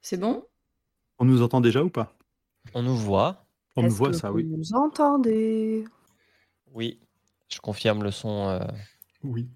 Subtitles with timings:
[0.00, 0.44] C'est bon?
[1.18, 2.14] On nous entend déjà ou pas?
[2.74, 3.44] On nous voit.
[3.76, 4.44] On nous voit que ça, vous oui.
[4.44, 5.84] nous entendez?
[6.72, 7.00] Oui,
[7.48, 8.48] je confirme le son.
[8.48, 8.60] euh,
[9.22, 9.48] Oui.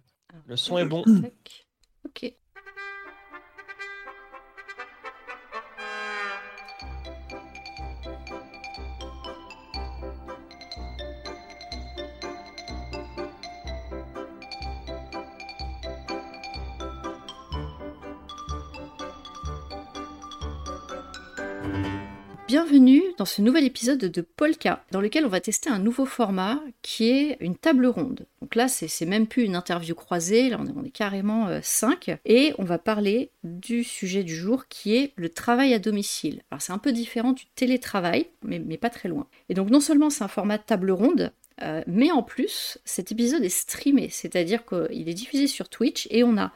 [0.47, 1.05] Le son est bon.
[2.05, 2.35] Ok.
[23.23, 27.09] Dans ce nouvel épisode de Polka, dans lequel on va tester un nouveau format qui
[27.09, 28.27] est une table ronde.
[28.41, 32.65] Donc là, c'est même plus une interview croisée, là on est, carrément 5, et on
[32.65, 36.43] va parler du sujet du jour qui est le travail à domicile.
[36.51, 39.29] Alors c'est un peu différent du télétravail, mais, pas très loin.
[39.48, 41.31] Et donc non seulement c'est un format table ronde,
[41.62, 46.25] euh, mais en plus, cet épisode est streamé, c'est-à-dire qu'il est diffusé sur Twitch et
[46.25, 46.51] on a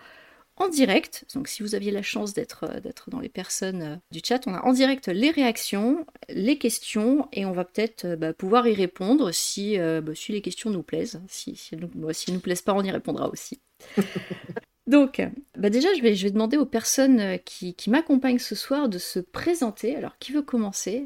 [0.56, 3.97] en direct, donc si vous aviez la chance d'être euh, d'être dans les personnes euh,
[4.10, 8.17] du chat, on a en direct les réactions, les questions, et on va peut-être euh,
[8.17, 11.20] bah, pouvoir y répondre si, euh, bah, si les questions nous plaisent.
[11.28, 13.61] Si, si elles nous, bah, si elles nous plaisent pas, on y répondra aussi.
[14.86, 15.20] donc,
[15.58, 18.98] bah déjà, je vais, je vais demander aux personnes qui, qui m'accompagnent ce soir de
[18.98, 19.95] se présenter.
[19.97, 21.05] Alors, qui veut commencer?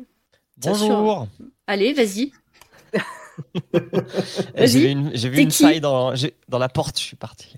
[0.58, 0.88] Bien sûr.
[0.88, 1.26] Bonjour.
[1.66, 2.32] Allez, vas-y.
[4.54, 5.62] J'ai vu une, j'ai vu t'es une qui?
[5.62, 7.54] faille dans, la porte, je suis parti.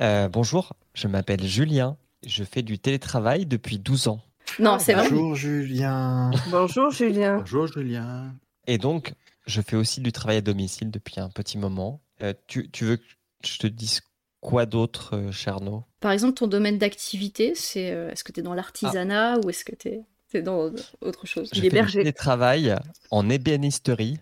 [0.00, 1.96] Euh, bonjour, je m'appelle Julien.
[2.26, 4.22] Je fais du télétravail depuis 12 ans.
[4.58, 5.08] Non, c'est vrai.
[5.10, 6.30] Bonjour Julien.
[6.50, 7.38] Bonjour Julien.
[7.38, 8.34] Bonjour Julien.
[8.66, 9.12] Et donc,
[9.46, 12.00] je fais aussi du travail à domicile depuis un petit moment.
[12.22, 13.02] Euh, tu, tu veux que
[13.44, 14.00] je te dise
[14.44, 18.54] quoi d'autre, euh, Par exemple, ton domaine d'activité, c'est euh, est-ce que tu es dans
[18.54, 19.88] l'artisanat ou est-ce que tu
[20.34, 21.48] es, dans autre chose?
[21.52, 22.76] Je Il est fais du télétravail
[23.10, 24.18] en ébénisterie.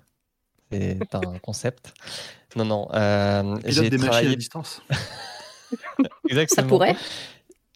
[0.70, 1.92] C'est un concept.
[2.56, 2.88] Non, non.
[2.94, 4.82] euh, j'ai des machines à travaillé distance.
[6.28, 6.62] exactement.
[6.62, 6.96] Ça pourrait.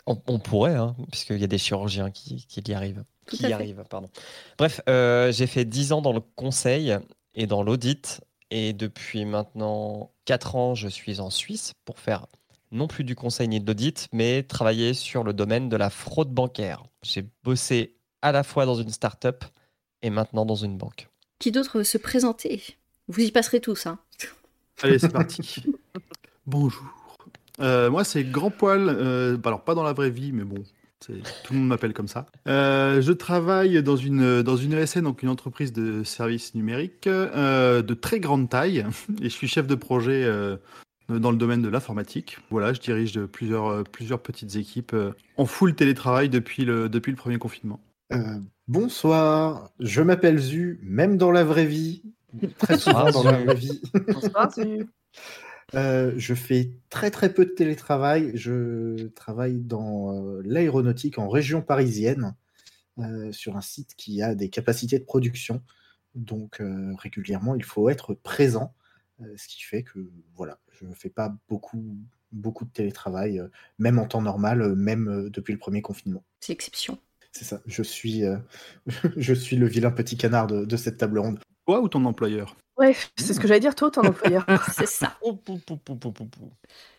[0.06, 3.04] On, on pourrait, hein, puisqu'il y a des chirurgiens qui, qui y arrivent.
[3.26, 3.54] Tout qui à y fait.
[3.54, 4.08] arrivent, pardon.
[4.56, 6.96] Bref, euh, j'ai fait 10 ans dans le conseil
[7.34, 8.20] et dans l'audit.
[8.50, 12.26] Et depuis maintenant 4 ans, je suis en Suisse pour faire
[12.70, 16.30] non plus du conseil ni de l'audit, mais travailler sur le domaine de la fraude
[16.30, 16.84] bancaire.
[17.02, 19.44] J'ai bossé à la fois dans une start-up
[20.02, 21.08] et maintenant dans une banque.
[21.38, 22.62] Qui d'autre veut se présenter?
[23.08, 23.98] Vous y passerez tous, hein
[24.82, 25.64] Allez, c'est parti.
[26.46, 26.84] Bonjour.
[27.60, 28.88] Euh, moi, c'est Grand Poil.
[28.88, 30.62] euh, alors, pas dans la vraie vie, mais bon,
[31.00, 32.26] tout le monde m'appelle comme ça.
[32.48, 37.82] Euh, je travaille dans une, dans une ESN, donc une entreprise de services numériques euh,
[37.82, 38.84] de très grande taille.
[39.20, 40.56] Et je suis chef de projet euh,
[41.08, 42.38] dans le domaine de l'informatique.
[42.50, 47.16] Voilà, je dirige plusieurs, plusieurs petites équipes euh, en full télétravail depuis le, depuis le
[47.16, 47.80] premier confinement.
[48.12, 48.38] Euh,
[48.68, 52.02] bonsoir, je m'appelle Zu, même dans la vraie vie,
[52.58, 53.80] très souvent dans la vraie vie.
[54.08, 54.86] Bonsoir Zu.
[55.74, 58.32] Euh, je fais très très peu de télétravail.
[58.34, 62.34] Je travaille dans euh, l'aéronautique en région parisienne,
[62.98, 65.62] euh, sur un site qui a des capacités de production.
[66.14, 68.74] Donc euh, régulièrement, il faut être présent,
[69.20, 71.98] euh, ce qui fait que voilà, je ne fais pas beaucoup
[72.32, 73.48] beaucoup de télétravail, euh,
[73.78, 76.24] même en temps normal, euh, même euh, depuis le premier confinement.
[76.40, 76.98] C'est l'exception.
[77.32, 77.60] C'est ça.
[77.66, 78.36] Je suis, euh,
[79.16, 81.38] je suis le vilain petit canard de, de cette table ronde.
[81.66, 82.56] Toi ou ton employeur?
[82.78, 84.44] Ouais, c'est ce que j'allais dire, toi, ton employeur.
[84.72, 85.14] C'est ça,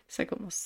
[0.08, 0.64] ça commence.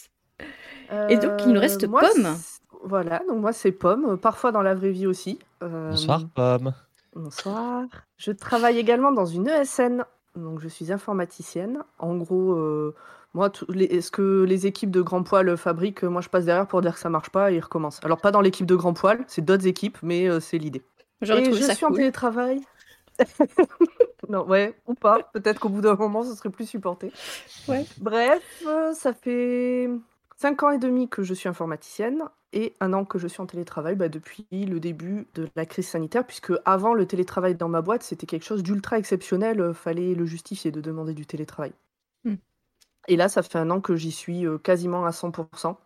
[1.09, 2.37] Et donc, il nous reste Euh, moi, Pomme.
[2.85, 5.39] Voilà, donc moi c'est Pomme, parfois dans la vraie vie aussi.
[5.63, 6.73] Euh, Bonsoir, Pomme.
[7.15, 7.85] Bonsoir.
[8.17, 11.79] Je travaille également dans une ESN, donc je suis informaticienne.
[12.01, 12.95] En gros, euh,
[13.35, 16.81] moi, les- ce que les équipes de Grand Poil fabriquent, moi je passe derrière pour
[16.81, 18.01] dire que ça marche pas et ils recommencent.
[18.03, 20.83] Alors pas dans l'équipe de Grand Poil, c'est d'autres équipes, mais euh, c'est l'idée.
[21.21, 22.63] Et je ça suis en télétravail.
[24.29, 25.23] non, ouais, ou pas.
[25.33, 27.13] Peut-être qu'au bout d'un moment, ce serait plus supporté.
[27.69, 27.87] Ouais.
[27.99, 29.89] Bref, euh, ça fait
[30.39, 33.47] 5 ans et demi que je suis informaticienne et un an que je suis en
[33.47, 37.81] télétravail bah, depuis le début de la crise sanitaire, puisque avant le télétravail dans ma
[37.81, 41.73] boîte, c'était quelque chose d'ultra exceptionnel, euh, fallait le justifier de demander du télétravail.
[42.25, 42.35] Hmm.
[43.09, 45.77] Et là, ça fait un an que j'y suis euh, quasiment à 100%.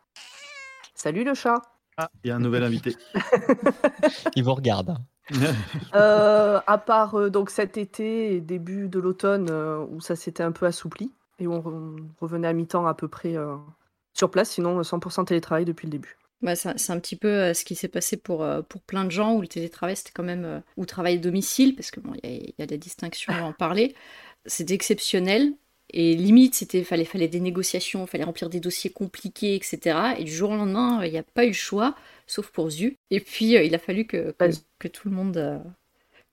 [0.95, 1.63] Salut le chat
[1.97, 2.97] Ah, il y a un nouvel invité.
[4.35, 4.97] Il vous regarde.
[5.95, 10.43] Euh, à part euh, donc cet été et début de l'automne euh, où ça s'était
[10.43, 13.35] un peu assoupli et où on, re- on revenait à mi-temps à peu près
[14.15, 16.17] sur place, sinon euh, 100% télétravail depuis le début.
[16.43, 19.41] Bah, c'est un petit peu ce qui s'est passé pour, pour plein de gens où
[19.41, 22.67] le télétravail c'était quand même ou travail à domicile parce que bon il y, a-
[22.67, 23.95] des distinctions on va en parler.
[24.45, 25.55] C'était exceptionnel
[25.91, 30.33] et limite c'était fallait fallait des négociations fallait remplir des dossiers compliqués etc et du
[30.33, 31.95] jour au lendemain il n'y a pas eu le choix
[32.27, 34.65] sauf pour Zu et puis euh, il a fallu que, que, Vas-y.
[34.79, 35.59] que tout le monde euh,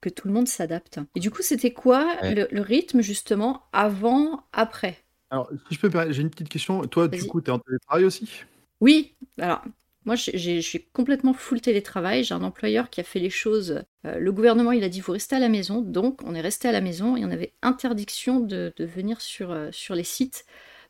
[0.02, 2.34] que tout le monde s'adapte et du coup c'était quoi Ouais.
[2.34, 5.04] le, le rythme justement avant après?
[5.30, 6.80] Alors, si je peux, j'ai une petite question.
[6.86, 8.44] Toi, du coup, tu es en télétravail aussi?
[8.80, 9.62] Oui alors
[10.04, 12.24] Moi, je suis complètement full télétravail.
[12.24, 13.82] J'ai un employeur qui a fait les choses.
[14.06, 15.80] euh, le gouvernement, il a dit vous restez à la maison.
[15.80, 19.50] Donc, on est resté à la maison et on avait interdiction de, de venir sur,
[19.50, 20.44] euh, sur les sites.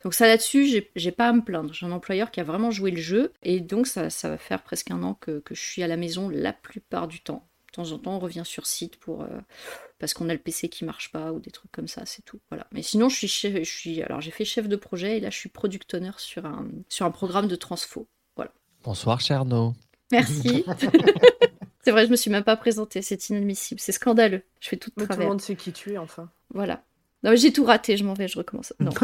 [0.05, 1.73] Donc, ça là-dessus, j'ai- j'ai pas à me plaindre.
[1.73, 3.33] J'ai un employeur qui a vraiment joué le jeu.
[3.43, 5.97] Et donc, ça, ça va faire presque un an que, que je suis à la
[5.97, 7.47] maison la plupart du temps.
[7.69, 9.27] De temps en temps, on revient sur site pour, euh,
[9.99, 12.39] parce qu'on a le PC qui marche pas ou des trucs comme ça, c'est tout.
[12.49, 12.67] Voilà.
[12.71, 15.29] Mais sinon, je suis, chef, je suis alors j'ai fait chef de projet et là,
[15.31, 18.07] je suis product owner sur un, sur un programme de transfo.
[18.83, 19.73] Bonsoir Cherno.
[20.11, 20.63] Merci.
[21.81, 24.43] c'est vrai, je me suis même pas présentée, c'est inadmissible, c'est scandaleux.
[24.59, 25.27] Je fais tout de Mais tout le travers.
[25.29, 26.29] monde sait qui tu es, enfin.
[26.53, 26.83] Voilà.
[27.25, 28.71] Non, j'ai tout raté, je m'en vais, je recommence.
[28.79, 28.91] Non.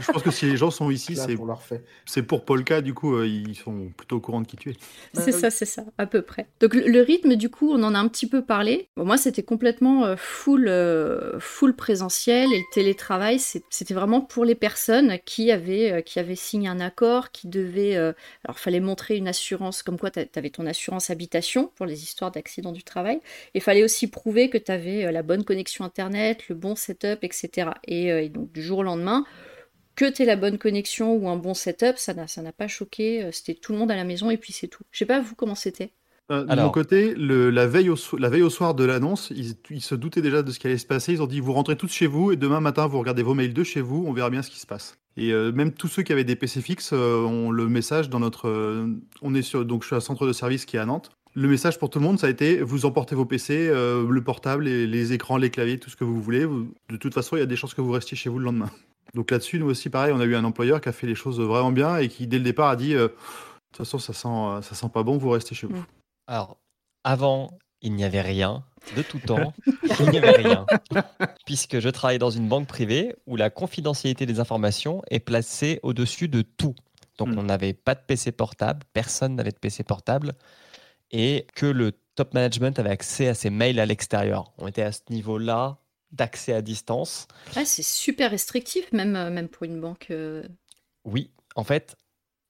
[0.00, 1.46] Je pense que si les gens sont ici, c'est pour
[2.04, 4.76] c'est pour Polka, du coup, euh, ils sont plutôt au courant de qui tu es.
[5.14, 5.40] Bah c'est oui.
[5.40, 6.48] ça, c'est ça, à peu près.
[6.60, 8.88] Donc le, le rythme, du coup, on en a un petit peu parlé.
[8.96, 14.44] Bon, moi, c'était complètement euh, full, euh, full présentiel et le télétravail, c'était vraiment pour
[14.44, 17.96] les personnes qui avaient, euh, qui avaient signé un accord, qui devaient.
[17.96, 18.12] euh,
[18.44, 22.30] alors, fallait montrer une assurance, comme quoi tu avais ton assurance habitation pour les histoires
[22.32, 23.20] d'accidents du travail.
[23.54, 27.70] Et fallait aussi prouver que tu avais la bonne connexion Internet, le bon setup, etc.
[27.86, 29.24] Et, euh, et donc, du jour au lendemain,
[29.94, 33.24] que tu la bonne connexion ou un bon setup, ça n'a ça n'a pas choqué.
[33.24, 34.82] euh, C'était tout le monde à la maison et puis c'est tout.
[34.90, 35.92] Je sais pas, vous, comment c'était?
[36.30, 36.66] Euh, de Alors.
[36.66, 39.82] mon côté, le- la, veille au, so- la veille au soir de l'annonce, ils, ils
[39.82, 41.12] se doutaient déjà de ce qui allait se passer.
[41.12, 43.52] Ils ont dit vous rentrez tous chez vous et demain matin vous regardez vos mails
[43.52, 44.96] de chez vous, on verra bien ce qui se passe.
[45.18, 48.20] Et euh, même tous ceux qui avaient des PC fixes euh, ont le message dans
[48.20, 48.48] notre.
[48.48, 48.86] euh,
[49.20, 51.10] on est sur donc je suis à un centre de service qui est à Nantes.
[51.34, 54.22] Le message pour tout le monde, ça a été vous emportez vos PC, euh, le
[54.22, 56.44] portable, les, les écrans, les claviers, tout ce que vous voulez.
[56.44, 58.44] Vous- de toute façon, il y a des chances que vous restiez chez vous le
[58.44, 58.70] lendemain.
[59.14, 61.40] Donc là-dessus, nous aussi, pareil, on a eu un employeur qui a fait les choses
[61.40, 63.14] vraiment bien et qui, dès le départ, a dit euh, de
[63.72, 65.76] toute façon, ça sent, ça sent pas bon, vous restez chez vous.
[65.76, 65.86] Mm.
[66.26, 66.58] Alors,
[67.04, 67.50] avant,
[67.80, 68.62] il n'y avait rien.
[68.96, 69.54] De tout temps,
[70.00, 70.66] il n'y avait rien.
[71.46, 76.28] Puisque je travaille dans une banque privée où la confidentialité des informations est placée au-dessus
[76.28, 76.74] de tout.
[77.18, 77.38] Donc, Mm.
[77.38, 80.32] on n'avait pas de PC portable, personne n'avait de PC portable,
[81.12, 84.52] et que le top management avait accès à ses mails à l'extérieur.
[84.58, 85.78] On était à ce niveau-là
[86.10, 87.26] d'accès à distance.
[87.56, 90.08] Ah, c'est super restrictif, même, euh, même pour une banque.
[90.10, 90.42] euh.
[91.04, 91.96] Oui, en fait,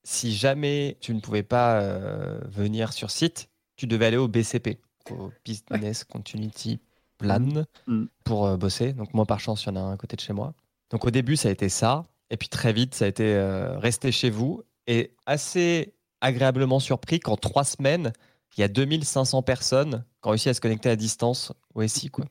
[0.04, 4.78] si jamais tu ne pouvais pas euh, venir sur site, tu devais aller au BCP,
[5.10, 6.80] au Business Continuity
[7.18, 8.08] Plan, Mhm.
[8.24, 8.92] pour euh, bosser.
[8.94, 10.54] Donc moi, par chance, il y en a un à côté de chez moi.
[10.90, 12.04] Donc au début, ça a été ça.
[12.30, 14.62] Et puis très vite, ça a été euh, rester chez vous.
[14.88, 18.12] Et assez agréablement surpris qu'en trois semaines,
[18.56, 22.08] il y a 2500 personnes qui ont réussi à se connecter à distance au SI,
[22.10, 22.24] quoi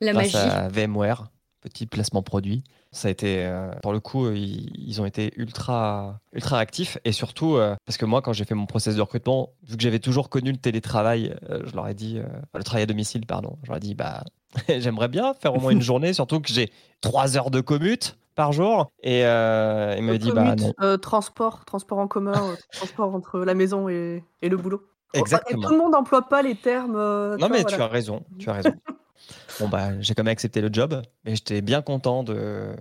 [0.00, 0.48] La grâce magie.
[0.48, 1.26] à VMware,
[1.60, 2.64] petit placement produit.
[2.90, 6.98] Ça a été, euh, pour le coup, euh, ils, ils ont été ultra, ultra actifs
[7.04, 9.82] et surtout euh, parce que moi, quand j'ai fait mon process de recrutement, vu que
[9.82, 13.24] j'avais toujours connu le télétravail, euh, je leur ai dit, euh, le travail à domicile,
[13.26, 14.24] pardon, je leur ai dit, bah,
[14.68, 16.70] j'aimerais bien faire au moins une journée, surtout que j'ai
[17.00, 18.90] trois heures de commute par jour.
[19.02, 20.72] Et euh, il m'a dit, bah non.
[20.82, 24.82] euh, transport, transport en commun, transport entre la maison et, et le boulot.
[25.14, 25.62] Et Exactement.
[25.62, 26.96] tout le monde n'emploie pas les termes.
[26.96, 28.72] euh, Non, mais tu as raison, tu as raison.
[29.60, 32.74] bon, bah, j'ai quand même accepté le job, mais j'étais bien content de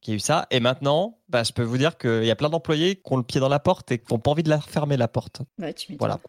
[0.00, 0.46] qu'il y ait eu ça.
[0.50, 3.22] Et maintenant, bah, je peux vous dire qu'il y a plein d'employés qui ont le
[3.24, 5.42] pied dans la porte et qui n'ont pas envie de la refermer, la porte.
[5.58, 5.98] Ouais, tu m'étonnes.
[6.08, 6.20] Voilà.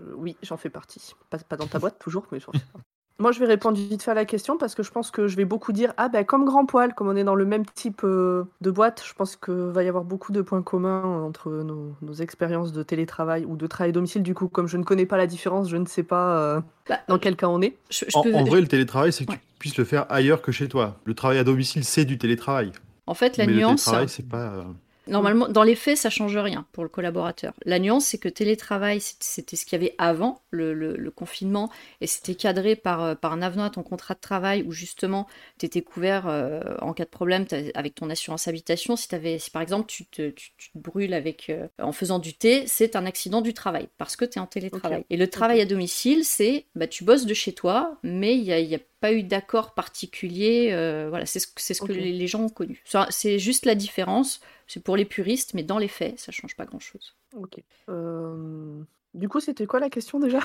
[0.00, 1.12] Euh, oui, j'en fais partie.
[1.28, 2.86] Pas, pas dans ta boîte toujours, mais j'en fais partie.
[3.20, 5.36] Moi, je vais répondre vite fait à la question parce que je pense que je
[5.36, 8.00] vais beaucoup dire Ah, ben, comme Grand Poil, comme on est dans le même type
[8.02, 11.94] euh, de boîte, je pense qu'il va y avoir beaucoup de points communs entre nos,
[12.00, 14.22] nos expériences de télétravail ou de travail à domicile.
[14.22, 16.98] Du coup, comme je ne connais pas la différence, je ne sais pas euh, Bah,
[17.08, 17.76] dans quel cas on est.
[17.90, 19.38] je, je En, peux- en vrai, le télétravail, c'est que Ouais.
[19.38, 20.96] tu puisses le faire ailleurs que chez toi.
[21.04, 22.72] Le travail à domicile, c'est du télétravail.
[23.06, 24.38] en fait, la mais nuance, le télétravail, c'est pas.
[24.54, 24.62] euh,
[25.06, 27.54] normalement, dans les faits, ça change rien pour le collaborateur.
[27.64, 31.70] La nuance, c'est que télétravail, c'était ce qu'il y avait avant le, le- le confinement,
[32.00, 35.26] et c'était cadré par, euh, par un avenant à ton contrat de travail où justement,
[35.58, 38.96] tu étais couvert euh, en cas de problème avec ton assurance habitation.
[38.96, 39.08] Si,
[39.52, 42.96] par exemple, tu te, tu- tu te brûles avec, euh, en faisant du thé, c'est
[42.96, 45.04] un accident du travail parce que tu es en télétravail.
[45.10, 48.52] Et le travail à domicile, c'est bah, tu bosses de chez toi, mais il n'y
[48.52, 50.68] a, y a pas eu d'accord particulier.
[50.72, 52.82] euh, voilà, c'est ce, c'est ce que les, les gens ont connu.
[53.10, 54.40] C'est juste la différence.
[54.66, 57.14] C'est pour les puristes, mais dans les faits, ça change pas grand-chose.
[57.36, 57.60] Ok.
[57.88, 58.82] Euh,
[59.14, 60.40] Du coup, c'était quoi la question déjà?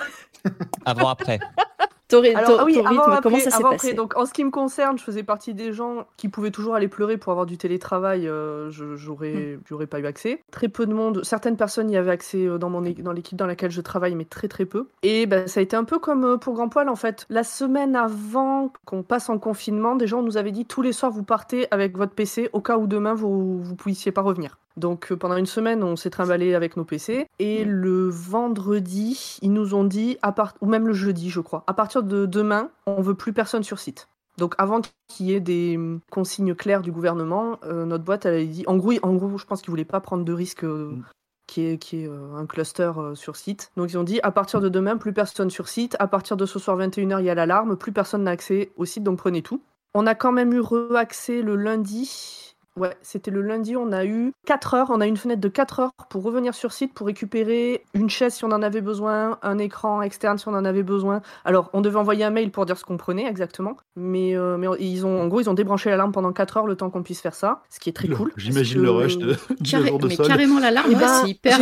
[0.85, 1.39] Avant, après.
[2.07, 3.93] Ton, Alors, ton- ah oui, ton rythme, après, comment ça s'est passé.
[3.93, 6.87] Donc, en ce qui me concerne, je faisais partie des gens qui pouvaient toujours aller
[6.87, 8.27] pleurer pour avoir du télétravail.
[8.27, 9.85] euh, je j'aurais, Hmm.
[9.87, 10.43] pas eu accès.
[10.51, 11.21] Très peu de monde.
[11.23, 14.13] Certaines personnes y avaient accès euh, dans mon é- dans l'équipe dans laquelle je travaille,
[14.15, 14.87] mais très très peu.
[15.03, 17.25] Et ben, ça a été un peu comme euh, pour Grand Poil en fait.
[17.29, 21.11] La semaine avant qu'on passe en confinement, des gens nous avaient dit tous les soirs
[21.11, 24.57] vous partez avec votre PC au cas où demain vous vous puissiez pas revenir.
[24.77, 27.27] Donc euh, pendant une semaine, on s'est trimballé avec nos PC.
[27.39, 30.53] Et le vendredi, ils nous ont dit, à part...
[30.61, 33.79] ou même le jeudi, je crois, à partir de demain, on veut plus personne sur
[33.79, 34.07] site.
[34.37, 38.41] Donc avant qu'il y ait des hum, consignes claires du gouvernement, euh, notre boîte elle
[38.41, 40.91] a dit, en gros, en gros, je pense qu'ils voulaient pas prendre de risques euh,
[40.91, 41.03] Mm.
[41.47, 43.71] qui est, qui est euh, un cluster sur site.
[43.77, 45.95] Donc ils ont dit à partir de demain, plus personne sur site.
[45.99, 47.77] À partir de ce soir 21h, il y a l'alarme.
[47.77, 49.61] Plus personne n'a accès au site, donc prenez tout.
[49.93, 52.44] On a quand même eu re-accès le lundi
[52.77, 55.79] Ouais, c'était le lundi, on a eu 4 heures, on a une fenêtre de 4
[55.79, 59.57] heures pour revenir sur site pour récupérer une chaise si on en avait besoin, un
[59.59, 61.21] écran externe si on en avait besoin.
[61.45, 64.67] Alors, on devait envoyer un mail pour dire ce qu'on prenait exactement, mais, euh, mais
[64.79, 67.21] ils ont, en gros, ils ont débranché l'alarme pendant 4 heures le temps qu'on puisse
[67.21, 68.33] faire ça, ce qui est très cool.
[68.35, 69.91] J'imagine le rush de, Carré...
[69.91, 71.59] de mais carrément l'alarme, eh ben, c'est hyper...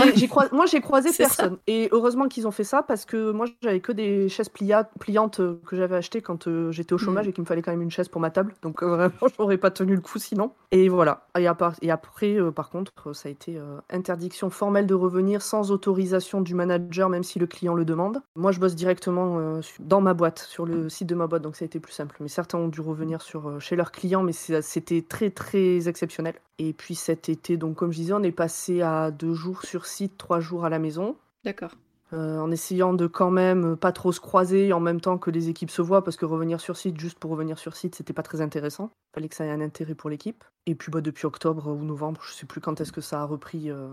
[0.51, 1.58] Moi, j'ai croisé personne.
[1.67, 5.60] Et heureusement qu'ils ont fait ça parce que moi, j'avais que des chaises pliantes euh,
[5.65, 7.29] que j'avais achetées quand euh, j'étais au chômage mm.
[7.29, 8.55] et qu'il me fallait quand même une chaise pour ma table.
[8.63, 10.53] Donc, vraiment, j'aurais pas tenu le coup sinon.
[10.72, 11.02] Et voilà.
[11.38, 14.93] Et à part et après, euh, par contre, ça a été euh, interdiction formelle de
[14.93, 18.22] revenir sans autorisation du manager, même si le client le demande.
[18.36, 21.55] Moi, je bosse directement euh, dans ma boîte, sur le site de ma boîte, donc
[21.55, 22.17] ça a été plus simple.
[22.19, 23.19] Mais certains ont dû revenir
[23.60, 26.36] chez leurs clients, mais c'était très, très exceptionnel.
[26.60, 29.86] Et puis cet été, donc comme je disais, on est passé à deux jours sur
[29.86, 31.15] site, trois jours à la maison.
[31.43, 31.72] D'accord.
[32.13, 35.50] Euh, en essayant de quand même pas trop se croiser en même temps que les
[35.50, 38.24] équipes se voient, parce que revenir sur site juste pour revenir sur site, c'était pas
[38.24, 38.91] très intéressant.
[39.12, 40.43] Il fallait que ça ait un intérêt pour l'équipe.
[40.65, 43.25] Et puis bah, depuis octobre ou novembre, je sais plus quand est-ce que ça a
[43.25, 43.72] repris.
[43.72, 43.88] Euh,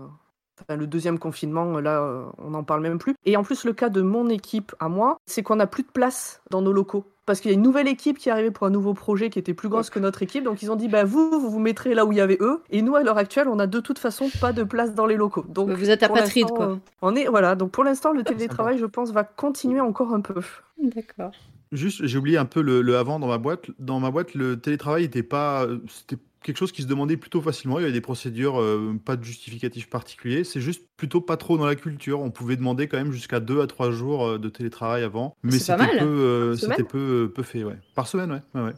[0.69, 3.15] le deuxième confinement, là, euh, on n'en parle même plus.
[3.25, 5.91] Et en plus, le cas de mon équipe à moi, c'est qu'on n'a plus de
[5.91, 8.67] place dans nos locaux parce qu'il y a une nouvelle équipe qui est arrivée pour
[8.67, 10.43] un nouveau projet qui était plus grosse que notre équipe.
[10.43, 12.61] Donc ils ont dit bah vous, vous vous mettrez là où il y avait eux.
[12.71, 15.15] Et nous, à l'heure actuelle, on a de toute façon pas de place dans les
[15.15, 15.45] locaux.
[15.47, 16.71] Donc vous êtes apatride quoi.
[16.71, 17.55] Euh, on est voilà.
[17.55, 20.41] Donc pour l'instant, le télétravail, je pense, va continuer encore un peu.
[20.77, 21.31] D'accord.
[21.71, 23.67] Juste, j'ai oublié un peu le, le, avant dans ma boîte.
[23.79, 27.79] Dans ma boîte, le télétravail n'était pas, c'était quelque chose qui se demandait plutôt facilement.
[27.79, 30.43] Il y avait des procédures, euh, pas de justificatif particulier.
[30.43, 32.21] C'est juste plutôt pas trop dans la culture.
[32.21, 35.35] On pouvait demander quand même jusqu'à deux à trois jours euh, de télétravail avant.
[35.43, 37.77] Mais c'était peu, euh, c'était peu, peu fait, ouais.
[37.95, 38.61] Par semaine, ouais.
[38.61, 38.73] ouais,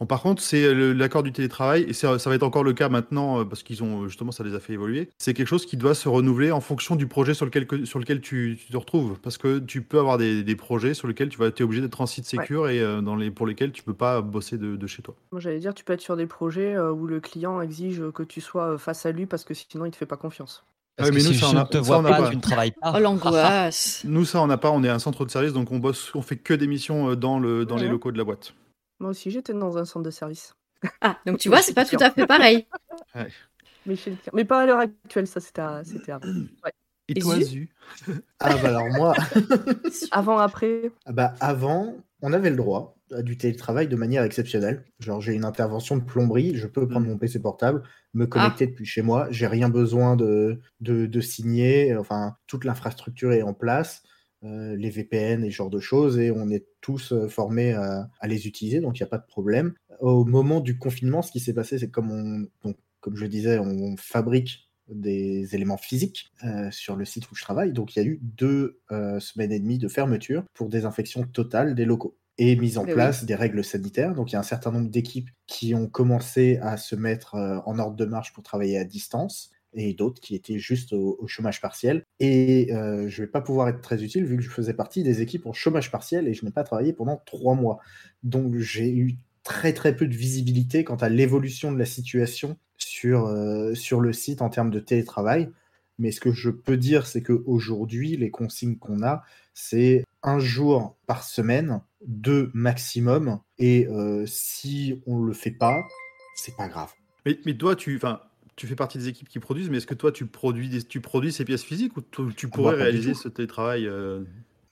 [0.00, 3.44] Bon, par contre, c'est l'accord du télétravail, et ça, va être encore le cas maintenant,
[3.44, 5.10] parce qu'ils ont justement, ça les a fait évoluer.
[5.18, 8.22] C'est quelque chose qui doit se renouveler en fonction du projet sur lequel, sur lequel
[8.22, 9.18] tu, te retrouves.
[9.22, 12.00] Parce que tu peux avoir des, des projets sur lesquels tu vas être obligé d'être
[12.00, 15.02] en site sécure et dans les, pour lesquels tu peux pas bosser de, de chez
[15.02, 15.14] toi.
[15.32, 18.22] Moi, j'allais dire, tu peux être sur des projets euh, où le client exige que
[18.22, 20.64] tu sois euh, face à lui parce que sinon il te fait pas confiance.
[20.96, 22.94] Parce que si je ne te vois pas, tu ne travailles pas.
[22.96, 24.02] Oh l'angoisse.
[24.04, 26.22] Nous ça on n'a pas, on est un centre de service donc on bosse, on
[26.22, 28.54] fait que des missions euh, dans le dans les locaux de la boîte.
[29.00, 30.54] Moi aussi j'étais dans un centre de service.
[31.00, 32.66] Ah donc tu vois c'est pas tout à fait pareil.
[33.86, 33.94] mais,
[34.32, 36.28] mais, pas à l'heure actuelle ça c'était avant.
[37.08, 37.68] Et, toi Zu
[38.40, 39.14] Ah bah alors moi.
[40.12, 40.92] avant après?
[41.04, 44.84] Ah bah avant on avait le droit du télétravail de manière exceptionnelle.
[45.00, 47.10] Genre, j'ai une intervention de plomberie, je peux prendre mm.
[47.10, 47.82] mon PC portable,
[48.14, 48.70] me connecter ah.
[48.70, 54.02] depuis chez moi, j'ai rien besoin de, de, signer, enfin, toute l'infrastructure est en place,
[54.44, 58.08] euh, les VPN et ce genre de choses, et on est tous euh, formés à,
[58.24, 59.74] les utiliser, donc il n'y a pas de problème.
[60.00, 63.58] Au moment du confinement, ce qui s'est passé, c'est comme on, donc, comme je disais,
[63.58, 67.72] on fabrique des éléments physiques euh, sur le site où je travaille.
[67.72, 68.80] Donc il y a eu deux
[69.20, 73.34] semaines et demie de fermeture pour désinfection totale des locaux et mise en place des
[73.34, 74.14] règles sanitaires.
[74.14, 77.58] Donc il y a un certain nombre d'équipes qui ont commencé à se mettre euh,
[77.66, 81.60] en ordre de marche pour travailler à distance et d'autres qui étaient juste au, chômage
[81.60, 82.04] partiel.
[82.20, 85.02] Et euh, je ne vais pas pouvoir être très utile vu que je faisais partie
[85.02, 87.78] des équipes en chômage partiel et je n'ai pas travaillé pendant trois mois.
[88.22, 93.26] Donc j'ai eu très très peu de visibilité quant à l'évolution de la situation sur,
[93.26, 95.50] euh, sur le site en termes de télétravail.
[95.98, 99.22] Mais ce que je peux dire, c'est qu'aujourd'hui, les consignes qu'on a,
[99.54, 103.40] c'est un jour par semaine, deux maximum.
[103.58, 105.84] Et euh, si on ne le fait pas,
[106.34, 106.92] c'est pas grave.
[107.26, 108.00] Mais, mais toi, tu,
[108.56, 111.00] tu fais partie des équipes qui produisent, mais est-ce que toi, tu produis, des, tu
[111.00, 114.22] produis ces pièces physiques ou tu, pourrais réaliser ce télétravail euh?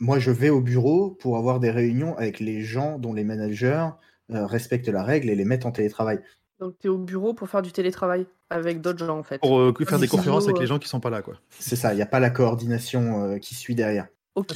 [0.00, 3.87] Moi, je vais au bureau pour avoir des réunions avec les gens dont les managers
[4.35, 6.21] euh, respectent la règle et les mettent en télétravail.
[6.61, 9.39] Donc, tu es au bureau pour faire du télétravail avec d'autres gens, en fait.
[9.39, 11.41] Pour euh, faire des conférences avec les gens qui sont pas là, quoi.
[11.59, 14.09] C'est ça, il n'y a pas la coordination euh, qui suit derrière.
[14.35, 14.53] Ok.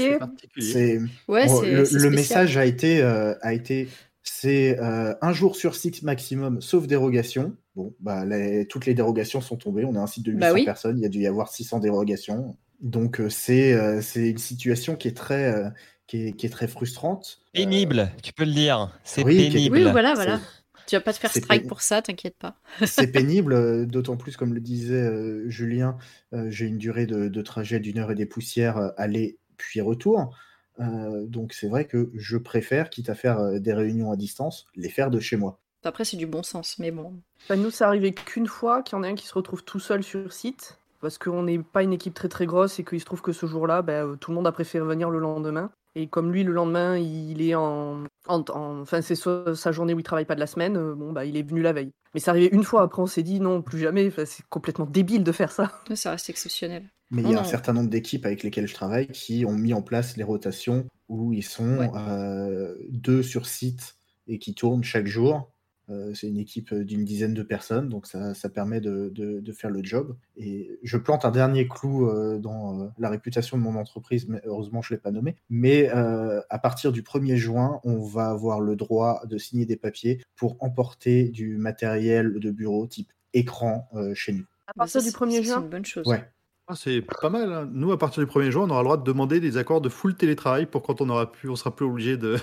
[0.58, 3.88] C'est ouais, le, le message a été, euh, a été
[4.22, 7.56] c'est un jour sur six maximum, sauf dérogation.
[7.74, 8.24] Bon, bah,
[8.68, 9.84] toutes les dérogations sont tombées.
[9.84, 11.80] On a un site de 800 bah personnes, il y a dû y avoir 600
[11.80, 12.56] dérogations.
[12.80, 15.72] Donc, c'est c'est une situation qui est très,
[16.06, 17.40] qui est, qui est très frustrante.
[17.52, 18.92] Pénible, tu peux le dire.
[19.04, 19.76] C'est pénible.
[19.76, 20.40] Oui, voilà, voilà.
[20.86, 22.56] Tu vas pas te faire strike pour ça, t'inquiète pas.
[22.84, 25.96] c'est pénible, euh, d'autant plus, comme le disait euh, Julien,
[26.32, 30.36] euh, j'ai une durée de, trajet d'une heure et des poussières aller puis retour.
[30.78, 35.10] donc c'est vrai que je préfère, quitte à faire des réunions à distance, les faire
[35.10, 35.60] de chez moi.
[35.84, 37.12] Après, c'est du bon sens, mais bon.
[37.48, 39.78] Bah, nous, ça arrivait qu'une fois qu'il y en a un qui se retrouve tout
[39.78, 40.78] seul sur site.
[41.00, 43.46] parce qu'on n'est pas une équipe très très grosse et qu'il se trouve que ce
[43.46, 45.70] jour-là, ben, tout le monde a préféré venir le lendemain.
[45.96, 48.04] Et comme lui, le lendemain, il est en.
[48.26, 51.36] enfin, c'est sa journée où il travaille pas de la semaine, euh, bon, bah, il
[51.36, 51.92] est venu la veille.
[52.14, 55.22] Mais c'est arrivé une fois, après, on s'est dit non, plus jamais, c'est complètement débile
[55.22, 55.70] de faire ça.
[55.94, 56.90] Ça reste exceptionnel.
[57.10, 59.72] Mais il y a un certain nombre d'équipes avec lesquelles je travaille qui ont mis
[59.72, 63.96] en place les rotations où ils sont euh, deux sur site
[64.26, 65.52] et qui tournent chaque jour.
[65.90, 69.82] Euh, c'est une équipe euh, d'une dizaine de personnes, donc ça, permet de, faire le
[69.82, 70.16] job.
[70.36, 74.82] Et je plante un dernier clou euh, dans la réputation de mon entreprise, mais heureusement
[74.82, 75.36] je ne l'ai pas nommé.
[75.50, 80.20] Mais à partir du 1er juin, on va avoir le droit de signer des papiers
[80.36, 84.44] pour emporter du matériel de bureau type écran chez nous.
[84.66, 86.06] À partir du 1er juin C'est une bonne chose.
[86.06, 86.24] Ouais.
[86.66, 87.52] Ah, c'est pas mal.
[87.52, 87.68] Hein.
[87.70, 89.90] Nous, à partir du 1er juin, on aura le droit de demander des accords de
[89.90, 92.38] full télétravail pour quand on aura pu, on sera plus obligé de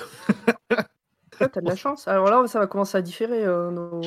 [1.38, 2.08] t'as de la chance.
[2.08, 4.02] Alors là, ça va commencer à différer euh, nos...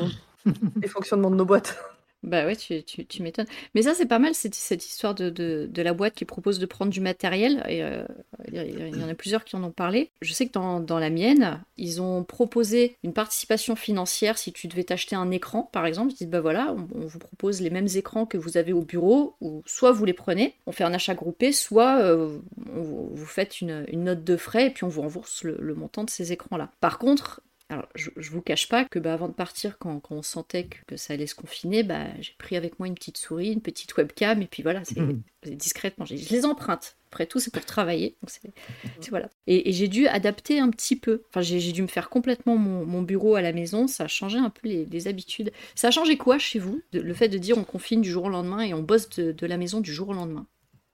[0.80, 1.78] les fonctionnements de nos boîtes.
[2.24, 3.46] Bah ouais, tu, tu, m'étonnes.
[3.74, 6.90] Mais ça, c'est pas mal, cette, histoire de, de, la boîte qui propose de prendre
[6.90, 7.62] du matériel.
[7.68, 8.02] Et euh,
[8.50, 10.10] il y en a plusieurs qui en ont parlé.
[10.22, 14.68] Je sais que dans, dans, la mienne, ils ont proposé une participation financière si tu
[14.68, 16.12] devais t'acheter un écran, par exemple.
[16.12, 19.36] Ils disent, bah voilà, on, vous propose les mêmes écrans que vous avez au bureau,
[19.42, 23.84] ou soit vous les prenez, on fait un achat groupé, soit euh, vous faites une,
[23.88, 26.70] une, note de frais et puis on vous rembourse le montant de ces écrans-là.
[26.80, 30.22] Par contre, alors, je, je vous cache pas que bah, avant de partir, quand, on
[30.22, 33.62] sentait que, ça allait se confiner, bah, j'ai pris avec moi une petite souris, une
[33.62, 35.22] petite webcam, et puis voilà, c'est mhm.
[35.44, 36.04] discrètement.
[36.04, 36.96] Je les emprunte.
[37.10, 38.16] Après tout, c'est pour travailler.
[38.22, 38.52] Donc c'est
[39.10, 39.30] voilà.
[39.46, 41.22] Et, j'ai dû adapter un petit peu.
[41.30, 43.86] Enfin, j'ai dû me faire complètement mon, bureau à la maison.
[43.86, 45.50] Ça a changé un peu les, habitudes.
[45.74, 48.30] Ça a changé quoi chez vous Le fait de dire on confine du jour au
[48.30, 50.46] lendemain et on bosse de, la maison du jour au lendemain?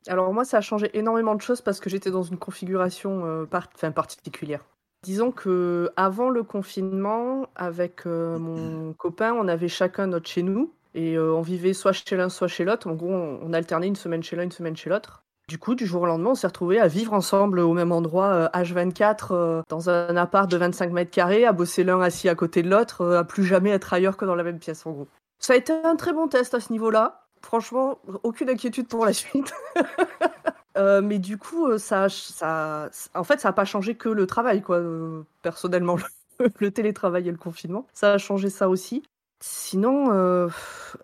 [0.06, 3.46] Alors moi, ça a changé énormément de choses parce que j'étais dans une configuration euh,
[3.46, 4.64] particulière.
[5.02, 10.74] Disons que avant le confinement, avec euh, mon copain, on avait chacun notre chez nous
[10.94, 12.86] et euh, on vivait soit chez l'un, soit chez l'autre.
[12.86, 15.22] En gros, on, alternait une semaine chez l'un, une semaine chez l'autre.
[15.48, 18.50] Du coup, du jour au lendemain, on s'est retrouvés à vivre ensemble au même endroit,
[18.52, 22.62] H24, euh, dans un appart de 25 mètres carrés, à bosser l'un assis à côté
[22.62, 25.08] de l'autre, à plus jamais être ailleurs que dans la même pièce, en gros.
[25.38, 27.26] Ça a été un très bon test à ce niveau-là.
[27.40, 29.52] Franchement, aucune inquiétude pour la suite.
[30.76, 34.26] Euh, mais du coup, euh, ça, ça, en fait, ça n'a pas changé que le
[34.26, 34.76] travail, quoi.
[34.76, 35.96] Euh, personnellement,
[36.60, 39.02] le, télétravail et le confinement, ça a changé ça aussi.
[39.42, 40.50] Sinon,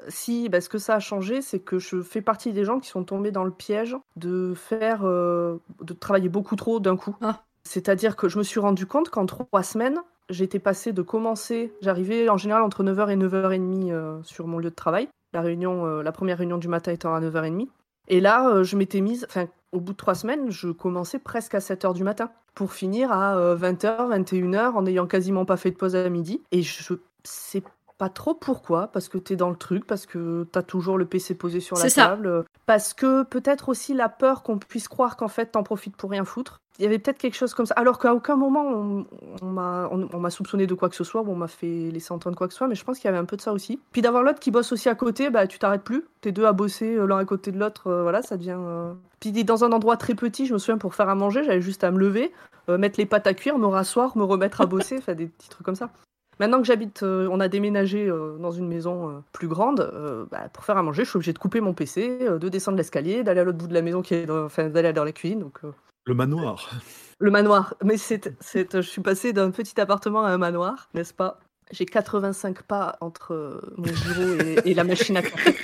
[0.09, 2.91] si, bah, ce que ça a changé, c'est que je fais partie des gens qui
[2.91, 7.17] sont tombés dans le piège de faire, de travailler beaucoup trop d'un coup.
[7.23, 7.41] Ah.
[7.65, 12.29] C'est-à-dire que je me suis rendu compte qu'en trois semaines, j'étais passé de commencer, j'arrivais
[12.29, 15.09] en général entre 9h et 9h30 sur mon lieu de travail.
[15.33, 17.69] La réunion, la première réunion du matin étant à 9h30.
[18.09, 21.61] Et là, je m'étais mise, enfin, au bout de trois semaines, je commençais presque à
[21.61, 25.77] 7 h du matin pour finir à 20h, 21h en n'ayant quasiment pas fait de
[25.77, 26.43] pause à midi.
[26.51, 27.63] Et je sais
[27.99, 30.97] pas trop pourquoi, parce que tu es dans le truc, parce que tu as toujours
[30.97, 35.17] le PC posé sur la table, parce que peut-être aussi la peur qu'on puisse croire
[35.17, 36.61] qu'en fait t'en profites pour rien foutre.
[36.79, 39.07] Il y avait peut-être quelque chose comme ça, alors qu'à aucun moment
[39.41, 42.49] on, m'a soupçonné de quoi que ce soit, ou on m'a fait laisser entendre quoi
[42.49, 43.81] que ce soit, mais je pense qu'il y avait un peu de ça aussi.
[43.93, 46.53] Puis d'avoir l'autre qui bosse aussi à côté, bah tu t'arrêtes plus, t'es deux à
[46.53, 48.59] bosser euh, l'un à côté de l'autre, euh, voilà, ça devient.
[48.59, 48.93] Euh.
[49.21, 51.83] Puis dans un endroit très petit, je me souviens pour faire à manger, j'avais juste
[51.85, 52.33] à me lever,
[52.69, 55.65] mettre les pâtes à cuire, me rasseoir, me remettre à bosser, faire des petits trucs
[55.65, 55.91] comme ça.
[56.39, 59.91] Maintenant que j'habite, euh, on a déménagé euh, dans une maison euh, plus grande,
[60.31, 63.23] bah, pour faire à manger, je suis obligé de couper mon PC, de descendre l'escalier,
[63.23, 65.41] d'aller à l'autre bout de la maison, qui est enfin, d'aller dans la cuisine.
[65.41, 65.61] Donc,
[66.05, 66.71] Le manoir.
[67.19, 67.75] Le manoir.
[67.83, 71.41] Mais c'est, je suis passé d'un petit appartement à un manoir, n'est-ce pas?
[71.73, 75.57] J'ai 85 pas entre mon bureau et, la machine à café.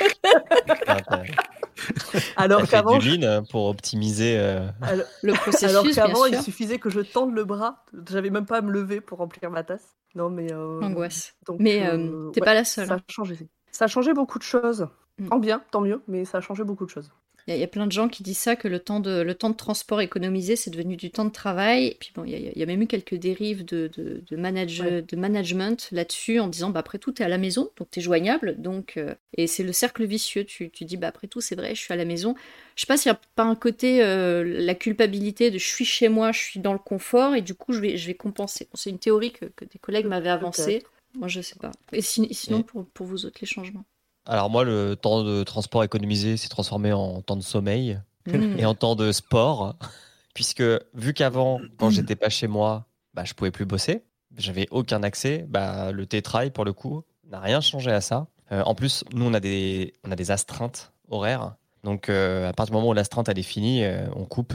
[2.37, 4.37] Alors qu'avant, hein, pour optimiser
[5.23, 5.69] le processus.
[5.69, 7.85] Alors qu'avant, il suffisait que je tende le bras.
[8.11, 9.97] J'avais même pas à me lever pour remplir ma tasse.
[10.15, 10.53] Non, mais.
[10.53, 11.35] Euh, Angoisse.
[11.59, 12.87] mais euh, euh, t'es pas la seule.
[12.87, 13.03] Ça a hein.
[13.09, 13.39] changé.
[13.71, 14.89] Ça a changé beaucoup de choses.
[15.19, 15.29] Mm.
[15.31, 17.11] En bien, tant mieux, mais ça a changé beaucoup de choses.
[17.49, 19.51] Il y, a plein de gens qui disent ça, que le temps de, le temps
[19.51, 21.87] de transport économisé, c'est devenu du temps de travail.
[21.87, 25.89] Et puis bon, il y, a, même eu quelques dérives de, de, de, de management
[25.91, 28.55] là-dessus, en disant, bah, après tout, tu es à la maison, donc tu es joignable.
[28.59, 30.45] Donc, euh, et c'est le cercle vicieux.
[30.45, 32.37] Tu, tu dis, bah, après tout, c'est vrai, je suis à la maison.
[32.77, 35.85] Je sais pas s'il n'y a pas un côté, euh, la culpabilité de je suis
[35.85, 38.69] chez moi, je suis dans le confort, et du coup, je vais, je vais compenser.
[38.75, 40.85] c'est une théorie que, que des collègues m'avaient avancée.
[41.15, 41.73] Moi, je sais pas.
[41.93, 43.85] Et sinon, pour, pour vous autres, les changements
[44.27, 48.59] alors moi, le temps de transport économisé s'est transformé en temps de sommeil mmh.
[48.59, 49.77] et en temps de sport,
[50.35, 50.63] puisque
[50.95, 54.05] vu qu'avant, quand j'étais pas chez moi, bah, je pouvais plus bosser,
[54.37, 58.27] j'avais aucun accès, bah, le télétravail pour le coup n'a rien changé à ça.
[58.53, 61.55] Euh, en plus, nous on a des, on a des astreintes horaires,
[61.85, 64.55] donc euh, à partir du moment où l'astreinte elle est finie, euh, on coupe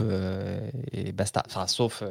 [0.92, 1.42] et basta.
[1.46, 2.02] Enfin, sauf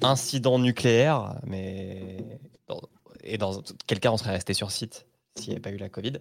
[0.00, 2.38] incident nucléaire, mais
[3.24, 5.06] et dans quel cas on serait resté sur site
[5.36, 6.14] s'il n'y avait pas eu la Covid.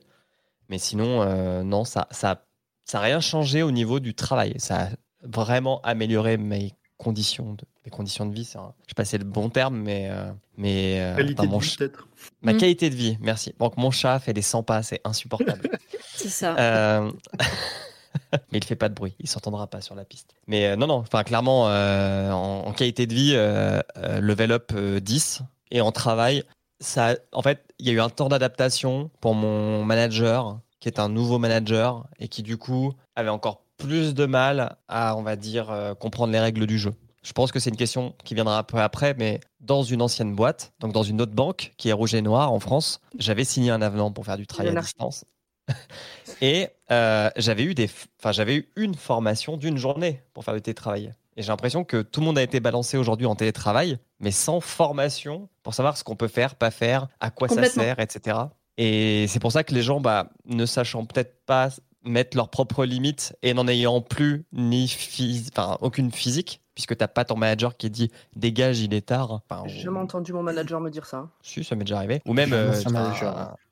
[0.71, 2.43] Mais sinon, euh, non, ça, ça
[2.85, 4.55] ça n'a rien changé au niveau du travail.
[4.57, 4.87] Ça a
[5.23, 8.43] vraiment amélioré mes conditions de, mes conditions de vie.
[8.45, 11.41] C'est un- je sais pas si c'est le bon terme, mais, euh, mais euh, Qualité
[11.41, 12.07] enfin, de mon vie, peut-être.
[12.41, 12.57] ma Mm.
[12.57, 13.53] qualité de vie, merci.
[13.59, 15.61] Donc mon chat fait des 100 pas, c'est insupportable.
[16.15, 16.55] C'est ça.
[16.57, 17.11] Euh,
[18.51, 20.33] mais il fait pas de bruit, il s'entendra pas sur la piste.
[20.47, 24.51] Mais euh, non, non, enfin clairement, euh, en, en qualité de vie, euh, euh, level
[24.51, 26.43] up euh, 10 et en travail,
[26.81, 30.99] ça, en fait, il y a eu un temps d'adaptation pour mon manager, qui est
[30.99, 35.35] un nouveau manager et qui du coup avait encore plus de mal à, on va
[35.35, 36.93] dire, euh, comprendre les règles du jeu.
[37.23, 40.35] Je pense que c'est une question qui viendra un peu après, mais dans une ancienne
[40.35, 43.69] boîte, donc dans une autre banque qui est Rouge et Noir en France, j'avais signé
[43.69, 45.23] un avenant pour faire du travail à distance.
[46.41, 47.89] Et euh, j'avais eu des,
[48.19, 51.13] enfin j'avais eu une formation d'une journée pour faire du télétravail.
[51.37, 54.61] Et j'ai l'impression que tout le monde a été balancé aujourd'hui en télétravail, mais sans
[54.61, 58.37] formation pour savoir ce qu'on peut faire, pas faire, à quoi ça sert, etc.
[58.77, 61.69] Et c'est pour ça que les gens, bah, ne sachant peut-être pas
[62.03, 67.07] mettre leurs propres limites et n'en ayant plus ni phys- enfin, aucune physique, puisque t'as
[67.07, 69.31] pas ton manager qui dit dégage, il est tard.
[69.31, 71.27] Enfin, J'ai jamais entendu mon manager me dire ça.
[71.43, 72.21] Si, ça m'est déjà arrivé.
[72.25, 72.53] Ou même.
[72.53, 72.73] Euh,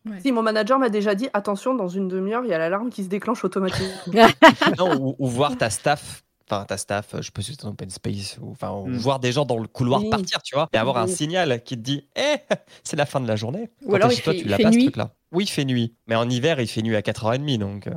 [0.05, 0.19] Ouais.
[0.21, 3.03] Si, mon manager m'a déjà dit attention, dans une demi-heure, il y a l'alarme qui
[3.03, 3.89] se déclenche automatiquement.
[4.77, 7.89] non, ou, ou voir ta staff, enfin ta staff, euh, je peux citer un open
[7.89, 8.97] space, ou, enfin, ou Mm.
[8.97, 10.09] voir des gens dans le couloir Oui.
[10.09, 12.35] partir, tu vois, et avoir un signal qui te dit, eh,
[12.83, 13.69] c'est la fin de la journée.
[13.83, 14.83] Ou Quand alors t'es il chez toi, fait- tu il l'as pas ce nuit.
[14.85, 15.13] truc-là?
[15.31, 17.87] Oui, il fait nuit, mais en hiver, il fait nuit à 4h30, donc.
[17.87, 17.91] euh,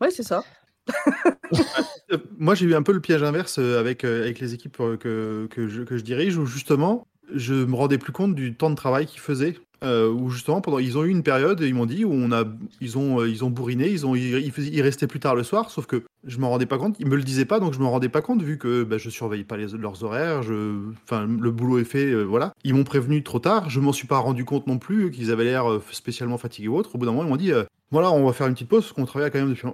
[0.00, 0.42] ouais, c'est ça.
[2.38, 5.68] Moi, j'ai eu un peu le piège inverse euh, avec, avec les équipes que, que,
[5.68, 9.06] je, que je dirige, où justement, je me rendais plus compte du temps de travail
[9.06, 9.56] qu'ils faisaient.
[9.84, 12.44] Euh, où justement, pendant, ils ont eu une période, ils m'ont dit, où on a,
[12.80, 15.84] ils ont, euh, ils ont bourriné, ils, ont, ils, restaient plus tard le soir, sauf
[15.84, 18.08] que je m'en rendais pas compte, ils me le disaient pas, donc je me rendais
[18.08, 20.80] pas compte, vu que bah, je surveillais pas leurs horaires, je,
[21.12, 22.54] le boulot est fait, euh, voilà.
[22.64, 25.44] Ils m'ont prévenu trop tard, je m'en suis pas rendu compte non plus qu'ils avaient
[25.44, 26.94] l'air euh, spécialement fatigués ou autre.
[26.94, 27.52] Au bout d'un moment, ils m'ont dit,
[27.90, 29.66] voilà, on va faire une petite pause, parce qu'on travaille quand même depuis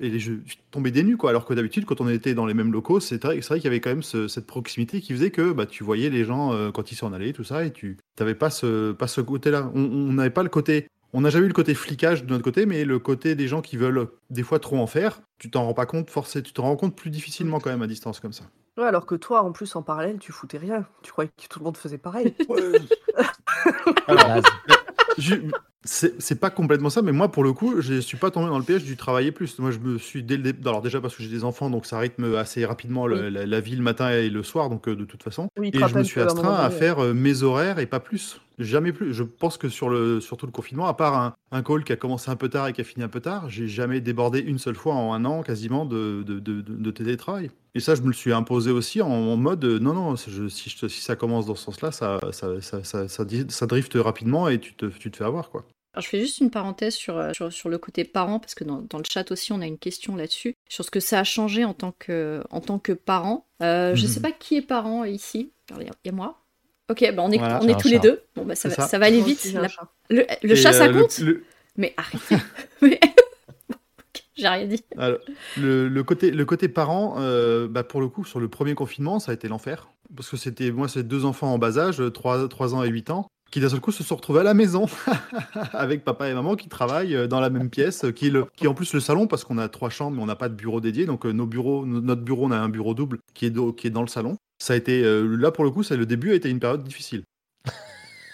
[0.00, 1.30] Et je suis tombé des nues, quoi.
[1.30, 3.64] Alors que d'habitude, quand on était dans les mêmes locaux, c'est vrai, c'est vrai qu'il
[3.64, 6.52] y avait quand même ce- cette proximité qui faisait que bah, tu voyais les gens
[6.52, 9.70] euh, quand ils s'en allaient, tout ça, et tu n'avais pas ce, pas ce côté-là.
[9.74, 10.86] On on n'avait pas le côté.
[11.12, 13.62] On n'a jamais eu le côté flicage de notre côté, mais le côté des gens
[13.62, 16.64] qui veulent des fois trop en faire, tu t'en rends pas compte, forcément, tu t'en
[16.64, 18.44] rends compte plus difficilement quand même à distance comme ça.
[18.76, 20.84] Ouais, alors que toi, en plus, en parallèle, tu foutais rien.
[21.02, 22.34] Tu croyais que tout le monde faisait pareil.
[24.08, 24.40] voilà.
[25.18, 25.36] Je-
[25.86, 28.64] C'est pas complètement ça, mais moi, pour le coup, je suis pas tombé dans le
[28.64, 29.58] piège du travailler plus.
[29.58, 31.84] Moi, je me suis dès le dé- Alors, déjà, parce que j'ai des enfants, donc
[31.84, 33.30] ça rythme assez rapidement le- Oui.
[33.30, 35.48] la, la vie le matin et le soir, donc euh, de toute façon.
[35.58, 38.40] Oui, Et je me suis astreint à faire euh, mes horaires et pas plus.
[38.58, 39.12] Jamais plus.
[39.12, 41.96] Je pense que sur le, surtout le confinement, à part un, un call qui a
[41.96, 44.58] commencé un peu tard et qui a fini un peu tard, j'ai jamais débordé une
[44.58, 47.50] seule fois en un an quasiment de, de, de, de- télétravail.
[47.74, 50.46] Et ça, je me le suis imposé aussi en, en mode euh, non, non, je-
[50.48, 53.66] si, je- si ça commence dans ce sens-là, ça, ça, ça, ça, ça, di- ça
[53.66, 55.50] drift rapidement et tu te, tu te fais avoir.
[55.50, 55.64] quoi.
[55.94, 58.64] Alors, je fais juste une parenthèse sur, euh, sur, sur le côté parent, parce que
[58.64, 61.24] dans, dans le chat aussi, on a une question là-dessus, sur ce que ça a
[61.24, 63.46] changé en tant que, en tant que parent.
[63.62, 64.08] Euh, Je Mhm.
[64.12, 65.52] sais pas qui est parent ici.
[65.80, 66.40] Il y a moi.
[66.90, 68.02] Ok, bah on est, Voilà, on est tous les chat.
[68.02, 68.22] deux.
[68.36, 68.88] Bon, bah ça, va, ça.
[68.88, 69.44] ça va aller vite.
[69.54, 69.68] La-.
[70.10, 71.44] Le, le Et, chat, ça euh, le- compte le,
[71.76, 72.38] Mais Ok,
[74.36, 74.82] J'ai rien dit.
[74.98, 75.18] Alors,
[75.56, 79.20] le, le côté, le côté parent, euh, bah pour le coup, sur le premier confinement,
[79.20, 79.88] ça a été l'enfer.
[80.14, 83.10] Parce que c'était, moi, c'est deux enfants en bas âge, 3, 3 ans et 8
[83.10, 84.86] ans, qui d'un seul coup se sont retrouvés à la maison
[85.72, 88.46] avec papa et maman qui travaillent euh, dans la même pièce, euh, qui est, le,
[88.56, 90.48] qui est en plus le salon, parce qu'on a trois chambres, mais on n'a pas
[90.48, 91.06] de bureau dédié.
[91.06, 93.72] Donc, euh, nos bureaux, no- notre bureau, on a un bureau double qui est, do-
[93.72, 94.36] qui est dans le salon.
[94.58, 97.22] Ça a été, là, pour le coup, ça, le début a été une période difficile.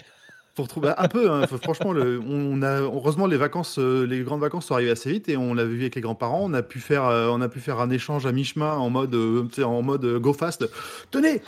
[0.58, 4.74] un peu, hein, franchement, le- on a heureusement les vacances, euh, les grandes vacances sont
[4.74, 6.40] arrivées assez vite et on l'a vu avec les grands-parents.
[6.44, 9.14] On a pu faire, euh, on a pu faire un échange à mi-chemin en mode,
[9.14, 10.68] euh, en mode euh, go fast.
[11.10, 11.42] Tenez,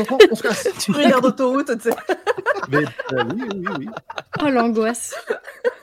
[0.00, 0.68] enfants, on se casse.
[0.80, 1.96] Tu regardes autoroute, tu sais.
[2.70, 3.86] Mais oui, oui, oui.
[4.42, 5.14] Oh l'angoisse.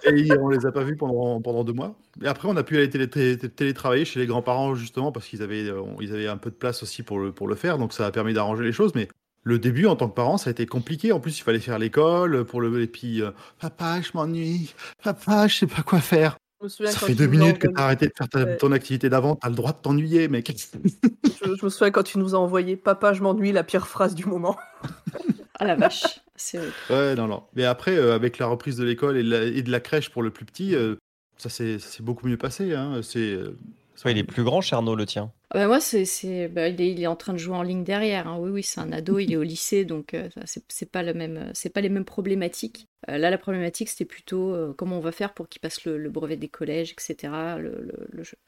[0.05, 1.95] Et on les a pas vus pendant pendant deux mois.
[2.23, 5.41] Et après, on a pu aller télé- télé- télétravailler chez les grands-parents justement parce qu'ils
[5.43, 7.77] avaient, euh, ils avaient un peu de place aussi pour le pour le faire.
[7.77, 9.07] Donc ça a permis d'arranger les choses, mais.
[9.49, 11.11] Le début, en tant que parent, ça a été compliqué.
[11.11, 12.81] En plus, il fallait faire l'école pour le.
[12.83, 14.73] Et puis, euh, papa, je m'ennuie.
[15.03, 16.37] Papa, je sais pas quoi faire.
[16.59, 18.05] Je me souviens Ça quand fait tu deux nous as minutes que envoyé- t'as arrêté
[18.07, 18.57] de faire ta- Ouais.
[18.57, 20.51] ton activité d'avant, t'as le droit de t'ennuyer, mec.
[21.23, 24.13] Je, je me souviens quand tu nous as envoyé Papa, je m'ennuie, la pire phrase
[24.13, 24.55] du moment.
[25.57, 26.03] Ah la vache.
[26.35, 26.59] C'est.
[26.89, 27.43] Ouais, non, non.
[27.55, 30.09] Mais après, euh, avec la reprise de l'école et, de la- et de la crèche
[30.09, 30.95] pour le plus petit, euh,
[31.37, 32.73] ça s'est ça s'est beaucoup mieux passé.
[32.75, 32.99] Hein.
[33.01, 33.37] C'est.
[34.05, 35.33] Euh, Ouais, il est plus grand, Cherno, le tien.
[35.51, 38.27] Ah bah moi, c'est, c'est, bah, il, est, en train de jouer en ligne derrière.
[38.27, 38.37] hein.
[38.39, 41.15] Oui, oui, c'est un ado, il est au lycée, donc euh, c'est, c'est pas le
[41.15, 42.87] même, c'est pas les mêmes problématiques.
[43.09, 46.09] Euh, là, la problématique, c'était plutôt euh, comment on va faire pour qu'il passe le,
[46.09, 47.33] brevet des collèges, etc.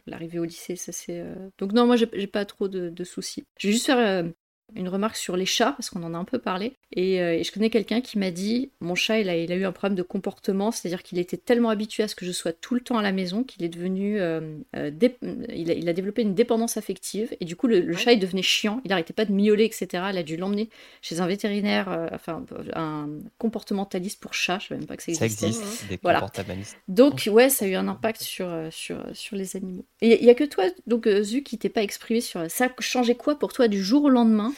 [0.05, 1.21] l'arrivée au lycée, ça c'est.
[1.21, 3.45] euh, Donc non, moi, j'ai, j'ai pas trop de, de soucis.
[3.57, 4.29] Je vais juste faire euh,
[4.75, 6.73] une remarque sur les chats, parce qu'on en a un peu parlé.
[6.93, 9.55] Et, euh, et je connais quelqu'un qui m'a dit Mon chat, il a, il a
[9.55, 12.53] eu un problème de comportement, c'est-à-dire qu'il était tellement habitué à ce que je sois
[12.53, 14.19] tout le temps à la maison qu'il est devenu.
[14.19, 15.17] euh, euh, dé-
[15.49, 18.19] il, a, il a développé une dépendance affective, et du coup, le, le chat, il
[18.19, 20.09] devenait chiant, il arrêtait pas de miauler, etc.
[20.09, 20.69] Elle a dû l'emmener
[21.01, 25.11] chez un vétérinaire, euh, enfin, un comportementaliste pour chat, je savais même pas que ça
[25.11, 25.47] Ça existait.
[25.47, 26.19] existe, des Voilà.
[26.21, 26.77] comportementalistes.
[26.87, 29.85] Donc ouais, ça a eu un impact sur, sur, sur les animaux.
[30.01, 32.65] Et il y a que toi, donc Zu, qui t'es pas exprimé sur ça.
[32.65, 34.53] a changé quoi pour toi du jour au lendemain?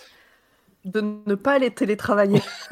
[0.86, 2.42] De ne pas aller télétravailler.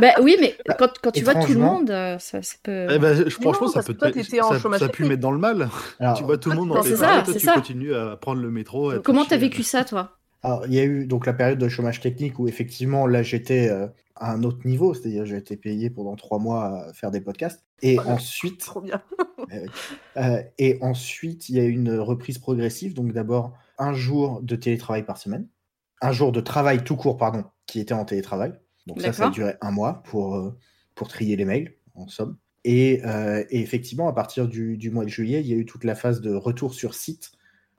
[0.00, 2.86] Bah oui, mais quand, quand tu vois tout le monde, euh, ça, ça peut...
[2.90, 5.68] Eh ben, je- franchement, ça peut toi, en ça, ça pu mettre dans le mal.
[5.98, 7.54] Alors, tu vois tout le monde ça, parents, toi tu ça.
[7.54, 8.92] continues à prendre le métro.
[9.02, 10.12] Comment t'as vécu ça, toi?
[10.42, 13.68] Alors, il y a eu donc la période de chômage technique où effectivement, là, j'étais
[13.68, 17.20] euh, à un autre niveau, c'est-à-dire j'ai été payé pendant trois mois à faire des
[17.20, 17.64] podcasts.
[17.82, 18.12] Et Voilà.
[18.12, 19.02] ensuite, Trop bien.
[20.16, 22.94] euh, et ensuite, il y a eu une reprise progressive.
[22.94, 25.48] Donc d'abord, un jour de télétravail par semaine,
[26.02, 28.52] un jour de travail tout court, pardon, qui était en télétravail.
[28.86, 30.56] Donc ça, ça a duré un mois pour, euh,
[30.94, 32.36] pour trier les mails, en somme.
[32.64, 35.64] Et, euh, et effectivement, à partir du, du mois de juillet, il y a eu
[35.66, 37.30] toute la phase de retour sur site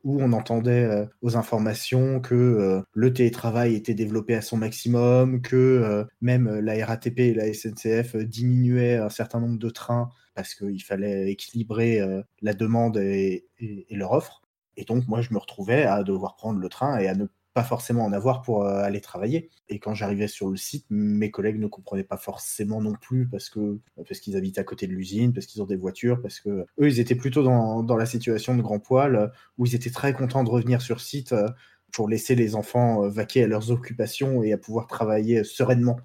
[0.03, 5.41] où on entendait euh, aux informations que euh, le télétravail était développé à son maximum,
[5.41, 10.81] que même la RATP et la SNCF diminuaient un certain nombre de trains parce qu'il
[10.83, 11.99] fallait équilibrer
[12.41, 14.41] la demande et, et- et leur offre.
[14.77, 17.25] Et donc, moi, je me retrouvais à devoir prendre le train et à ne
[17.57, 19.49] pas forcément en avoir pour euh, aller travailler.
[19.67, 23.49] Et quand j'arrivais sur le site, mes collègues ne comprenaient pas forcément non plus parce
[23.49, 26.49] que parce qu'ils habitent à côté de l'usine, parce qu'ils ont des voitures, parce que
[26.49, 29.89] eux, ils étaient plutôt dans, dans la situation de grand poil euh, où ils étaient
[29.89, 31.49] très contents de revenir sur site euh,
[31.91, 35.99] pour laisser les enfants vaquer à leurs occupations et à pouvoir travailler sereinement.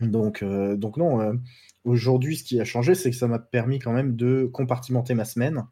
[0.00, 1.38] Donc, donc non,
[1.84, 5.24] aujourd'hui, ce qui a changé, c'est que ça m'a permis quand même de compartimenter ma
[5.24, 5.64] semaine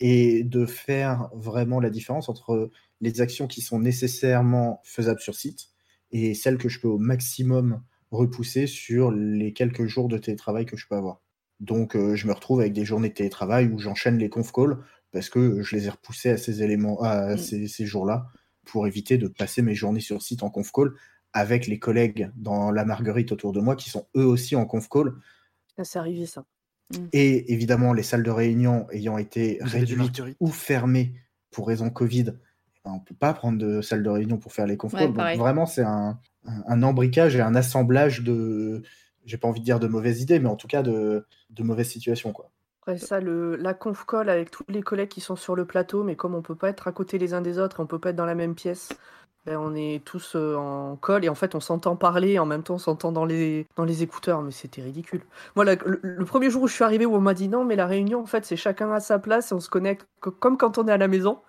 [0.00, 5.68] et de faire vraiment la différence entre les actions qui sont nécessairement faisables sur site
[6.10, 10.76] et celles que je peux au maximum repousser sur les quelques jours de télétravail que
[10.76, 11.22] je peux avoir.
[11.60, 14.78] Donc, euh, je me retrouve avec des journées de télétravail où j'enchaîne les conf calls
[15.12, 17.36] parce que je les ai repoussés à ces éléments, à Mm.
[17.36, 18.26] ces, ces jours-là
[18.64, 20.92] pour éviter de passer mes journées sur site en conf call
[21.32, 24.88] avec les collègues dans la Marguerite autour de moi qui sont eux aussi en conf
[24.88, 25.14] call
[25.76, 26.46] Ça, C'est arrivé ça.
[27.12, 31.14] Et évidemment les salles de réunion ayant été Vous réduites ou fermées
[31.50, 34.66] pour raison Covid, ben, on ne peut pas prendre de salle de réunion pour faire
[34.66, 35.06] les conf Ouais.
[35.06, 38.82] Donc, vraiment, c'est un, un- un embricage et un assemblage de,
[39.24, 41.88] j'ai pas envie de dire de mauvaises idées, mais en tout cas de, de mauvaises
[41.88, 42.32] situations.
[42.32, 42.50] Quoi.
[42.82, 46.04] Après ça, le, la conf call avec tous les collègues qui sont sur le plateau,
[46.04, 47.98] mais comme on peut pas être à côté les uns des autres et on peut
[47.98, 48.90] pas être dans la même pièce,
[49.46, 52.46] ben on est tous euh, en call et en fait on s'entend parler et en
[52.46, 55.22] même temps on s'entend dans les, dans les écouteurs, mais c'était ridicule.
[55.56, 57.64] Moi, la- le, le premier jour où je suis arrivé où on m'a dit non,
[57.64, 60.30] mais la réunion en fait c'est chacun à sa place et on se connecte co-
[60.30, 61.40] comme quand on est à la maison,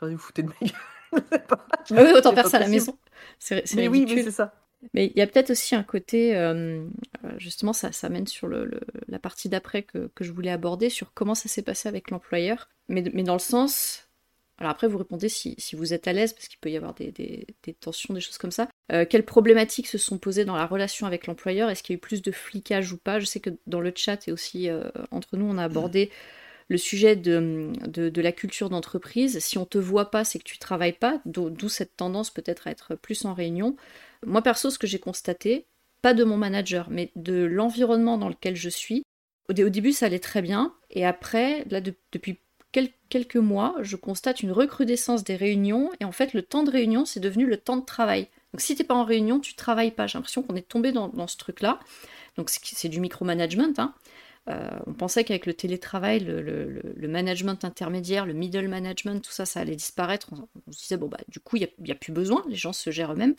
[0.00, 1.40] je vous foutez de ma gueule.
[1.48, 2.98] Pas- Ah oui, autant faire ça à la maison.
[3.38, 4.54] C'est Mais oui, mais c'est ça.
[4.92, 6.84] Mais il y a peut-être aussi un côté, euh,
[7.24, 10.50] euh, justement, ça, ça mène sur le, le- la partie d'après que, que je voulais
[10.50, 12.68] aborder, sur comment ça s'est passé avec l'employeur.
[12.88, 14.08] Mais, mais dans le sens.
[14.58, 16.94] Alors après, vous répondez si, si vous êtes à l'aise, parce qu'il peut y avoir
[16.94, 18.68] des, des- des tensions, des choses comme ça.
[18.92, 21.70] Euh, quelles problématiques se sont posées dans la relation avec l'employeur?
[21.70, 23.18] Est-ce qu'il y a eu plus de flicage ou pas?
[23.18, 26.10] Je sais que dans le chat et aussi euh, entre nous, on a abordé
[26.68, 29.38] le sujet de, de, de la culture d'entreprise.
[29.40, 32.70] Si on te voit pas, c'est que tu travailles pas, d'où cette tendance peut-être à
[32.70, 33.76] être plus en réunion.
[34.24, 35.66] Moi, perso, ce que j'ai constaté,
[36.00, 39.02] pas de mon manager, mais de l'environnement dans lequel je suis,
[39.48, 40.74] au début, ça allait très bien.
[40.90, 42.38] Et après, là, de- depuis
[42.74, 45.92] quel- quelques mois, je constate une recrudescence des réunions.
[46.00, 48.26] Et en fait, le temps de réunion, c'est devenu le temps de travail.
[48.52, 50.08] Donc, si t'es pas en réunion, tu travailles pas.
[50.08, 51.78] J'ai l'impression qu'on est tombé dans, ce truc-là.
[52.36, 53.72] Donc, c'est du micromanagement.
[53.78, 53.94] Hein.
[54.48, 59.60] Euh, on pensait qu'avec le télétravail, le, management intermédiaire, le middle management, tout ça, ça
[59.60, 60.30] allait disparaître.
[60.32, 62.72] On, on se disait, bon, bah, du coup, il n'y a, plus besoin, les gens
[62.72, 63.36] se gèrent eux-mêmes.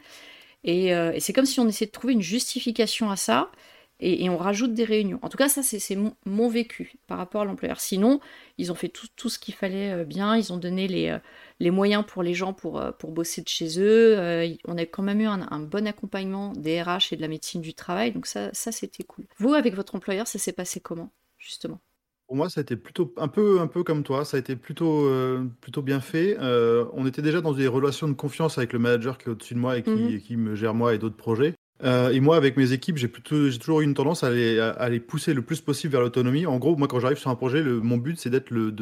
[0.64, 3.52] Et, euh, et c'est comme si on essayait de trouver une justification à ça,
[4.00, 5.20] et, et on rajoute des réunions.
[5.22, 7.80] En tout cas, ça, c'est mon, mon vécu par rapport à l'employeur.
[7.80, 8.20] Sinon,
[8.58, 11.20] ils ont fait tout, tout ce qu'il fallait euh, bien, ils ont donné les, euh,
[11.60, 14.18] les moyens pour les gens pour, euh, pour bosser de chez eux.
[14.66, 17.62] On a quand même eu un, un bon accompagnement des RH et de la médecine
[17.62, 19.26] du travail, donc ça, ça c'était cool.
[19.38, 21.80] Vous, avec votre employeur, ça s'est passé comment, justement?
[22.28, 24.26] Pour moi, ça a été plutôt un peu, un peu comme toi.
[24.26, 26.36] Ça a été plutôt, euh, plutôt bien fait.
[26.40, 29.54] Euh, on était déjà dans des relations de confiance avec le manager qui est au-dessus
[29.54, 30.20] de moi et qui, Mhm.
[30.20, 31.55] qui me gère moi et d'autres projets.
[31.84, 35.42] Euh, et moi, avec mes équipes, j'ai toujours eu une tendance à les, pousser le
[35.42, 36.46] plus possible vers l'autonomie.
[36.46, 38.74] En gros, moi, quand j'arrive sur un projet, mon but, c'est d'être le,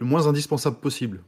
[0.00, 1.20] moins indispensable possible.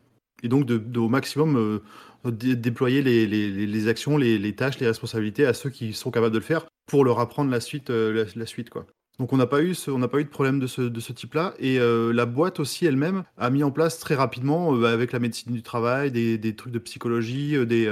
[0.42, 5.54] Et donc, de, au maximum, euh, dé- déployer les, actions, les, tâches, les responsabilités à
[5.54, 8.70] ceux qui sont capables de le faire pour leur apprendre la suite, euh, la, suite,
[8.70, 8.86] quoi.
[9.18, 13.24] Donc on n'a pas eu de problème de ce, type-là et la boîte aussi elle-même
[13.36, 17.54] a mis en place très rapidement avec la médecine du travail des, trucs de psychologie,
[17.66, 17.86] des.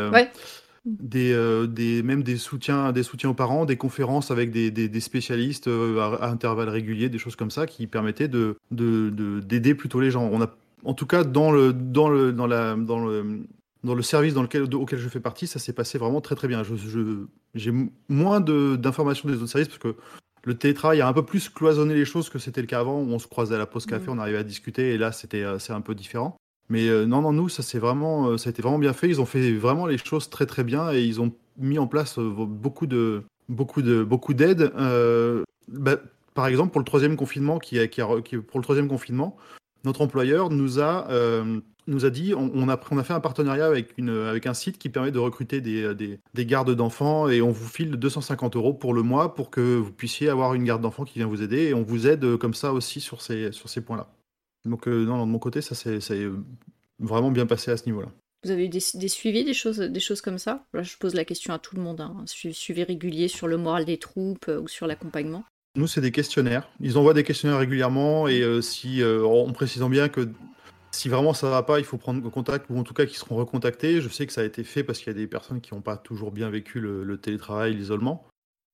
[0.87, 4.89] Des, euh, des, même des soutiens, des soutiens aux parents, des conférences avec des, des,
[4.89, 9.11] des spécialistes euh, à, à intervalles réguliers, des choses comme ça qui permettaient de, de,
[9.11, 10.29] de- d'aider plutôt les gens.
[10.33, 10.51] On a,
[10.85, 13.41] en tout cas, dans le, dans le, dans la, dans le,
[13.85, 16.49] dans le service dans lequel, auquel je fais partie, ça s'est passé vraiment très très
[16.49, 16.63] bien.
[16.63, 19.95] Je, je- j'ai m- moins de, d'informations des autres services parce que
[20.45, 23.11] le télétravail a un peu plus cloisonné les choses que c'était le cas avant, où
[23.11, 24.17] on se croisait à la pause café, Mhm.
[24.17, 26.37] on arrivait à discuter, et là c'était euh, c'est un peu différent.
[26.71, 29.09] Mais euh, non, non, nous, ça c'est vraiment, euh, ça a été vraiment bien fait.
[29.09, 32.19] Ils ont fait vraiment les choses très très bien et ils ont mis en place
[32.19, 34.73] euh, beaucoup de, beaucoup de, beaucoup d'aides.
[35.69, 35.97] Bah,
[36.35, 39.37] par exemple, pour le troisième confinement, qui a, qui a- pour le troisième confinement,
[39.85, 41.09] notre employeur nous a,
[41.87, 44.79] nous a dit, on, a, on a fait un partenariat avec, une, avec un site
[44.79, 48.75] qui permet de recruter des, des, des gardes d'enfants et on vous file 250 euros
[48.75, 51.63] pour le mois pour que vous puissiez avoir une garde d'enfants qui vient vous aider
[51.69, 54.09] et on vous aide comme ça aussi sur ces, sur ces points-là.
[54.65, 56.31] Donc, euh, non, non, de mon côté, ça s'est est
[56.99, 58.09] vraiment bien passé à ce niveau-là.
[58.45, 60.65] Vous avez eu des, des suivis, des choses, des choses comme ça?
[60.73, 62.01] Là, je pose la question à tout le monde.
[62.01, 62.17] hein.
[62.27, 65.45] Suivi, suivi régulier sur le moral des troupes euh, ou sur l'accompagnement?
[65.77, 66.69] Nous, c'est des questionnaires.
[66.81, 70.29] Ils envoient des questionnaires régulièrement et euh, si, euh, en précisant bien que
[70.91, 73.37] si vraiment ça va pas, il faut prendre contact ou en tout cas qu'ils seront
[73.37, 74.01] recontactés.
[74.01, 75.83] Je sais que ça a été fait parce qu'il y a des personnes qui n'ont
[75.83, 78.27] pas toujours bien vécu le, le télétravail, l'isolement.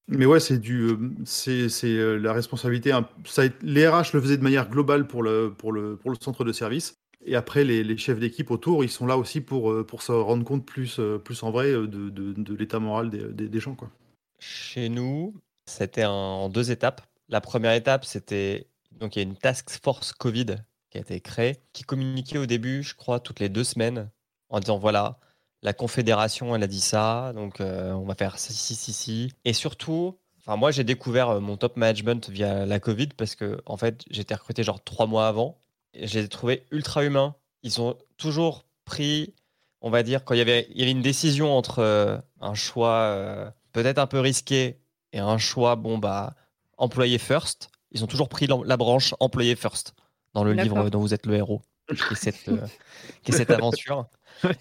[0.08, 2.92] Mais ouais, c'est du, euh, c'est euh, la responsabilité.
[3.24, 6.44] Ça, les RH le faisaient de manière globale pour le, pour le, pour le centre
[6.44, 6.94] de service.
[7.24, 10.12] Et après, les, les chefs d'équipe autour, ils sont là aussi pour, euh, pour se
[10.12, 13.74] rendre compte plus, plus en vrai de, de, de l'état moral des, des, des gens.
[13.74, 13.90] Quoi.
[14.38, 15.34] Chez nous,
[15.66, 17.02] c'était en deux étapes.
[17.28, 20.56] La première étape, c'était donc il y a une task force Covid
[20.90, 24.10] qui a été créée, qui communiquait au début, je crois, toutes les deux semaines,
[24.48, 25.18] en disant voilà,
[25.62, 29.32] la confédération, elle a dit ça, donc euh, on va faire ci, ci, ci, ci.
[29.44, 33.60] Et surtout, enfin moi j'ai découvert euh, mon top management via la Covid parce que
[33.66, 35.58] en fait j'étais recruté genre trois mois avant.
[35.94, 37.34] Et je les ai trouvés ultra humains.
[37.62, 39.34] Ils ont toujours pris,
[39.80, 42.54] on va dire, quand il y avait, il y avait une décision entre euh, un
[42.54, 44.78] choix euh, peut-être un peu risqué
[45.12, 46.34] et un choix, bon, bah,
[46.76, 49.94] employé first, ils ont toujours pris la branche employé first
[50.34, 52.66] dans le livre dont vous êtes le héros, qui est cette, euh,
[53.22, 54.06] qui est cette aventure.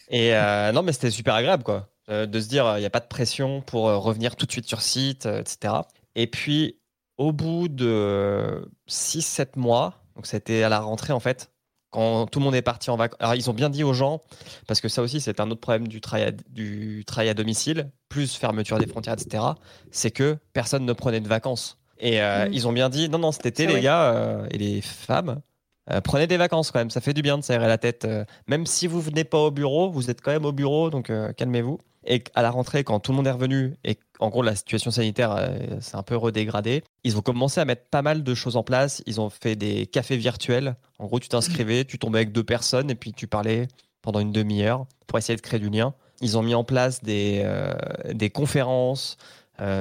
[0.09, 2.89] Et euh, non, mais c'était super agréable, quoi, euh, de se dire, il n'y a
[2.89, 5.73] pas de pression pour euh, revenir tout de suite sur site, euh, etc.
[6.15, 6.77] Et puis,
[7.17, 11.51] au bout de 6-7 mois, donc c'était à la rentrée, en fait,
[11.91, 13.17] quand tout le monde est parti en vacances.
[13.21, 14.21] Alors, ils ont bien dit aux gens,
[14.67, 17.89] parce que ça aussi, c'est un autre problème du travail à, du travail à domicile,
[18.09, 19.43] plus fermeture des frontières, etc.,
[19.91, 21.77] c'est que personne ne prenait de vacances.
[21.99, 22.53] Et euh, Mm.
[22.53, 23.81] ils ont bien dit, non, non, cet été, les vrai.
[23.81, 25.41] gars euh, et les femmes,
[25.91, 28.05] euh, prenez des vacances quand même, ça fait du bien de s'aérer la tête.
[28.05, 31.09] euh, même si vous venez pas au bureau, vous êtes quand même au bureau, donc
[31.09, 31.79] euh, calmez-vous.
[32.07, 34.91] Et à la rentrée, quand tout le monde est revenu et en gros la situation
[34.91, 35.49] sanitaire
[35.81, 39.01] s'est un peu redégradée, ils ont commencé à mettre pas mal de choses en place.
[39.07, 40.75] Ils ont fait des cafés virtuels.
[40.99, 43.67] En gros, tu t'inscrivais, tu tombais avec deux personnes et puis tu parlais
[44.03, 45.95] pendant une demi-heure pour essayer de créer du lien.
[46.21, 47.43] Ils ont mis en place des,
[48.13, 49.17] des conférences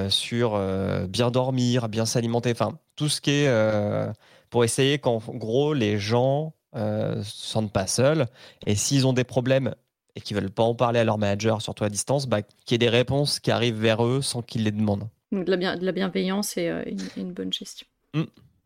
[0.09, 0.59] sur
[1.07, 4.09] bien dormir, bien s'alimenter, enfin tout ce qui est
[4.55, 8.25] pour essayer qu'en gros les gens euh, se sentent pas seuls
[8.65, 9.75] et s'ils ont des problèmes
[10.15, 12.75] et qu'ils veulent pas en parler à leur manager, surtout à distance, bah, qu'il y
[12.75, 15.09] ait des réponses qui arrivent vers eux sans qu'ils les demandent.
[15.33, 17.85] Donc de la, bien- de la bienveillance et euh, une, une bonne gestion.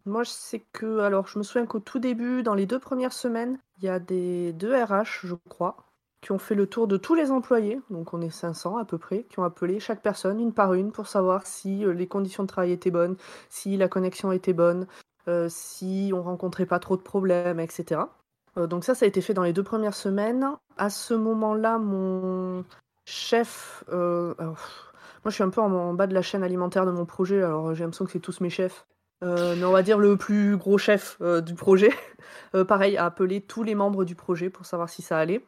[0.06, 3.14] Moi, je sais que, alors, je me souviens qu'au tout début, dans les deux premières
[3.14, 5.76] semaines, il y a des deux RH, je crois,
[6.22, 9.00] qui ont fait le tour de tous les employés, donc on est 500 à peu
[9.00, 12.44] près, qui ont appelé chaque personne une par une pour savoir si euh, les conditions
[12.44, 13.16] de travail étaient bonnes,
[13.50, 14.86] si la connexion était bonne,
[15.48, 18.02] si on rencontrait pas trop de problèmes, etc.
[18.58, 20.48] Euh, donc ça, ça a été fait dans les deux premières semaines.
[20.78, 22.66] À ce moment-là, mon
[23.06, 24.56] chef, euh, moi
[25.26, 27.84] je suis un peu en, bas de la chaîne alimentaire de mon projet, alors j'ai
[27.84, 28.86] l'impression que c'est tous mes chefs.
[29.22, 31.92] Euh, mais on va dire le plus gros chef euh, du projet,
[32.56, 35.46] euh, pareil, a appelé tous les membres du projet pour savoir si ça allait.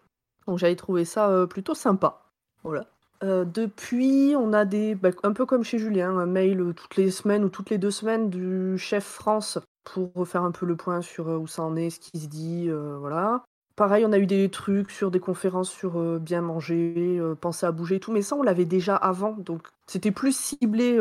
[0.47, 2.23] Donc j'avais trouvé ça euh, plutôt sympa.
[2.63, 2.85] Voilà.
[3.23, 7.11] Euh, depuis, on a des, bah, un peu comme chez Julien, un mail toutes les
[7.11, 11.01] semaines ou toutes les deux semaines du chef France pour refaire un peu le point
[11.01, 13.43] sur euh, où ça en est, ce qui se dit, euh, voilà.
[13.75, 17.95] Pareil, on a eu des trucs sur des conférences sur bien manger, penser à bouger
[17.95, 20.99] et tout, mais ça on l'avait déjà avant, donc c'était plus ciblé.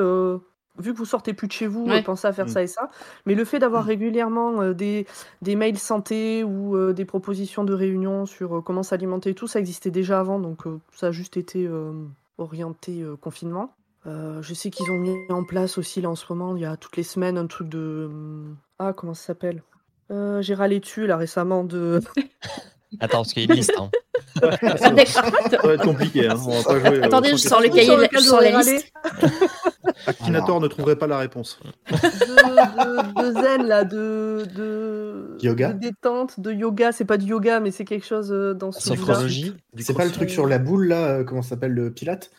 [0.80, 1.98] Vu que vous sortez plus de chez vous, Ouais.
[2.00, 2.50] euh, pensez à faire Mm.
[2.50, 2.90] ça et ça.
[3.26, 5.06] Mais le fait d'avoir régulièrement euh, des,
[5.42, 9.46] des mails santé ou euh, des propositions de réunion sur euh, comment s'alimenter et tout,
[9.46, 11.92] ça existait déjà avant, donc euh, ça a juste été euh,
[12.38, 13.74] orienté euh, confinement.
[14.06, 16.64] Euh, je sais qu'ils ont mis en place aussi là en ce moment, il y
[16.64, 18.06] a toutes les semaines un truc de...
[18.10, 19.62] hum, Ah, comment ça s'appelle?
[20.10, 22.00] Euh, J'ai râlé dessus là récemment de...
[22.98, 23.72] Attends, parce qu'il y a une liste.
[23.78, 23.90] hein.
[24.40, 24.90] ça
[25.62, 26.28] va être compliqué.
[26.28, 26.34] Hein.
[26.46, 28.92] On va pas jouer, euh, Attendez, je sans sors le cahier, je sors la liste.
[30.06, 31.60] Akinator ne trouverait pas la réponse.
[31.90, 36.92] de, de- de zen, là, de, de, Yoga de détente, de yoga.
[36.92, 38.80] C'est pas du yoga, mais c'est quelque chose euh, dans ce.
[38.80, 42.30] Sophrologie C'est pas le truc sur la boule là, euh, comment ça s'appelle le pilate?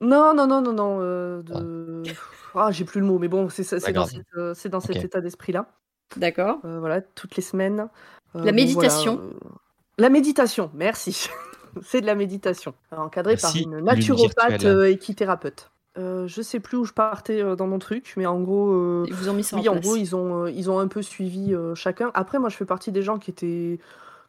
[0.00, 0.98] Non, non, non, non, non.
[1.00, 2.02] euh, de...
[2.54, 5.66] Ah, j'ai plus le mot, mais bon, c'est dans, cette, euh, cet état d'esprit-là.
[6.16, 6.58] D'accord.
[6.64, 7.88] Euh, voilà, toutes les semaines.
[8.34, 9.16] Euh, La méditation.
[9.16, 9.56] voilà, euh,
[10.00, 11.28] La méditation, merci.
[11.82, 14.66] c'est de la méditation, encadrée Merci, par une naturopathe virtuelle.
[14.76, 15.70] euh, équithérapeute.
[15.98, 19.04] Euh, je sais plus où je partais euh, dans mon truc, mais en gros, euh,
[19.08, 21.02] Ils vous ont mis ça oui, en gros, ils ont, euh, ils ont un peu
[21.02, 22.10] suivi euh, chacun.
[22.14, 23.78] Après, moi, je fais partie des gens qui étaient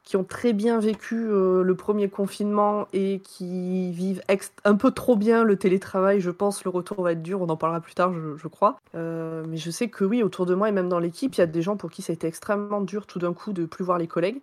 [0.04, 4.24] qui ont très bien vécu euh, le premier confinement et qui vivent
[4.66, 6.20] un peu trop bien le télétravail.
[6.20, 8.78] Je pense le retour va être dur, on en parlera plus tard, je, je crois.
[8.96, 11.44] Euh, mais je sais que oui, autour de moi et même dans l'équipe, il y
[11.44, 13.86] a des gens pour qui ça a été extrêmement dur tout d'un coup de plus
[13.86, 14.42] voir les collègues.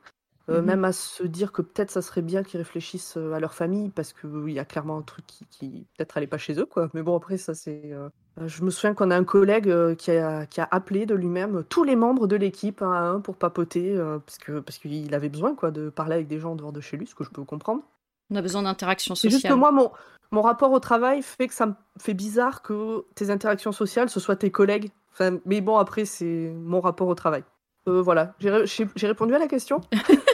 [0.51, 0.65] Euh, Mhm.
[0.67, 3.91] Même à se dire que peut-être ça serait bien qu'ils réfléchissent euh, à leur famille
[3.91, 6.65] parce qu'il y a clairement un truc qui, qui peut-être allait pas chez eux.
[6.65, 6.89] quoi.
[6.95, 7.83] Mais bon, après, ça c'est.
[7.93, 8.09] euh,
[8.47, 11.85] Je me souviens qu'on a un collègue qui, a, qui a appelé de lui-même tous
[11.85, 15.29] les membres de l'équipe un à un pour papoter euh, parce que parce qu'il avait
[15.29, 17.31] besoin quoi de parler avec des gens en dehors de chez lui, ce que je
[17.31, 17.83] peux comprendre.
[18.31, 19.91] On a besoin d'interaction C'est juste que moi, mon,
[20.33, 24.21] mon rapport au travail fait que ça me fait bizarre que tes interactions sociales, ce
[24.21, 24.91] soit tes collègues.
[25.13, 27.43] Enfin, mais bon, après, c'est mon rapport au travail.
[27.89, 29.81] Euh, voilà, j'ai répondu à la question?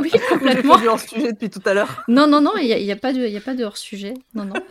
[0.00, 0.72] Oui, complètement.
[0.74, 2.02] répondu en sujet depuis tout à l'heure.
[2.08, 4.14] Non, non, non, il n'y a, y a pas de, hors-sujet.
[4.34, 4.54] Non, non.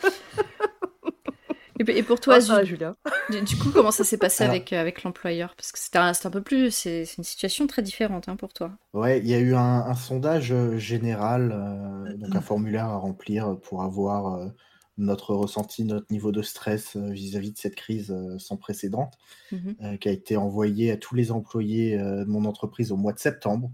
[1.80, 2.95] Et, et pour toi, Ah, Julien.
[3.32, 4.54] du, du coup, comment ça s'est passé Alors.
[4.56, 5.56] avec, euh, avec l'employeur?
[5.56, 6.70] Parce que un, c'est un peu plus.
[6.70, 8.72] C'est une situation très différente hein, pour toi.
[8.93, 12.97] Ouais, il y a eu un, un sondage euh, général, euh, donc un formulaire à
[12.97, 14.47] remplir pour avoir euh,
[14.99, 19.10] notre ressenti, notre niveau de stress vis-à-vis de cette crise sans précédent,
[19.52, 19.76] Mhm.
[19.82, 23.14] euh, qui a été envoyé à tous les employés euh, de mon entreprise au mois
[23.14, 23.72] de septembre.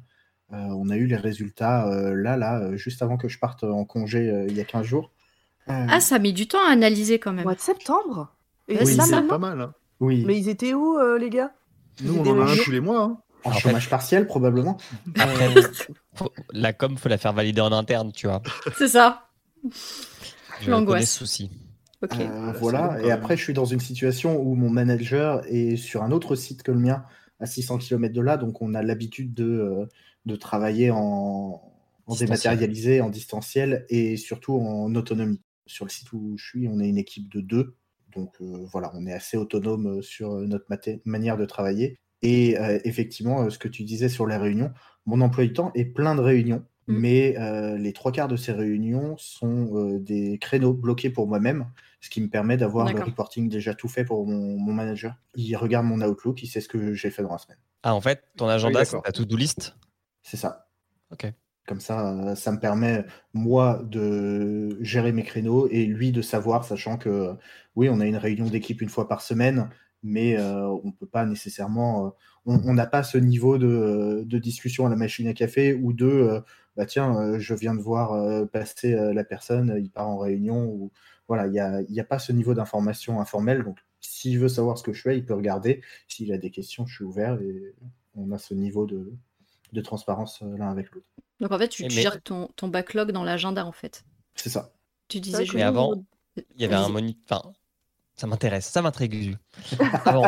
[0.53, 3.63] Euh, on a eu les résultats euh, là, là, euh, juste avant que je parte
[3.65, 5.11] en congé euh, il y a 15 jours.
[5.69, 7.43] Euh, Ah, ça a mis du temps à analyser quand même.
[7.43, 8.33] Mois de septembre
[8.69, 9.59] Et Ouais, Oui, ça c'est pas mal.
[9.59, 9.73] hein.
[9.99, 11.51] oui, Mais ils étaient où, euh, les gars?
[12.01, 13.03] Nous, Ils on en a un tous les mois.
[13.03, 13.17] hein.
[13.43, 14.77] en chômage partiel probablement.
[15.19, 15.49] Après,
[16.15, 18.41] faut- la com, faut la faire valider en interne, tu vois.
[18.77, 19.27] C'est ça.
[20.61, 21.11] Je L'angoisse.
[21.11, 21.51] souci.
[22.01, 22.11] Ok.
[22.19, 23.11] Euh, Ah, c'est voilà, et même.
[23.11, 26.71] après, je suis dans une situation où mon manager est sur un autre site que
[26.71, 27.03] le mien,
[27.39, 29.85] à 600 km de là, donc on a l'habitude de, euh,
[30.27, 31.61] de travailler en,
[32.19, 35.41] dématérialisé, en distanciel et surtout en autonomie.
[35.65, 37.75] Sur le site où je suis, on est une équipe de deux,
[38.15, 41.97] donc euh, voilà, on est assez autonome euh, sur notre maté- manière de travailler.
[42.21, 44.71] Et euh, effectivement, euh, ce que tu disais sur les réunions,
[45.05, 46.99] mon emploi du temps est plein de réunions, Mm.
[46.99, 51.65] mais euh, les trois quarts de ces réunions sont euh, des créneaux bloqués pour moi-même,
[51.99, 55.13] ce qui me permet d'avoir le reporting déjà tout fait pour mon, mon manager.
[55.35, 57.57] Il regarde mon Outlook, il sait ce que j'ai fait dans la semaine.
[57.83, 59.03] Ah, en fait, ton agenda, c'est d'accord.
[59.03, 59.75] ta to-do list?
[60.27, 60.67] C'est ça.
[61.09, 61.31] Ok.
[61.67, 66.65] Comme ça, euh, ça me permet, moi, de gérer mes créneaux et lui de savoir,
[66.65, 67.33] sachant que,
[67.77, 69.69] oui, on a une réunion d'équipe une fois par semaine,
[70.03, 72.09] mais euh, on peut pas nécessairement, euh,
[72.45, 76.05] on n'a pas ce niveau de, de discussion à la machine à café ou de,
[76.05, 76.41] euh,
[76.75, 80.91] bah tiens, je viens de voir passer la personne, il part en réunion, ou
[81.29, 83.63] voilà, il n'y a, y a pas ce niveau d'information informelle.
[83.63, 85.81] Donc, s'il veut savoir ce que je fais, il peut regarder.
[86.09, 87.73] S'il a des questions, je suis ouvert et
[88.15, 89.13] on a ce niveau de,
[89.73, 91.07] de transparence euh, l'un avec l'autre.
[91.39, 94.03] Donc en fait, tu, Et tu mais- gères ton, ton backlog dans l'agenda en fait.
[94.35, 94.71] C'est ça.
[95.07, 95.45] Tu disais.
[95.53, 96.03] Mais avant,
[96.55, 97.45] Il y avait un moniteur.
[97.47, 97.53] Enfin,
[98.15, 99.37] ça m'intéresse, ça m'intrigue.
[100.05, 100.23] Avant,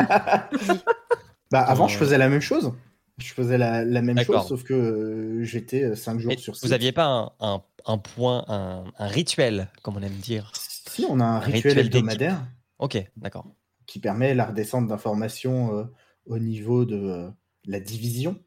[1.50, 2.72] Bah, avant, je Euh, faisait la même chose.
[3.18, 6.64] Je faisais la, la même chose, sauf que euh, j'étais 5 jours mais sur site.
[6.64, 10.52] vous aviez pas un, un- un point, un, un rituel, comme on aime dire?
[10.54, 12.46] Si, on a un rituel, rituel hebdomadaire
[12.78, 13.46] Ok, d'accord.
[13.86, 15.84] qui permet la redescente d'informations euh,
[16.26, 17.30] au niveau de euh,
[17.66, 18.38] la division,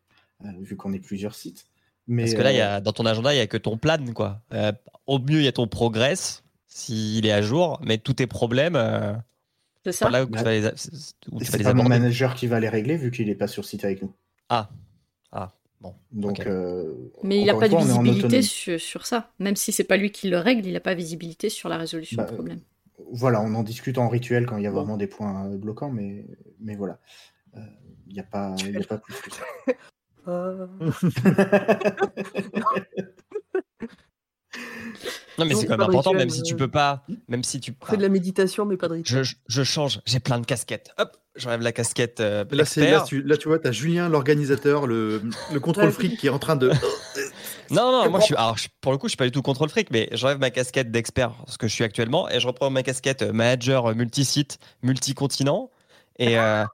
[0.61, 1.65] vu qu'on est plusieurs sites.
[2.07, 3.77] Mais, Parce que là, y euh, a, dans ton agenda, il n'y a que ton
[3.77, 4.41] plan, quoi.
[4.53, 4.73] Euh,
[5.07, 8.75] au mieux, il y a ton progress, s'il est à jour, mais tous tes problèmes,
[8.75, 9.13] euh,
[9.85, 10.43] C'est ça là où tu Ouais.
[10.43, 10.71] vas les, a-
[11.31, 13.35] où tu vas c'est les pas mon manager qui va les régler, vu qu'il n'est
[13.35, 14.13] pas sur site avec nous.
[14.49, 14.69] Ah,
[15.31, 15.95] ah, bon.
[16.11, 19.31] Donc, euh, Mais il n'a pas de fois, visibilité sur, sur ça.
[19.39, 22.17] Même si c'est pas lui qui le règle, il n'a pas visibilité sur la résolution
[22.17, 22.59] Bah, du problème.
[23.11, 25.89] Voilà, on en discute en rituel quand il y a vraiment des points euh, bloquants,
[25.91, 26.25] mais,
[26.59, 26.99] mais voilà.
[27.55, 27.59] Euh,
[28.07, 29.43] Il n'y a, pas- il y a pas plus que ça.
[35.39, 36.57] Non, mais c'est quand même important, rituel, même si tu euh.
[36.57, 37.73] peux pas, même si tu.
[37.81, 39.23] On fait de la méditation, mais pas de rituel.
[39.23, 40.91] je, je- change, j'ai plein de casquettes.
[40.99, 44.85] Hop, j'enlève la casquette euh, Là, là, tu, là, tu vois, tu as Julien, l'organisateur,
[44.85, 46.71] le, le contrôle fric qui est en train de.
[47.71, 49.41] Non, non, moi, je suis, alors, je- pour le coup, je suis pas du tout
[49.41, 52.45] contre le fric, mais j'enlève ma casquette d'expert, ce que je suis actuellement, et je
[52.45, 55.71] reprends ma casquette euh, manager multi-site, multi-continent.
[56.19, 56.65] Et euh,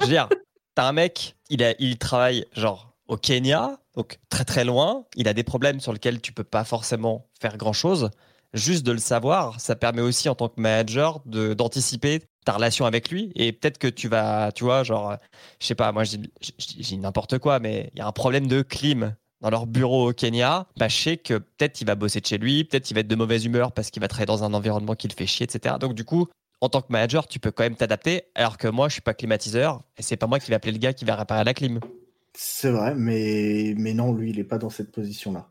[0.00, 0.28] je veux dire,
[0.74, 5.28] t'as un mec, il, a, il travaille genre au Kenya, donc très très loin, il
[5.28, 8.10] a des problèmes sur lesquels tu peux pas forcément faire grand chose.
[8.54, 13.10] juste de le savoir, ça permet aussi en tant que manager d'anticiper ta relation avec
[13.10, 15.16] lui et peut-être que tu vas, tu vois, genre,
[15.60, 16.18] je sais pas, moi j'ai
[16.58, 20.12] j'ai n'importe quoi, mais il y a un problème de clim dans leur bureau au
[20.12, 23.00] Kenya, bah, je sais que peut-être il va bosser de chez lui, peut-être il va
[23.00, 25.44] être de mauvaise humeur parce qu'il va travailler dans un environnement qui le fait chier,
[25.44, 25.76] etc.
[25.80, 26.28] Donc du coup,
[26.62, 29.14] en tant que manager, tu peux quand même t'adapter, alors que moi, je suis pas
[29.14, 31.80] climatiseur et c'est pas moi qui vais appeler le gars qui va réparer la clim.
[32.34, 35.50] C'est vrai, mais, mais non, lui, il n'est pas dans cette position-là.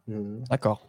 [0.49, 0.88] D'accord.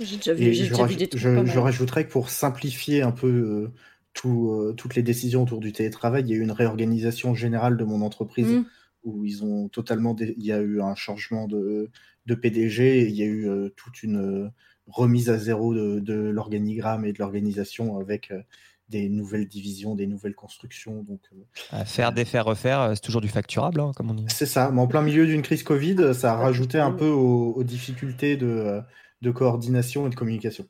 [0.00, 1.46] J'ai déjà vu, j'ai je, déjà vu raj- des trucs je- pas mal.
[1.46, 3.72] je rajouterais que pour simplifier un peu euh,
[4.14, 7.76] tout, euh, toutes les décisions autour du télétravail, il y a eu une réorganisation générale
[7.76, 8.64] de mon entreprise Mm.
[9.04, 11.90] où ils ont totalement, dé- il y a eu un changement de,
[12.26, 14.16] de PDG, et il y a eu euh, toute une
[14.46, 14.48] euh,
[14.86, 18.42] remise à zéro de, de l'organigramme et de l'organisation avec euh,
[18.88, 21.02] des nouvelles divisions, des nouvelles constructions.
[21.02, 21.36] Donc euh,
[21.70, 24.26] À faire, défaire, refaire, euh, c'est toujours du facturable, hein, comme on dit.
[24.28, 27.52] c'est ça, mais en plein milieu d'une crise Covid, ça a rajouté un peu aux,
[27.54, 28.80] aux difficultés de, euh,
[29.22, 30.68] de coordination et de communication.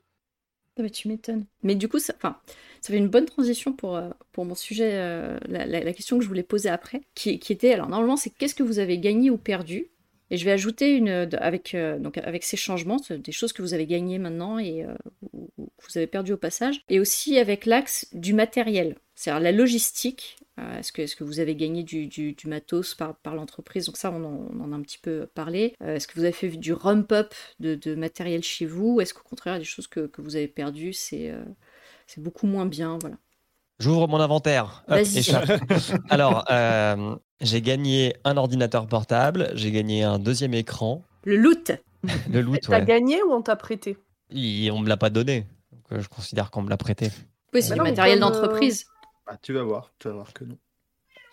[0.78, 1.46] Ah bah, tu m'étonnes.
[1.62, 2.38] Mais du coup, ça, enfin,
[2.80, 6.16] ça fait une bonne transition pour, euh, pour mon sujet, euh, la, la- la question
[6.18, 8.98] que je voulais poser après, qui, qui était, alors normalement, c'est qu'est-ce que vous avez
[8.98, 9.88] gagné ou perdu
[10.30, 13.74] Et je vais ajouter une, avec, euh, donc, avec ces changements, des choses que vous
[13.74, 14.94] avez gagnées maintenant et euh,
[15.32, 19.40] ou- ou que vous avez perdu au passage, et aussi avec l'axe du matériel, c'est-à-dire
[19.42, 20.36] la logistique.
[20.58, 23.86] Euh, Est-ce que, est-ce que vous avez gagné du, du- du matos par, par l'entreprise?
[23.86, 25.74] Donc ça, on en, on en a un petit peu parlé.
[25.80, 29.00] Est-ce que vous avez fait du rump-up de, de matériel chez vous?
[29.00, 31.32] Est-ce qu'au contraire, il y a des choses que, que vous avez perdues C'est
[32.06, 33.16] c'est beaucoup moins bien, voilà.
[33.78, 34.82] J'ouvre mon inventaire.
[34.88, 35.18] Hop, Vas-y.
[35.18, 35.48] échappe.
[36.10, 41.72] Alors, euh, j'ai gagné un ordinateur portable, j'ai gagné un deuxième écran, Le loot
[42.30, 42.84] le loot, T'as ouais.
[42.84, 43.96] gagné ou on t'a prêté?
[44.30, 45.46] Il- on me l'a pas donné.
[45.72, 47.10] Donc, euh, je considère qu'on me l'a prêté.
[47.54, 48.86] Oui, c'est Bah du matériel comme, euh, d'entreprise.
[49.26, 50.56] Ah, tu vas voir, tu vas voir que non.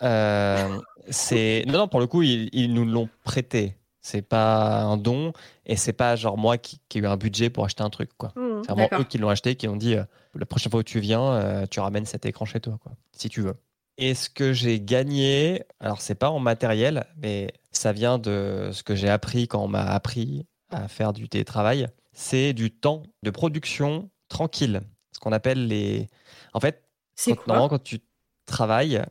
[0.03, 0.79] Euh,
[1.09, 3.77] c'est non, non, pour le coup, ils, ils nous l'ont prêté.
[4.01, 5.33] C'est pas un don
[5.65, 8.11] et c'est pas genre moi qui, qui ai eu un budget pour acheter un truc,
[8.17, 8.33] quoi.
[8.35, 8.61] Hmm.
[8.61, 10.03] C'est vraiment eux qui l'ont acheté, qui ont dit euh,
[10.35, 13.29] la prochaine fois où tu viens, euh, tu ramènes cet écran chez toi, quoi, si
[13.29, 13.55] tu veux.
[13.97, 18.83] Et ce que j'ai gagné, alors c'est pas en matériel, mais ça vient de ce
[18.83, 23.29] que j'ai appris quand on m'a appris à faire du télétravail, c'est du temps de
[23.29, 24.81] production tranquille.
[25.13, 26.07] Ce qu'on appelle les.
[26.53, 26.83] En fait,
[27.15, 27.43] C'est quand, quoi?
[27.47, 27.99] normalement, quand tu
[28.45, 29.01] travailles,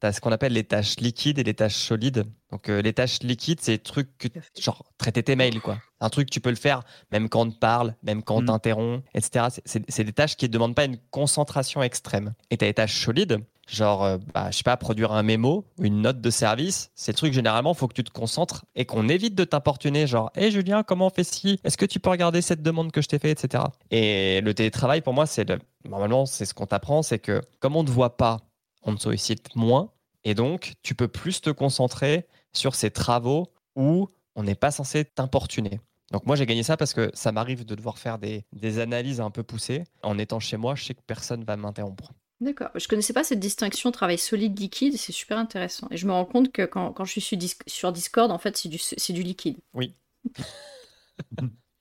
[0.00, 2.24] tu as ce qu'on appelle les tâches liquides et les tâches solides.
[2.50, 4.28] Donc, euh, les tâches liquides, c'est des trucs que,
[4.58, 5.78] genre, traiter tes mails, quoi.
[6.00, 6.82] Un truc que tu peux le faire
[7.12, 8.46] même quand on te parle, même quand on Mm.
[8.46, 9.46] t'interrompt, etc.
[9.66, 12.32] C'est des tâches qui ne demandent pas une concentration extrême.
[12.50, 13.44] Et tu as les tâches solides,
[13.74, 16.90] genre, euh, bah, je sais pas, produire un mémo une note de service.
[16.94, 20.30] C'est le truc, généralement, faut que tu te concentres et qu'on évite de t'importuner, genre,
[20.34, 21.60] hé Julien, comment on fait ci?
[21.64, 23.64] Est-ce que tu peux regarder cette demande que je t'ai fait, etc.
[23.90, 25.58] Et le télétravail, pour moi, c'est le...
[25.88, 28.38] normalement, c'est ce qu'on t'apprend, c'est que comme on ne te voit pas,
[28.82, 29.90] on te sollicite moins.
[30.24, 35.04] Et donc, tu peux plus te concentrer sur ces travaux où on n'est pas censé
[35.04, 35.80] t'importuner.
[36.10, 39.20] Donc moi, j'ai gagné ça parce que ça m'arrive de devoir faire des, des analyses
[39.20, 39.84] un peu poussées.
[40.02, 42.12] En étant chez moi, je sais que personne va m'interrompre.
[42.40, 42.70] D'accord.
[42.74, 45.88] Je connaissais pas cette distinction travail solide-liquide, c'est super intéressant.
[45.90, 48.38] Et je me rends compte que quand, quand je suis sur, Dis- sur Discord, en
[48.38, 49.58] fait, c'est du, c'est du liquide.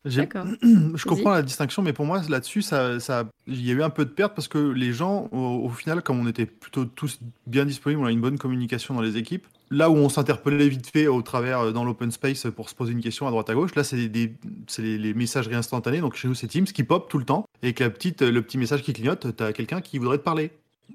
[0.05, 0.45] J'ai- D'accord.
[0.61, 3.89] Je comprends la distinction, mais pour moi, là-dessus, ça, ça, il y a eu un
[3.89, 7.19] peu de perte parce que les gens, au, au final, comme on était plutôt tous
[7.47, 9.45] bien disponibles, on a une bonne communication dans les équipes.
[9.71, 12.91] Là où on s'interpellait vite fait au travers euh, dans l'open space pour se poser
[12.93, 14.33] une question à droite à gauche, là, c'est des,
[14.79, 15.99] les, les messageries instantanées.
[16.01, 18.41] Donc chez nous, c'est Teams qui pop tout le temps et que la petite, le
[18.41, 20.51] petit message qui clignote, tu as quelqu'un qui voudrait te parler.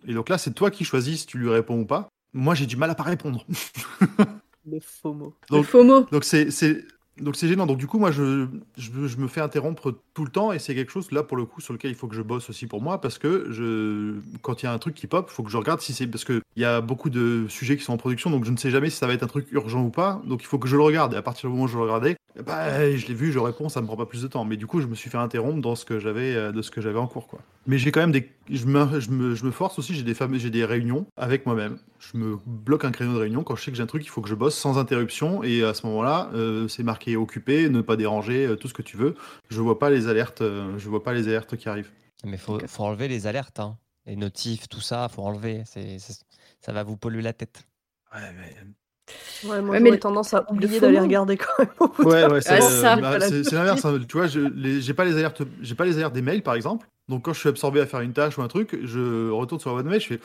[0.08, 2.08] Et donc là, c'est toi qui choisis si tu lui réponds ou pas.
[2.32, 3.46] Moi, j'ai du mal à pas répondre.
[4.66, 5.34] Le FOMO.
[5.50, 6.00] Le Donc- FOMO.
[6.10, 6.84] Donc c'est c'est
[7.20, 7.66] donc c'est gênant.
[7.66, 8.46] Donc du coup moi je,
[8.76, 11.60] je me- fais interrompre tout le temps et c'est quelque chose là pour le coup
[11.60, 14.66] sur lequel il faut que je bosse aussi pour moi parce que je quand il
[14.66, 16.40] y a un truc qui pop, il faut que je regarde si c'est parce que
[16.56, 18.90] il y a beaucoup de sujets qui sont en production donc je ne sais jamais
[18.90, 20.20] si ça va être un truc urgent ou pas.
[20.26, 21.82] Donc il faut que je le regarde et à partir du moment où je le
[21.84, 24.45] regardais, bah je l'ai vu, je réponds, ça me prend pas plus de temps.
[24.45, 26.70] Mais du coup je me suis fait interrompre dans ce que j'avais euh, de ce
[26.70, 27.41] que j'avais en cours quoi.
[27.66, 30.14] Mais j'ai quand même des je me, je me, je me force aussi, j'ai des
[30.14, 31.78] fameux j'ai des réunions avec moi-même.
[32.01, 34.09] Je me bloque un créneau de réunion quand je sais que j'ai un truc, il
[34.09, 37.80] faut que je bosse sans interruption et à ce moment-là, euh, c'est marqué occupé, ne
[37.80, 39.14] pas déranger, euh, tout ce que tu veux.
[39.49, 41.93] Je vois pas les alertes, euh, je vois pas les alertes qui arrivent.
[42.24, 43.78] Mais faut, faut enlever les alertes, hein.
[44.07, 45.62] les notifs, tout ça, faut enlever.
[45.66, 46.24] C'est, c'est-
[46.61, 47.64] ça va vous polluer la tête.
[48.14, 48.55] Ouais, mais...
[49.44, 51.68] Ouais, moi Ouais, mais tendance à oublier d'aller regarder quand même.
[51.80, 53.84] au bout Ouais, ouais, c'est Ah, euh, bah, c'est- c'est l'inverse.
[53.84, 53.98] hein.
[54.09, 56.86] Tu vois, j'ai pas les alertes, j'ai pas les alertes des mails par exemple.
[57.09, 59.70] Donc quand je suis absorbé à faire une tâche ou un truc, je retourne sur
[59.70, 60.20] la boîte mail, je fais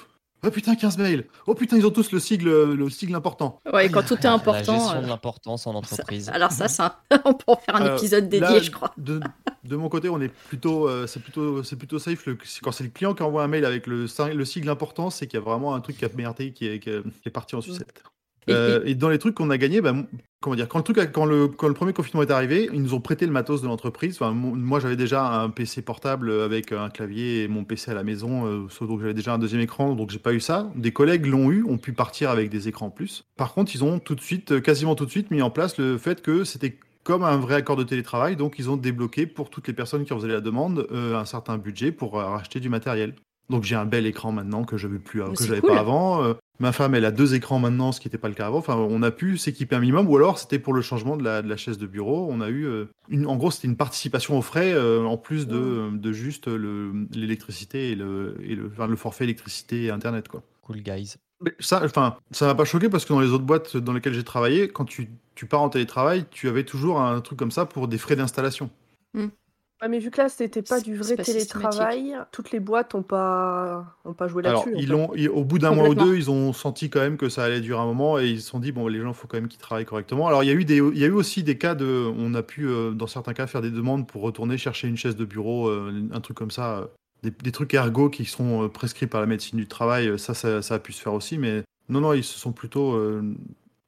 [0.46, 1.26] oh putain 15 mails.
[1.46, 3.60] Oh putain ils ont tous le sigle, le sigle important.
[3.74, 4.74] Ouais, et quand tout est La important.
[4.80, 6.30] gestion euh, de l'importance en ça- entreprise.
[6.34, 8.94] alors ça, ça, on peut en faire un épisode dédié, là, je crois.
[8.98, 9.20] De,
[9.66, 12.26] de mon côté, on est plutôt, euh, c'est plutôt, c'est plutôt safe.
[12.26, 15.10] Le- quand c'est le client qui envoie un mail avec le, si- le sigle important,
[15.10, 17.28] c'est qu'il y a vraiment un truc qui a merdé, qui est, qui est, qui
[17.28, 18.02] est parti en sucette.
[18.50, 19.94] Et- Euh, et dans les trucs qu'on a gagnés, bah,
[20.42, 22.82] comment dire, quand le, truc, a- quand, le, quand le premier confinement est arrivé, ils
[22.82, 24.16] nous ont prêté le matos de l'entreprise.
[24.20, 28.04] Enfin, moi, j'avais déjà un PC portable avec un clavier et mon PC à la
[28.04, 30.72] maison, euh, sauf donc j'avais déjà un deuxième écran, donc j'ai pas eu ça.
[30.76, 33.24] Des collègues l'ont eu, ont pu partir avec des écrans en plus.
[33.38, 35.78] Par contre, ils ont tout de suite, euh, quasiment tout de suite, mis en place
[35.78, 39.50] le fait que c'était comme un vrai accord de télétravail, donc ils ont débloqué pour
[39.50, 42.60] toutes les personnes qui en faisaient la demande euh, un certain budget pour euh, racheter
[42.60, 43.14] du matériel.
[43.50, 45.72] Donc j'ai un bel écran maintenant que plus, c'est j'avais cool.
[45.72, 46.24] pas avant.
[46.62, 48.58] Ma femme, elle a deux écrans maintenant, ce qui n'était pas le cas avant.
[48.58, 51.42] Enfin, on a pu s'équiper un minimum, ou alors c'était pour le changement de la,
[51.42, 52.28] de la chaise de bureau.
[52.30, 55.48] On a eu, euh, une, en gros, c'était une participation aux frais euh, en plus
[55.48, 60.28] de, de juste le- l'électricité et, le, et le, enfin, le forfait électricité et internet,
[60.28, 60.44] quoi.
[60.62, 61.16] Cool guys.
[61.42, 64.14] Mais ça, enfin, ça m'a pas choqué parce que dans les autres boîtes dans lesquelles
[64.14, 67.66] j'ai travaillé, quand tu, tu pars en télétravail, tu avais toujours un truc comme ça
[67.66, 68.70] pour des frais d'installation.
[69.82, 73.02] Ouais, mais vu que là, c'était pas du vrai pas télétravail, toutes les boîtes ont
[73.02, 74.74] pas, ont pas joué là-dessus.
[74.76, 77.46] ils l'ont, au bout d'un mois ou deux, ils ont senti quand même que ça
[77.46, 79.38] allait durer un moment et ils se sont dit bon, les gens, il faut quand
[79.38, 80.28] même qu'ils travaillent correctement.
[80.28, 82.34] Alors, il y a eu des, il y a eu aussi des cas de, on
[82.34, 85.26] a pu euh, dans certains cas faire des demandes pour retourner chercher une chaise de
[85.26, 86.86] bureau, euh, un truc comme ça, euh,
[87.24, 90.20] des, des trucs ergo qui sont euh, prescrits par la médecine du travail.
[90.20, 92.94] Ça, ça, ça a pu se faire aussi, mais non, non, ils se sont plutôt
[92.94, 93.22] euh,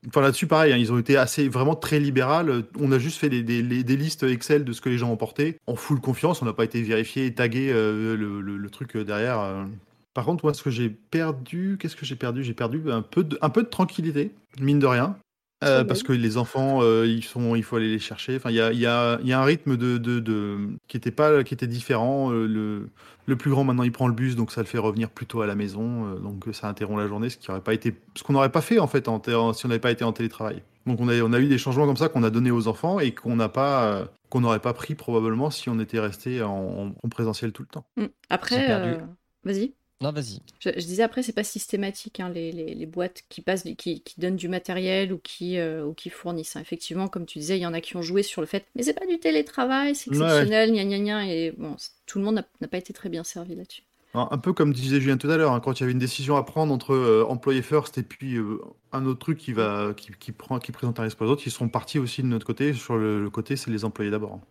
[0.08, 2.64] Enfin là-dessus, pareil, hein, ils ont été assez vraiment très libéral.
[2.80, 5.76] On a juste fait des, listes Excel de ce que les gens ont porté en
[5.76, 6.42] full confiance.
[6.42, 9.40] On n'a pas été vérifié et tagué euh, le, truc euh, derrière.
[9.40, 9.66] euh.
[10.14, 12.44] Par contre, moi, ce que j'ai perdu, qu'est-ce que j'ai perdu?
[12.44, 15.18] J'ai perdu un peu de tranquillité, mine de rien.
[15.64, 18.36] Euh, parce que les enfants, euh, ils sont, il faut aller les chercher.
[18.36, 20.58] Enfin, il y a, il y, a, il y a un rythme de, de, de-
[20.88, 22.32] qui était pas, qui était différent.
[22.32, 22.90] Euh, le,
[23.28, 25.42] le plus grand maintenant, il prend le bus, donc ça le fait revenir plus tôt
[25.42, 26.16] à la maison.
[26.20, 28.80] donc ça interrompt la journée, ce qui aurait pas été, ce qu'on n'aurait pas fait
[28.80, 29.22] en fait en
[29.54, 30.64] si on n'avait pas été en télétravail.
[30.88, 33.00] Donc on a, on a eu des changements comme ça qu'on a donné aux enfants
[33.00, 36.96] et qu'on n'a pas, euh, qu'on n'aurait pas pris probablement si on était resté en,
[37.02, 37.86] en présentiel tout le temps.
[37.98, 38.06] Mm.
[38.30, 38.90] Après, perdu.
[38.90, 38.98] euh,
[39.44, 39.74] vas-y.
[40.02, 40.40] Non, vas-y.
[40.60, 44.02] Je, je disais après, c'est pas systématique, hein, les, les- les boîtes qui passent, qui,
[44.02, 46.56] qui donnent du matériel ou qui, euh, ou qui fournissent.
[46.56, 46.62] hein.
[46.62, 48.84] Effectivement, comme tu disais, il y en a qui ont joué sur le fait, mais
[48.84, 50.16] c'est pas du télétravail, c'est Ouais.
[50.24, 51.76] exceptionnel, gna gna gna, et bon,
[52.08, 53.84] tout le monde n'a pas été très bien servi là-dessus.
[54.14, 56.36] Un peu comme disait Julien tout à l'heure, hein, quand il y avait une décision
[56.36, 58.58] à prendre entre euh, employé first et puis euh,
[58.92, 61.44] un autre truc qui va, qui, qui prend, qui présente un risque pour les autres,
[61.46, 62.74] ils sont partis aussi de notre côté.
[62.74, 64.42] Sur le, le côté, c'est les employés d'abord.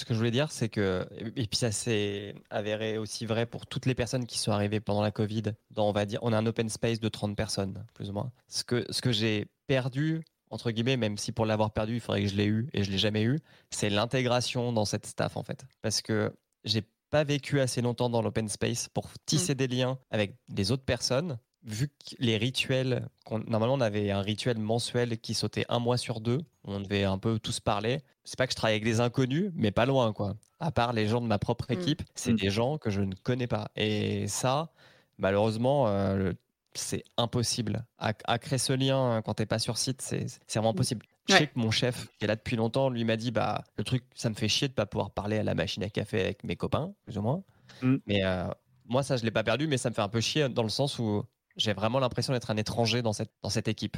[0.00, 3.66] Ce que je voulais dire, c'est que, et puis ça s'est avéré aussi vrai pour
[3.66, 5.42] toutes les personnes qui sont arrivées pendant la Covid,
[5.72, 8.32] dans, on va dire, on a un open space de 30 personnes, plus ou moins.
[8.48, 12.22] Ce que, ce que j'ai perdu, entre guillemets, même si pour l'avoir perdu, il faudrait
[12.22, 15.42] que je l'ai eu et je l'ai jamais eu, c'est l'intégration dans cette staff, en
[15.42, 15.66] fait.
[15.82, 16.34] Parce que
[16.64, 20.86] j'ai pas vécu assez longtemps dans l'open space pour tisser des liens avec les autres
[20.86, 21.38] personnes.
[21.62, 26.20] Vu que les rituels, normalement on avait un rituel mensuel qui sautait un mois sur
[26.20, 28.00] deux, on devait un peu tous parler.
[28.24, 30.36] C'est pas que je travaille avec des inconnus, mais pas loin quoi.
[30.58, 31.72] À part les gens de ma propre Mm.
[31.74, 32.36] équipe, c'est Mm.
[32.36, 33.70] des gens que je ne connais pas.
[33.76, 34.72] Et ça,
[35.18, 36.32] malheureusement, euh,
[36.74, 37.84] c'est impossible.
[37.98, 41.04] À, à créer ce lien euh, quand t'es pas sur site, c'est vraiment impossible.
[41.28, 43.84] Je sais que mon chef, qui est là depuis longtemps, lui m'a dit bah le
[43.84, 46.42] truc, ça me fait chier de pas pouvoir parler à la machine à café avec
[46.42, 47.42] mes copains, plus ou moins.
[47.82, 47.96] Mm.
[48.06, 48.48] Mais euh,
[48.86, 50.68] moi, ça, je l'ai pas perdu, mais ça me fait un peu chier dans le
[50.70, 51.22] sens où
[51.56, 53.96] j'ai vraiment l'impression d'être un étranger dans cette, dans cette équipe.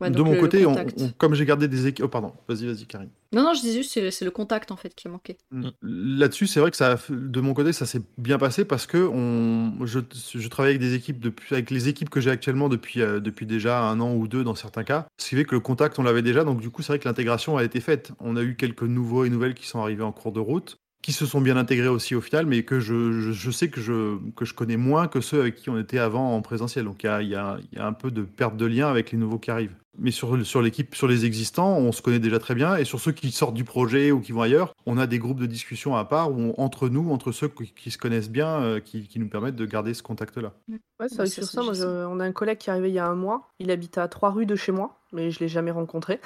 [0.00, 0.94] Ouais, de mon le- le côté, on- contact.
[0.98, 2.06] on- comme j'ai gardé des équipes.
[2.06, 3.10] Oh, pardon, vas-y, vas-y, Karine.
[3.34, 5.36] Non, non, je disais juste, c'est le, c'est le contact en fait qui a manqué.
[5.50, 5.68] Mm.
[5.82, 9.84] Là-dessus, c'est vrai que ça, de mon côté, ça s'est bien passé parce que on,
[9.84, 9.98] je,
[10.34, 13.44] je travaille avec des équipes depuis, avec les équipes que j'ai actuellement depuis, euh, depuis
[13.44, 15.06] déjà un an ou deux dans certains cas.
[15.18, 16.44] Ce qui fait que le contact, on l'avait déjà.
[16.44, 18.12] Donc du coup, c'est vrai que l'intégration a été faite.
[18.20, 21.12] On a eu quelques nouveaux et nouvelles qui sont arrivés en cours de route, qui
[21.12, 24.18] se sont bien intégrés aussi au final, mais que je, je, je sais que je,
[24.36, 26.84] que je connais moins que ceux avec qui on était avant en présentiel.
[26.84, 28.88] Donc il y a, il y a- y a un peu de perte de lien
[28.88, 29.74] avec les nouveaux qui arrivent.
[30.00, 32.76] Mais sur, sur l'équipe, sur les existants, on se connaît déjà très bien.
[32.76, 35.40] Et sur ceux qui sortent du projet ou qui vont ailleurs, on a des groupes
[35.40, 38.60] de discussion à part où on- entre nous, entre ceux qui, qui se connaissent bien,
[38.60, 40.52] euh, qui, qui nous permettent de garder ce contact-là.
[40.68, 40.78] Ouais,
[41.08, 42.90] c'est vrai que ça, sur ça, moi, je- on a un collègue qui est arrivé
[42.90, 43.48] il y a un mois.
[43.60, 46.20] Il habite à trois rues de chez moi, mais je l'ai jamais rencontré.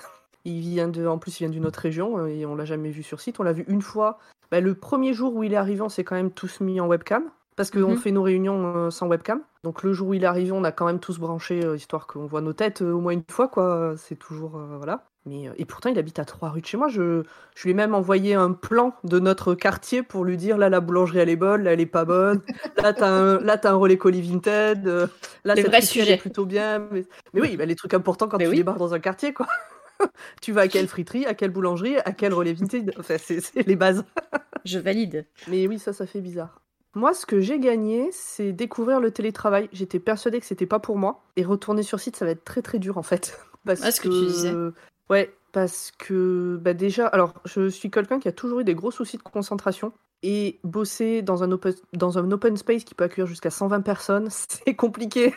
[0.44, 2.90] Il vient de, en plus, il vient d'une autre région euh, et on l'a jamais
[2.90, 3.38] vu sur site.
[3.40, 4.18] On l'a vu une fois.
[4.50, 6.86] Bah, le premier jour où il est arrivé, on s'est quand même tous mis en
[6.88, 7.24] webcam
[7.56, 7.96] parce qu'on Mhm.
[7.96, 9.40] fait nos réunions euh, sans webcam.
[9.62, 12.06] Donc le jour où il est arrivé, on a quand même tous branché euh, histoire
[12.06, 13.94] qu'on voit nos têtes au moins une fois, quoi.
[13.96, 15.04] C'est toujours euh, voilà.
[15.24, 16.88] Mais et pourtant, il habite à trois rues de chez moi.
[16.88, 17.22] Je,
[17.54, 20.80] je lui ai même envoyé un plan de notre quartier pour lui dire là, la
[20.80, 22.40] boulangerie elle est bonne, là elle est pas bonne.
[22.82, 24.84] Là, t'as un, là, t'as un relais colis Vinted.
[24.88, 25.06] euh,
[25.44, 26.14] là, Les cette vrais friterie, elle sujets.
[26.14, 26.80] est plutôt bien.
[26.90, 28.56] Mais, mais oui, bah, les trucs importants quand Mais tu oui.
[28.56, 29.46] débarques dans un quartier, quoi.
[30.40, 32.94] Tu vas à quelle friterie, à quelle boulangerie, à quel relais Vinted.
[32.98, 34.04] Enfin, c'est c'est les bases.
[34.64, 35.26] Je valide.
[35.48, 36.60] Mais oui, ça, ça fait bizarre.
[36.94, 39.68] Moi, ce que j'ai gagné, c'est découvrir le télétravail.
[39.72, 41.24] J'étais persuadée que c'était pas pour moi.
[41.36, 43.38] Et retourner sur site, ça va être très très dur en fait.
[43.64, 44.52] Parce Ah, ce que tu disais.
[45.08, 48.90] Ouais, parce que bah déjà, alors je suis quelqu'un qui a toujours eu des gros
[48.90, 49.92] soucis de concentration.
[50.24, 54.28] Et bosser dans un open, dans un open space qui peut accueillir jusqu'à 120 personnes,
[54.30, 55.34] c'est compliqué.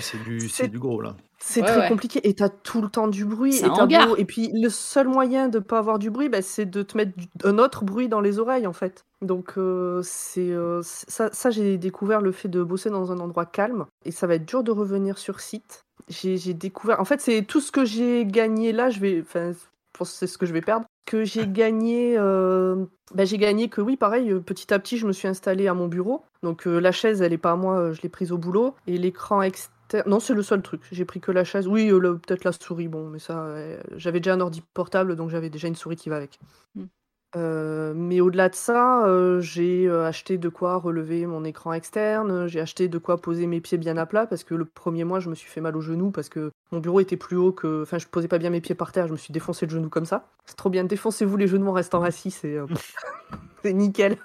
[0.00, 1.16] C'est du, du gros là.
[1.40, 1.88] C'est Ouais, très ouais.
[1.88, 3.70] compliqué et t'as tout le temps du bruit C'est et
[4.06, 6.96] beau- et puis le seul moyen de pas avoir du bruit, bah, c'est de te
[6.96, 9.04] mettre du- un autre bruit dans les oreilles en fait.
[9.22, 13.46] Donc euh, c'est euh, ça, ça j'ai découvert le fait de bosser dans un endroit
[13.46, 15.82] calme et ça va être dur de revenir sur site.
[16.08, 19.58] J'ai découvert, en fait c'est tout ce que j'ai gagné là, je vais, enfin je
[19.98, 20.86] pense que c'est ce que je vais perdre.
[21.06, 22.84] Que j'ai gagné, euh,
[23.14, 25.74] bah, j'ai gagné que oui pareil, euh, petit à petit je me suis installée à
[25.74, 26.22] mon bureau.
[26.42, 29.40] Donc la chaise elle est pas à moi, je l'ai prise au boulot et l'écran
[29.42, 29.72] externe.
[30.06, 30.82] Non, c'est le seul truc.
[30.92, 31.66] J'ai pris que la chaise.
[31.66, 35.16] Oui, euh, le- peut-être la souris, bon, mais ça, euh, j'avais déjà un ordi portable,
[35.16, 36.38] donc j'avais déjà une souris qui va avec.
[36.74, 36.84] Mm.
[37.36, 42.46] Euh, mais au-delà de ça, euh, j'ai euh, acheté de quoi relever mon écran externe,
[42.46, 45.20] j'ai acheté de quoi poser mes pieds bien à plat, parce que le premier mois,
[45.20, 47.82] je me suis fait mal au genou, parce que mon bureau était plus haut que...
[47.82, 49.90] Enfin, je posais pas bien mes pieds par terre, je me suis défoncé le genou
[49.90, 50.26] comme ça.
[50.46, 52.66] C'est trop bien, défoncez-vous les genoux en restant assis, c'est euh,
[53.62, 54.16] c'est nickel.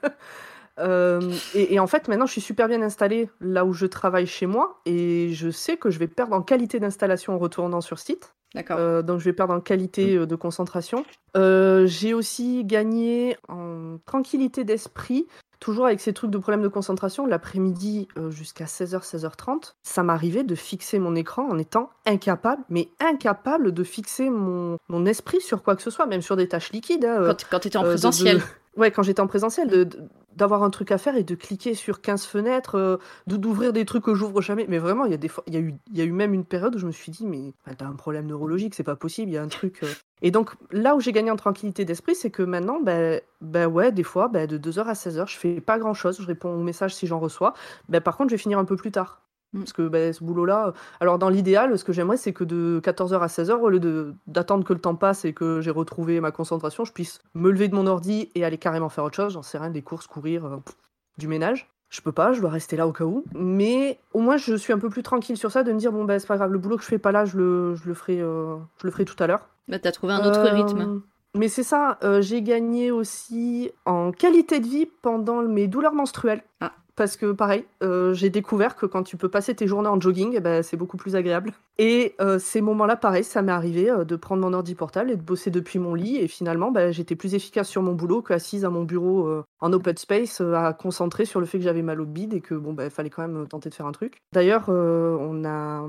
[0.80, 1.22] Euh,
[1.54, 4.46] et, et en fait, maintenant, je suis super bien installée là où je travaille chez
[4.48, 8.34] moi et je sais que je vais perdre en qualité d'installation en retournant sur site.
[8.56, 8.78] D'accord.
[8.80, 11.06] Euh, donc, je vais perdre en qualité euh, de concentration.
[11.36, 15.26] Euh, J'ai aussi gagné en tranquillité d'esprit.
[15.60, 20.56] Toujours avec ces trucs de problème de concentration, l'après-midi jusqu'à 16h, 16h30, ça m'arrivait de
[20.56, 25.78] fixer mon écran en étant incapable, mais incapable de fixer mon, mon esprit sur quoi
[25.78, 27.06] que ce soit, même sur des tâches liquides.
[27.06, 28.38] hein, Quand, quand tu étais en euh, de- présentiel.
[28.40, 28.44] de-
[28.76, 29.88] Ouais, quand j'étais en présentiel,
[30.36, 32.98] d'avoir un truc à faire et de cliquer sur 15 fenêtres, euh,
[33.28, 34.66] d'ouvrir des trucs que j'ouvre jamais.
[34.68, 36.44] Mais vraiment, il y, a des fois- y, a eu- y a eu même une
[36.44, 39.36] période où je me suis dit, mais t'as un problème neurologique, c'est pas possible, il
[39.36, 39.84] y a un truc.
[39.84, 39.94] euh.
[40.24, 43.92] Et donc, là où j'ai gagné en tranquillité d'esprit, c'est que maintenant, bah, bah ouais,
[43.92, 46.64] des fois, bah, de 2h à 16h, je fais pas grand chose, je réponds aux
[46.64, 47.54] messages si j'en reçois.
[47.90, 49.22] Bah, par contre, je vais finir un peu plus tard.
[49.54, 49.60] Mm.
[49.60, 53.20] Parce que bah, ce boulot-là, alors dans l'idéal, ce que j'aimerais, c'est que de 14h
[53.20, 56.86] à 16h, au lieu d'attendre que le temps passe et que j'ai retrouvé ma concentration,
[56.86, 59.34] je puisse me lever de mon ordi et aller carrément faire autre chose.
[59.34, 60.76] J'en sais rien, des courses, courir, euh, pff,
[61.18, 61.70] du ménage.
[61.90, 63.24] Je peux pas, je dois rester là au cas où.
[63.36, 66.06] Mais au moins, je suis un peu plus tranquille sur ça, de me dire, bon,
[66.06, 67.94] bah, c'est pas grave, le boulot que je fais pas là, je le, je le,
[67.94, 69.48] ferai, euh, je le ferai tout à l'heure.
[69.68, 71.02] Bah, t'as trouvé un autre Euh, rythme.
[71.36, 76.44] Mais c'est ça, j'ai gagné aussi en qualité de vie pendant mes douleurs menstruelles.
[76.62, 76.74] Ah.
[76.96, 80.34] Parce que pareil, euh, j'ai découvert que quand tu peux passer tes journées en jogging,
[80.36, 81.52] eh ben, c'est beaucoup plus agréable.
[81.80, 85.16] Et euh, ces moments-là, pareil, ça m'est arrivé euh, de prendre mon ordi portable et
[85.16, 86.18] de bosser depuis mon lit.
[86.18, 89.98] Et finalement, bah, j'étais plus efficace sur mon boulot qu'assise à mon bureau en open
[89.98, 92.90] space, à concentrer sur le fait que j'avais mal au bide et que bon, bah,
[92.90, 94.18] fallait quand même tenter de faire un truc.
[94.32, 95.82] D'ailleurs, on, a,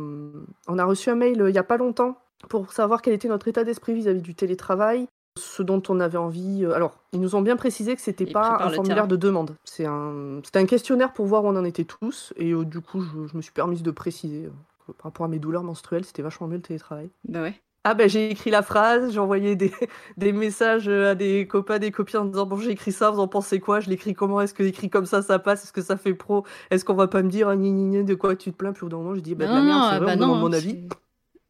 [0.68, 3.48] on a reçu un mail il y a pas longtemps pour savoir quel était notre
[3.48, 5.06] état d'esprit vis-à-vis du télétravail
[5.38, 6.64] ce dont on avait envie.
[6.64, 9.54] euh, Alors, ils nous ont bien précisé que c'était pas un formulaire de demande.
[9.64, 12.32] C'est un, c'était un questionnaire pour voir où on en était tous.
[12.36, 14.50] Et euh, du coup, je, je me suis permise de préciser euh,
[14.86, 17.10] que par rapport à mes douleurs menstruelles, c'était vachement mieux le télétravail.
[17.28, 17.54] Bah ouais.
[17.86, 19.70] Ah ben j'ai écrit la phrase, j'ai envoyé des,
[20.16, 23.28] des messages à des copains, des copines en disant bon j'ai écrit ça, vous en
[23.28, 23.80] pensez quoi?
[23.80, 24.40] Je l'écris comment?
[24.40, 25.64] Est-ce que écrit comme ça ça passe?
[25.64, 26.46] Est-ce que ça fait pro?
[26.70, 28.72] Est-ce qu'on va pas me dire ah, gni, gni, gni, de quoi tu te plains?
[28.72, 30.16] Puis au bout d'un moment je dis bah, de la merde, c'est vrai, bah on
[30.16, 30.88] non, demande mon avis.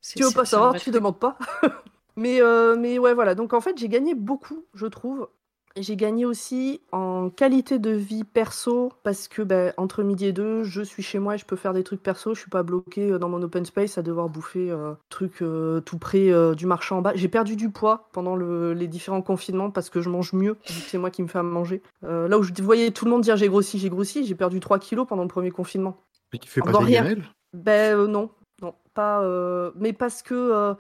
[0.01, 1.39] c'est- Tu veux pas savoir, tu demandes pas.
[2.17, 3.35] mais, euh, mais ouais, voilà.
[3.35, 5.29] Donc en fait, j'ai gagné beaucoup, je trouve.
[5.77, 10.63] J'ai gagné aussi en qualité de vie perso parce que ben, entre midi et deux,
[10.63, 12.33] je suis chez moi et je peux faire des trucs perso.
[12.33, 15.81] Je suis pas bloquée euh, dans mon open space à devoir bouffer euh, trucs euh,
[15.81, 17.11] tout près euh, du marché en bas.
[17.17, 20.81] J'ai perdu du poids pendant le- les différents confinements parce que je mange mieux vu
[20.81, 21.83] que c'est moi qui me fais à manger.
[22.03, 24.79] Là où je voyais tout le monde dire j'ai grossi, j'ai grossi, j'ai perdu 3
[24.79, 25.97] kilos pendant le premier confinement.
[26.33, 28.31] Mais tu fais pas gamelles Ben non,
[28.63, 29.23] non, pas.
[29.23, 30.77] euh, Mais parce que.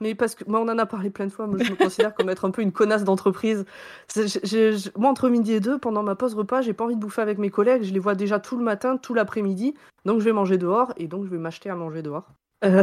[0.00, 1.46] Mais parce que moi, on en a parlé plein de fois.
[1.46, 3.64] Moi, je me considère comme être un peu une connasse d'entreprise.
[4.96, 7.38] Moi, entre midi et deux, pendant ma pause repas, j'ai pas envie de bouffer avec
[7.38, 7.82] mes collègues.
[7.82, 9.74] Je les vois déjà tout le matin, tout l'après-midi.
[10.06, 12.24] Donc, je vais manger dehors et donc je vais m'acheter à manger dehors.
[12.64, 12.82] Euh,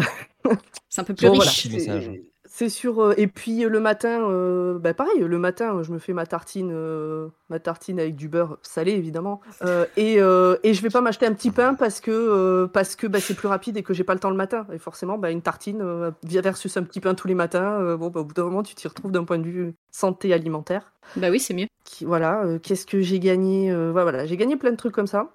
[0.89, 1.67] C'est un peu plus Bon, riche.
[1.67, 2.01] voilà.
[2.47, 2.99] C'est- sûr.
[3.01, 6.71] euh, et puis le matin, euh, bah, pareil, le matin, je me fais ma tartine,
[6.73, 9.41] euh, ma tartine avec du beurre salé évidemment.
[9.63, 13.19] Euh, et, et je vais pas m'acheter un petit pain parce que parce que bah,
[13.19, 14.65] c'est plus rapide et que j'ai pas le temps le matin.
[14.73, 17.95] Et forcément, bah, une tartine versus un petit pain tous les matins.
[17.95, 20.93] bon, bah, au bout d'un moment, tu t'y retrouves d'un point de vue santé alimentaire.
[21.15, 21.67] Bah oui, c'est mieux.
[21.85, 22.43] Qui, voilà.
[22.63, 25.29] Qu'est-ce que j'ai gagné voilà, j'ai gagné plein de trucs comme ça.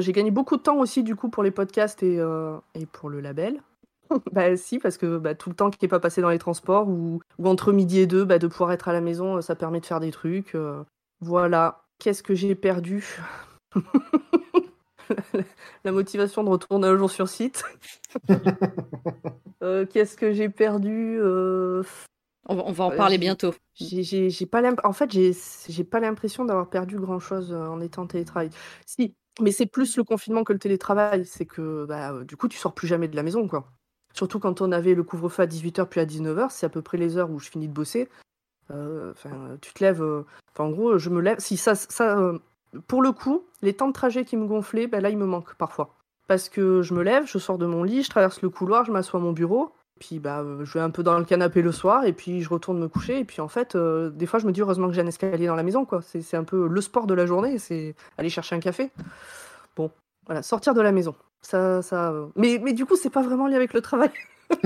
[0.00, 2.16] J'ai gagné beaucoup de temps aussi du coup pour les podcasts et,
[2.74, 3.60] et pour le label.
[4.32, 6.88] bah si, parce que bah, tout le temps qui n'est pas passé dans les transports
[6.88, 9.54] ou, ou entre midi et deux, bah, de pouvoir être à la maison, euh, ça
[9.56, 10.54] permet de faire des trucs.
[10.54, 10.82] euh,
[11.20, 11.84] voilà.
[11.98, 13.04] Qu'est-ce que j'ai perdu?
[15.84, 17.64] La motivation de retourner un jour sur site.
[19.62, 21.82] Euh, Qu'est-ce que j'ai perdu Euh,
[22.48, 23.54] On, va- on va en Ouais, parler j'ai- bientôt.
[23.74, 25.32] j'ai- J'ai j'ai pas l'imp- en fait, j'ai
[25.68, 28.50] j'ai pas l'impression d'avoir perdu grand chose en étant en télétravail.
[28.86, 31.24] Si, mais c'est plus le confinement que le télétravail.
[31.26, 33.68] C'est que bah, euh, du coup, tu sors plus jamais de la maison, quoi.
[34.14, 36.98] Surtout quand on avait le couvre-feu à 18h puis à 19h, c'est à peu près
[36.98, 38.08] les heures où je finis de bosser.
[38.70, 39.30] Euh, Enfin,
[39.60, 40.02] tu te lèves.
[40.02, 41.38] euh, Enfin, en gros, je me lève.
[41.38, 42.38] Si ça, ça, euh,
[42.88, 45.54] pour le coup, les temps de trajet qui me gonflaient, ben là, il me manque
[45.54, 45.94] parfois.
[46.26, 48.92] parce que je me lève, je sors de mon lit, je traverse le couloir, je
[48.92, 52.04] m'assois à mon bureau, puis bah, je vais un peu dans le canapé le soir,
[52.04, 54.60] et puis je retourne me coucher, et puis en fait, des fois je me dis
[54.60, 56.02] heureusement que j'ai un escalier dans la maison, quoi.
[56.02, 58.90] C'est un peu le sport de la journée, c'est aller chercher un café.
[59.74, 59.90] Bon,
[60.26, 61.14] voilà, sortir de la maison.
[61.42, 62.10] Ça, ça...
[62.12, 64.10] euh, Mais, mais du coup, c'est pas vraiment lié avec le travail.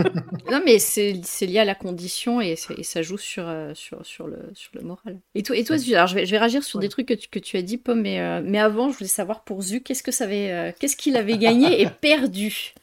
[0.50, 4.26] Non, mais c'est c'est lié à la condition et, ça joue sur, euh, sur, sur,
[4.26, 5.18] le, sur le moral.
[5.34, 6.80] Et toi, et toi Zu, alors je vais, je vais réagir sur Ouais.
[6.80, 9.08] des trucs que tu, que tu as dit, Pomme, mais, euh, mais avant, je voulais
[9.08, 12.74] savoir pour Zu, qu'est-ce que ça avait, euh, qu'est-ce qu'il avait gagné et perdu?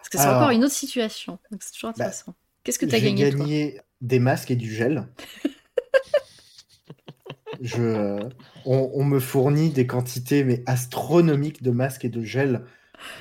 [0.00, 1.38] Parce que c'est encore une autre situation.
[1.50, 2.34] Donc c'est toujours bah, intéressant.
[2.64, 3.38] qu'est-ce que tu as J'ai gagné, toi?
[3.40, 5.06] gagné des masques et du gel.
[7.60, 8.20] Je,
[8.64, 12.64] on, on me fournit des quantités mais astronomiques de masques et de gel.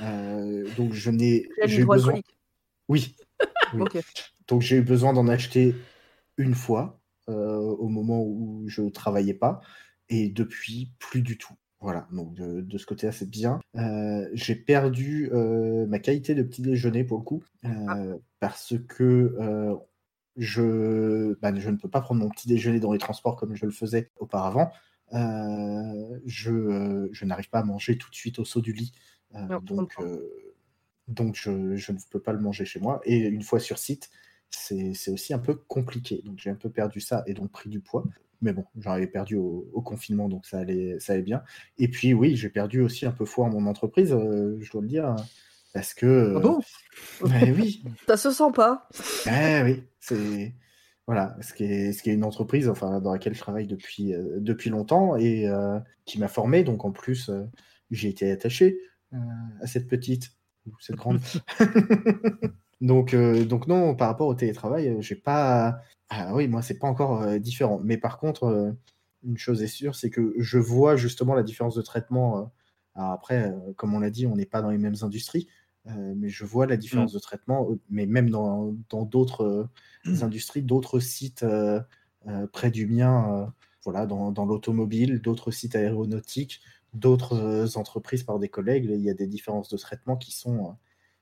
[0.02, 2.20] Euh, donc je n'ai j'ai besoin.
[2.88, 3.16] Oui.
[3.74, 3.84] oui.
[4.48, 5.76] Donc j'ai eu besoin d'en acheter
[6.38, 7.00] une fois
[7.30, 9.62] euh, au moment où je travaillais pas
[10.10, 11.54] et depuis plus du tout.
[11.80, 13.60] Voilà, donc de, de ce côté-là c'est bien.
[13.76, 19.36] Euh, j'ai perdu euh, ma qualité de petit déjeuner pour le coup euh, parce que
[20.38, 23.66] je, bah, je ne peux pas prendre mon petit déjeuner dans les transports comme je
[23.66, 24.72] le faisais auparavant.
[25.12, 28.92] Je je n'arrive pas à manger tout de suite au saut du lit.
[29.36, 30.54] Euh, Non, donc euh,
[31.08, 33.02] donc je, je ne peux pas le manger chez moi.
[33.06, 34.10] Et une fois sur site,
[34.50, 36.22] c'est aussi un peu compliqué.
[36.26, 38.04] Donc j'ai un peu perdu ça et donc pris du poids.
[38.42, 41.42] Mais bon, j'en avais perdu au, au confinement, donc ça allait, ça allait bien.
[41.80, 44.82] Et puis oui, j'ai perdu aussi un peu foi en mon entreprise, euh, je dois
[44.82, 45.16] le dire, hein,
[45.74, 46.36] parce que...
[46.38, 46.60] Ah bon
[47.28, 48.88] Mais oui, Ça se sent pas.
[49.26, 50.54] eh oui, c'est...
[51.08, 54.14] Voilà, ce qui, est, ce qui est une entreprise enfin, dans laquelle je travaille depuis,
[54.14, 56.64] euh, depuis longtemps et euh, qui m'a formé.
[56.64, 57.44] Donc en plus, euh,
[57.92, 58.78] j'ai été attaché euh,
[59.62, 60.32] à cette petite
[60.68, 61.20] ou cette grande.
[62.82, 65.82] donc, euh, donc non, par rapport au télétravail, euh, j'ai pas.
[66.10, 67.80] Ah oui, moi, c'est pas encore euh, différent.
[67.84, 68.72] Mais par contre, euh,
[69.24, 72.40] une chose est sûre, c'est que je vois justement la différence de traitement.
[72.40, 72.46] euh,
[72.96, 75.48] alors après, euh, comme on l'a dit, on n'est pas dans les mêmes industries,
[75.88, 79.70] euh, mais je vois la différence de traitement, euh, mais même dans dans d'autres
[80.06, 81.80] euh, industries, d'autres sites euh,
[82.28, 83.46] euh, près du mien, euh,
[83.84, 86.62] voilà, dans, dans l'automobile, d'autres sites aéronautiques,
[86.94, 90.66] d'autres euh, entreprises par des collègues, il y a des différences de traitement qui sont,
[90.66, 90.72] euh,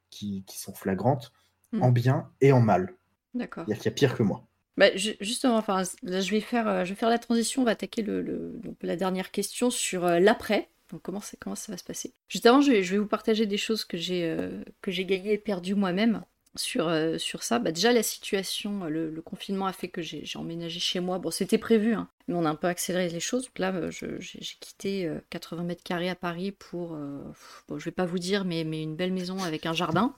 [0.09, 1.31] qui, qui sont flagrantes,
[1.71, 1.81] Mm.
[1.81, 2.93] en bien et en mal.
[3.33, 3.65] D'accord.
[3.67, 4.47] Il y a pire que moi.
[4.77, 7.63] Bah, ju- justement, enfin, là, je vais faire, euh, je vais faire la transition.
[7.63, 10.69] On va attaquer le, le- donc, la dernière question sur l'après.
[10.91, 12.13] Donc, comment, comment ça va se passer?
[12.27, 15.05] Juste avant, je vais, je vais vous partager des choses que j'ai euh, que j'ai
[15.05, 16.23] gagnées et perdues moi-même
[16.55, 17.59] sur, euh, sur ça.
[17.59, 21.19] Bah, déjà, la situation, euh, le, le confinement a fait que j'ai emménagé chez moi.
[21.19, 23.43] Bon, c'était prévu, hein, mais on a un peu accéléré les choses.
[23.43, 27.19] Donc là, euh, je- j'ai quitté euh, 80 mètres carrés à Paris pour, euh,
[27.67, 30.13] bon, je vais pas vous dire, mais, mais une belle maison avec un jardin.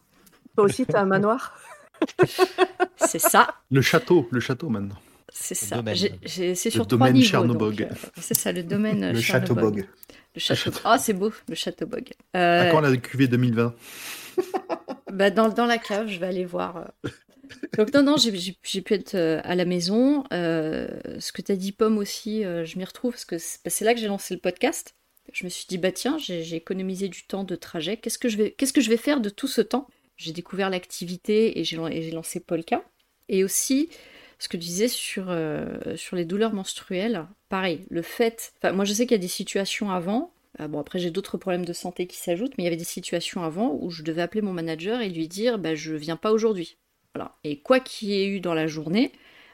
[0.55, 1.57] Toi aussi, t'as un manoir?
[2.97, 3.55] C'est ça.
[3.71, 4.95] Le château, le château maintenant.
[5.29, 5.83] C'est Le ça.
[6.25, 7.71] C'est Le sur trois domaine niveaux.
[8.19, 9.55] C'est ça, le domaine Le château.
[9.55, 9.85] Bog.
[10.35, 10.71] Le château.
[10.83, 12.09] Ah, c'est beau, le château Bog.
[12.33, 13.73] À quand la cuvée 2020
[15.11, 16.77] bah, dans, dans la cave, je vais aller voir.
[16.77, 17.09] euh.
[17.77, 18.31] Donc, non, non, j'ai-
[18.81, 20.23] pu être euh, à la maison.
[20.33, 20.87] Euh,
[21.19, 23.93] ce que tu as dit, Pomme aussi, je m'y retrouve parce que c'est bah, là
[23.93, 24.95] que j'ai lancé le podcast.
[25.33, 27.97] Je me suis dit, bah tiens, j'ai économisé du temps de trajet.
[27.97, 29.87] Qu'est-ce que je vais, que je vais faire de tout ce temps?
[30.15, 31.77] J'ai découvert l'activité et j'ai
[32.11, 32.81] lancé Polka.
[33.29, 33.89] Et aussi,
[34.39, 35.25] ce que tu disais sur,
[35.95, 38.53] sur les douleurs menstruelles, pareil, le fait.
[38.63, 40.31] Moi, je sais qu'il y a des situations avant.
[40.59, 42.83] Euh, bon, après, j'ai d'autres problèmes de santé qui s'ajoutent, mais il y avait des
[42.83, 46.31] situations avant où je devais appeler mon manager et lui dire bah, je viens pas
[46.31, 46.77] aujourd'hui.
[47.15, 47.35] Voilà.
[47.43, 49.11] Et quoi qu'il y ait eu dans la journée,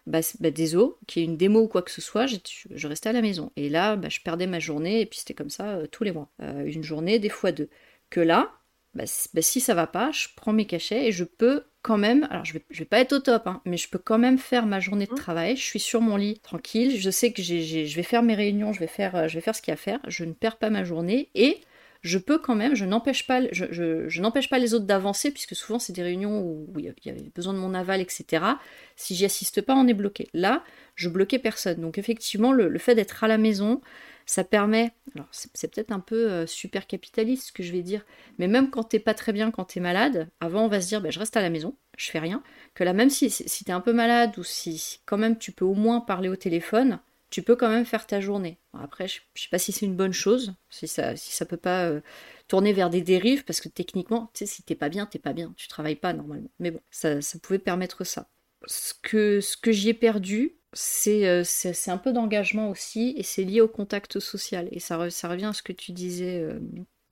[0.08, 3.10] bah, bah, désolé, qu'il y ait une démo ou quoi que ce soit, je restais
[3.10, 3.52] à la maison.
[3.56, 6.12] Et là, bah, je perdais ma journée, et puis c'était comme ça euh, tous les
[6.12, 6.30] mois.
[6.42, 7.70] Euh, une journée, des fois deux.
[8.10, 8.52] Que là,
[8.94, 12.28] bah, bah, si ça va pas, je prends mes cachets et je peux quand même,
[12.32, 14.40] alors je vais, je vais pas être au top, hein, mais je peux quand même
[14.40, 15.16] faire ma journée de Mhm.
[15.16, 15.56] travail.
[15.58, 17.00] Je suis sur mon lit, tranquille.
[17.00, 19.56] Je sais que je vais faire mes réunions, je vais faire, euh, je vais faire
[19.56, 20.00] ce qu'il y a à faire.
[20.08, 21.60] Je ne perds pas ma journée et
[22.02, 25.32] je peux quand même, je n'empêche pas, je, je- je n'empêche pas les autres d'avancer,
[25.32, 27.74] puisque souvent c'est des réunions où il y a- il y avait besoin de mon
[27.74, 28.60] aval, etc.
[28.98, 30.28] Si j'y assiste pas, on est bloqué.
[30.34, 30.64] Là,
[30.96, 31.80] je bloquais personne.
[31.82, 33.82] Donc effectivement, le, le fait d'être à la maison,
[34.26, 34.94] ça permet.
[35.16, 38.06] Alors c'est peut-être un peu euh, super capitaliste ce que je vais dire,
[38.38, 41.02] mais même quand t'es pas très bien, quand t'es malade, avant on va se dire,
[41.02, 42.44] bah, je reste à la maison, je fais rien.
[42.74, 45.66] Que là, même si, si, t'es un peu malade ou si, quand même tu peux
[45.66, 47.00] au moins parler au téléphone,
[47.30, 48.60] tu peux quand même faire ta journée.
[48.74, 51.58] Après, je, je sais pas si c'est une bonne chose, si ça, si ça peut
[51.58, 52.02] pas euh,
[52.48, 55.34] tourner vers des dérives, parce que techniquement, tu sais, si t'es pas bien, t'es pas
[55.34, 56.50] bien, tu travailles pas normalement.
[56.60, 58.30] Mais bon, ça, ça pouvait permettre ça.
[58.66, 63.62] Ce que, j'y ai perdu, c'est euh, c'est un peu d'engagement aussi, et c'est lié
[63.62, 64.68] au contact social.
[64.72, 66.60] Et ça, re- ça revient à ce que tu disais, euh,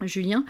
[0.02, 0.46] Julien.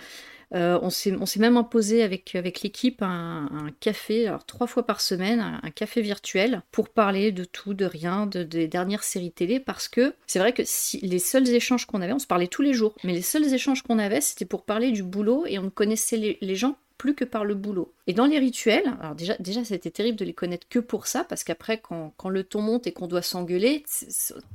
[0.54, 5.72] Euh, on s'est même imposé avec, l'équipe un, café, alors trois fois par semaine, un,
[5.72, 10.14] café virtuel pour parler de tout, de rien, de, des dernières séries télé, parce que
[10.28, 10.64] c'est vrai que
[11.04, 13.82] les seuls échanges qu'on avait, on se parlait tous les jours, mais les seuls échanges
[13.82, 17.26] qu'on avait, c'était pour parler du boulot et on ne connaissait les, gens plus que
[17.26, 17.96] par le boulot.
[18.06, 21.24] Et dans les rituels, alors déjà, déjà c'était terrible de les connaître que pour ça,
[21.24, 23.84] parce qu'après, quand, quand, le ton monte et qu'on doit s'engueuler,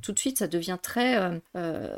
[0.01, 1.19] tout de suite, ça devient très...
[1.19, 1.97] Euh, euh,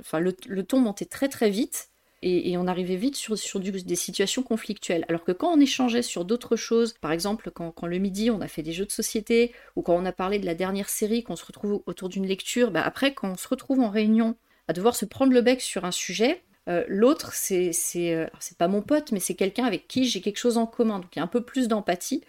[0.00, 1.90] enfin, le, ton montait très très vite,
[2.22, 5.04] et, on arrivait vite sur, sur des situations conflictuelles.
[5.10, 8.48] Alors que quand on échangeait sur d'autres choses, par exemple quand, le midi on a
[8.48, 11.36] fait des jeux de société, ou quand on a parlé de la dernière série, qu'on
[11.36, 14.36] se retrouve autour d'une lecture, bah après quand on se retrouve en réunion
[14.68, 18.68] à devoir se prendre le bec sur un sujet, euh, L'autre, c'est euh, c'est pas
[18.68, 21.00] mon pote, mais c'est quelqu'un avec qui j'ai quelque chose en commun.
[21.00, 22.22] Donc il y a un peu plus d'empathie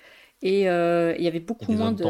[0.44, 2.04] et euh, il y avait beaucoup moins de.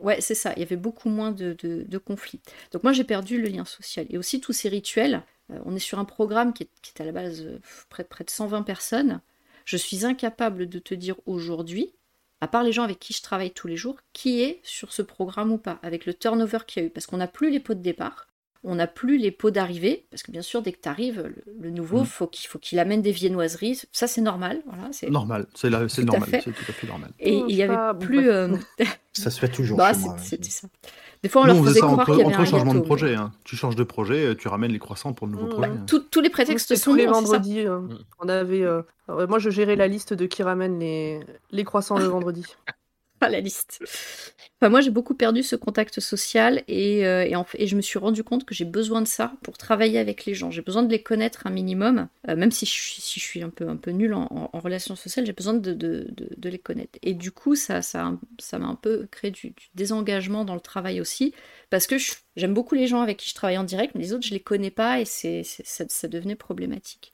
[0.00, 0.52] Ouais, c'est ça.
[0.56, 2.40] Il y avait beaucoup moins de, de, de conflits.
[2.72, 4.04] Donc moi, j'ai perdu le lien social.
[4.10, 5.22] Et aussi tous ces rituels.
[5.50, 7.46] Euh, on est sur un programme qui est, à la base
[7.88, 9.20] près, près de 120 personnes.
[9.64, 11.94] Je suis incapable de te dire aujourd'hui,
[12.40, 15.02] à part les gens avec qui je travaille tous les jours, qui est sur ce
[15.02, 16.90] programme ou pas, avec le turnover qu'il y a eu.
[16.90, 18.26] Parce qu'on n'a plus les pots de départ,
[18.64, 21.70] on n'a plus les pots d'arrivée, parce que bien sûr, dès que tu arrives, le,
[21.70, 22.06] nouveau, mm.
[22.06, 23.82] faut qu'il faut qu'il amène des viennoiseries.
[23.90, 24.62] Ça, c'est normal.
[24.66, 27.10] Voilà, c'est normal, c'est normal, c'est tout à fait normal.
[27.18, 28.30] Et il y avait plus.
[28.30, 28.54] Euh,
[29.12, 29.78] ça se fait toujours.
[29.78, 30.68] Bah, C'était ça.
[31.22, 33.14] Des fois, on leur faisait croire qu'il y avait un changement de projet.
[33.14, 33.32] Hein.
[33.44, 35.70] Tu changes de projet, tu ramènes les croissants pour le nouveau projet.
[35.70, 35.86] Hein.
[35.86, 37.60] tous les prétextes sont tous les vendredis.
[37.60, 37.98] Euh, mm.
[38.20, 42.04] on avait, euh, moi, je gérais la liste de qui ramène les, les croissants le
[42.08, 42.44] vendredi.
[43.28, 43.82] La liste.
[44.60, 47.98] Enfin, moi, j'ai beaucoup perdu ce contact social et, euh, et, en, je me suis
[47.98, 50.50] rendu compte que j'ai besoin de ça pour travailler avec les gens.
[50.50, 53.78] J'ai besoin de les connaître un minimum, euh, même si je, suis un peu, un
[53.92, 56.06] nulle en, en, relation sociale, j'ai besoin de,
[56.42, 56.98] les connaître.
[57.02, 61.34] Et du coup, ça m'a un peu créé du, désengagement dans le travail aussi,
[61.70, 61.96] parce que
[62.36, 64.40] j'aime beaucoup les gens avec qui je travaille en direct, mais les autres, je les
[64.40, 67.12] connais pas et ça, devenait problématique.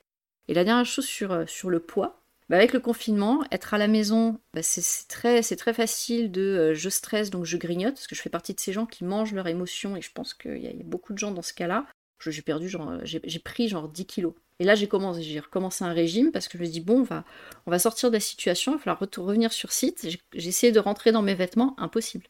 [0.48, 2.17] Et la dernière chose sur, euh, sur le poids,
[2.49, 6.88] bah, avec le confinement, être à la maison, bah, c'est très, facile de euh, je
[6.88, 9.49] stresse donc je grignote, parce que je fais partie de ces gens qui mangent leurs
[9.49, 11.86] émotions et je pense qu'il y, a beaucoup de gens dans ce cas-là.
[12.26, 14.34] J'ai perdu euh, j'ai pris genre 10 kilos.
[14.61, 17.03] Et là, j'ai commencé, j'ai recommencé un régime parce que je me dis bon, on
[17.05, 17.24] va,
[17.66, 20.09] on va sortir de la situation, il va falloir revenir sur site.
[20.34, 22.26] J'ai essayé de rentrer dans mes vêtements, impossible.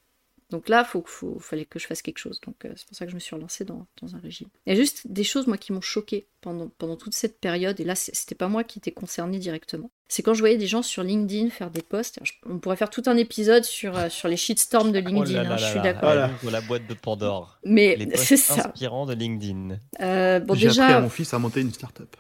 [0.51, 2.41] Donc là, il faut, fallait que je fasse quelque chose.
[2.41, 4.49] Donc euh, c'est pour ça que je me suis relancée dans, un régime.
[4.67, 7.79] Il y a juste des choses, moi, qui m'ont choquée pendant, pendant toute cette période.
[7.81, 9.91] Et là, c'était pas moi qui étais concernée directement.
[10.09, 12.19] C'est quand je voyais des gens sur LinkedIn faire des posts.
[12.47, 15.51] on pourrait faire tout un épisode sur, euh, sur les shitstorms de oh LinkedIn.
[15.51, 16.15] Hein, je suis d'accord.
[16.15, 17.59] la boîte de Pandore.
[17.65, 18.69] Mais c'est ça.
[18.69, 19.79] inspirant de LinkedIn.
[20.01, 20.85] Euh, bon, J'ai déjà...
[20.85, 22.17] appris à mon fils à monter une start-up.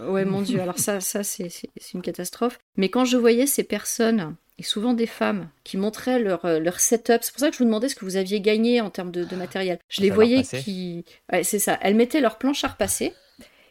[0.00, 0.60] Ouais, mon Dieu.
[0.60, 1.48] Alors ça, ça c'est
[1.94, 2.58] une catastrophe.
[2.76, 6.80] Mais quand je voyais ces personnes et souvent des femmes qui montraient leur, euh, leur
[6.80, 7.18] setup.
[7.22, 9.36] C'est pour ça que je vous demandais ce que vous aviez gagné en termes de,
[9.36, 9.78] matériel.
[9.88, 11.04] Je les voyais qui.
[11.32, 11.78] Ouais, c'est ça.
[11.80, 13.14] Elles mettaient leur planche à repasser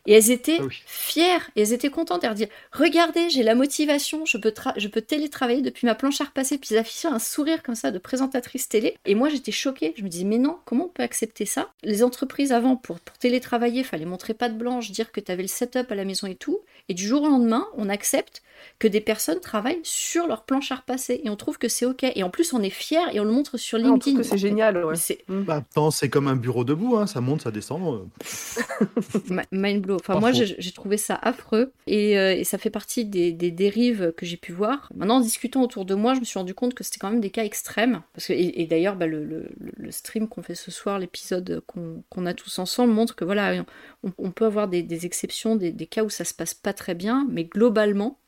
[0.07, 2.23] et elles étaient ah fières et elles étaient contentes.
[2.23, 6.23] Elles disaient Regardez, j'ai la motivation, je peux, je peux télétravailler depuis ma planche à
[6.23, 6.57] repasser.
[6.57, 8.97] Puis elles affichaient un sourire comme ça de présentatrice télé.
[9.05, 9.93] Et moi, j'étais choquée.
[9.97, 11.69] Je me disais Mais non, comment on peut accepter ça?
[11.83, 15.43] Les entreprises avant, pour, pour télétravailler, fallait montrer pas de blanche, dire que tu avais
[15.43, 16.61] le setup à la maison et tout.
[16.89, 18.41] Et du jour au lendemain, on accepte
[18.79, 22.03] que des personnes travaillent sur leur planche à repasser et on trouve que c'est ok.
[22.03, 23.95] Et en plus, on est fier et on le montre sur LinkedIn.
[23.95, 24.83] on trouve que c'est génial.
[24.83, 24.95] Ouais.
[24.95, 25.41] C'est mmh.
[25.41, 28.07] bah, c'est comme un bureau debout, hein, ça monte, ça descend.
[28.21, 29.41] Euh.
[29.51, 29.96] Mind blow.
[29.99, 34.13] Enfin, moi, j'ai trouvé ça affreux et, euh, et, ça fait partie des, des dérives
[34.15, 34.91] que j'ai pu voir.
[34.95, 37.21] Maintenant, en discutant autour de moi, je me suis rendu compte que c'était quand même
[37.21, 38.01] des cas extrêmes.
[38.13, 42.25] Parce que, et, d'ailleurs, bah, le, le, le, stream qu'on fait ce soir, l'épisode qu'on
[42.25, 43.65] a tous ensemble, montre que voilà,
[44.03, 46.73] on, on peut avoir des, des exceptions, des, des cas où ça se passe pas
[46.73, 48.19] très bien, mais globalement,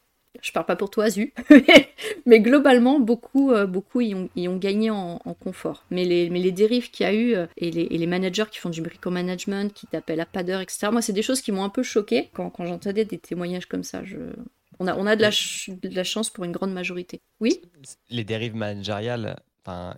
[0.41, 1.33] je parle pas pour toi, Zu,
[2.25, 5.85] mais globalement, beaucoup, euh, beaucoup y, ont, y ont gagné en, confort.
[5.89, 8.45] Mais les, mais les dérives qu'il y a eu euh, et, les, et, les, managers
[8.51, 11.51] qui font du brico-management, qui t'appellent à pas d'heure, etc., moi, c'est des choses qui
[11.51, 14.03] m'ont un peu choqué quand, quand j'entendais des témoignages comme ça.
[14.03, 14.17] Je...
[14.79, 17.21] On a, on a de, la de la chance pour une grande majorité.
[17.41, 17.61] Oui?
[18.09, 19.35] Les dérives managériales,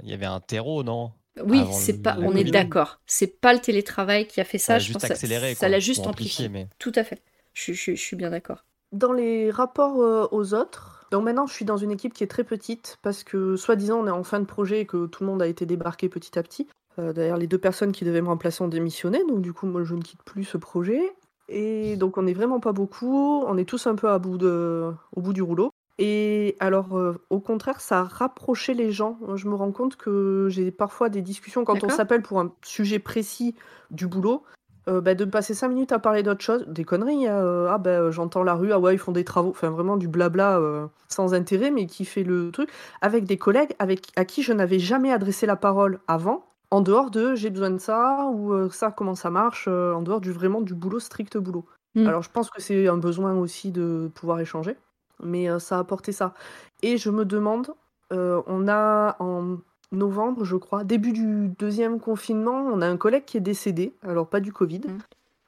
[0.04, 1.12] il y avait un terreau, non?
[1.44, 3.00] Oui, c'est pas, on est d'accord.
[3.06, 4.74] C'est pas le télétravail qui a fait ça.
[4.74, 5.56] Ça juste accéléré.
[5.56, 6.50] Ça l'a juste amplifié.
[6.50, 6.68] Mais...
[6.78, 7.22] Tout à fait.
[7.54, 8.66] Je, je, je suis bien d'accord.
[8.92, 12.28] Dans les rapports euh, aux autres, donc maintenant je suis dans une équipe qui est
[12.28, 15.30] très petite parce que soi-disant on est en fin de projet et que tout le
[15.30, 16.68] monde a été débarqué petit à petit.
[17.00, 19.84] Euh, d'ailleurs les deux personnes qui devaient me remplacer ont démissionné, donc du coup moi
[19.84, 21.02] je ne quitte plus ce projet.
[21.48, 24.92] Et donc on n'est vraiment pas beaucoup, on est tous un peu à bout de,
[25.16, 25.72] au bout du rouleau.
[26.04, 29.20] Et alors, euh, au contraire, ça a rapproché les gens.
[29.36, 32.98] Je me rends compte que j'ai parfois des discussions quand on s'appelle pour un sujet
[32.98, 33.54] précis
[33.92, 34.44] du boulot.
[34.88, 37.28] Euh, bah, de passer 5 minutes à parler d'autre chose, des conneries.
[37.28, 39.96] Hein, euh, ah ben j'entends la rue, ah ouais ils font des travaux, enfin vraiment
[39.96, 40.60] du blabla
[41.08, 42.70] sans intérêt, mais qui fait le truc
[43.02, 47.12] avec des collègues avec à qui je n'avais jamais adressé la parole avant, en dehors
[47.12, 50.74] de j'ai besoin de ça ou ça comment ça marche, en dehors du vraiment du
[50.74, 51.66] boulot strict boulot.
[51.96, 52.08] Mm.
[52.08, 54.76] Alors je pense que c'est un besoin aussi de pouvoir échanger,
[55.24, 56.34] mais euh, ça a apporté ça.
[56.82, 57.74] Et je me demande,
[58.14, 59.58] euh, on a en
[59.92, 64.28] novembre, je crois, début du deuxième confinement, on a un collègue qui est décédé, alors
[64.28, 64.98] pas du Covid, Mm.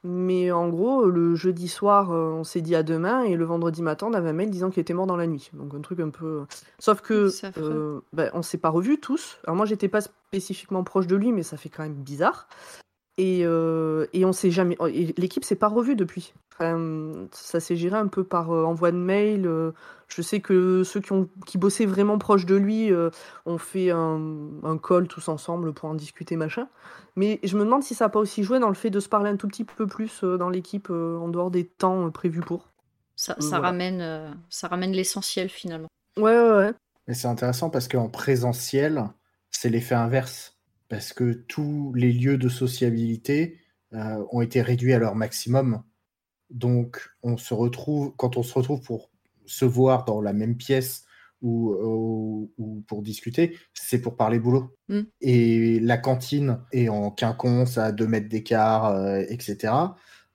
[0.03, 3.81] mais en gros, le jeudi soir, euh, on s'est dit à demain, et le vendredi
[3.81, 5.49] matin, on avait un mail disant qu'il était mort dans la nuit.
[5.53, 6.43] Donc un truc un peu...
[6.79, 9.39] Sauf que euh, ben, on s'est pas revus tous.
[9.45, 12.47] Alors moi, j'étais pas spécifiquement proche de lui, mais ça fait quand même bizarre.
[13.17, 14.75] Et, euh, et on s'est jamais.
[14.89, 16.33] et L'équipe s'est pas revue depuis.
[16.53, 19.45] Enfin, ça s'est géré un peu par euh, envoi de mail.
[19.45, 19.71] euh,
[20.07, 23.09] je sais que ceux qui, ont, qui bossaient vraiment proche de lui euh,
[23.45, 24.19] ont fait un,
[24.63, 26.67] un call tous ensemble pour en discuter, machin.
[27.15, 29.09] Mais je me demande si ça n'a pas aussi joué dans le fait de se
[29.09, 32.09] parler un tout petit peu plus euh, dans l'équipe euh, en dehors des temps euh,
[32.09, 32.69] prévus pour.
[33.15, 33.67] Ça, Euh, ça voilà.
[33.67, 35.87] ramène, euh, ça ramène l'essentiel finalement.
[36.17, 36.73] Ouais, ouais, ouais.
[37.07, 39.03] Mais c'est intéressant parce qu'en présentiel,
[39.51, 40.52] c'est l'effet inverse.
[40.93, 43.57] Parce que tous les lieux de sociabilité
[43.93, 45.81] euh, ont été réduits à leur maximum.
[46.51, 49.09] Donc, on se retrouve, quand on se retrouve pour
[49.47, 51.03] se voir dans la même pièce
[51.41, 54.75] ou, ou- ou pour discuter, c'est pour parler boulot.
[54.87, 54.99] Mm.
[55.21, 59.73] Et la cantine est en quinconce à 2 mètres d'écart, euh, etc.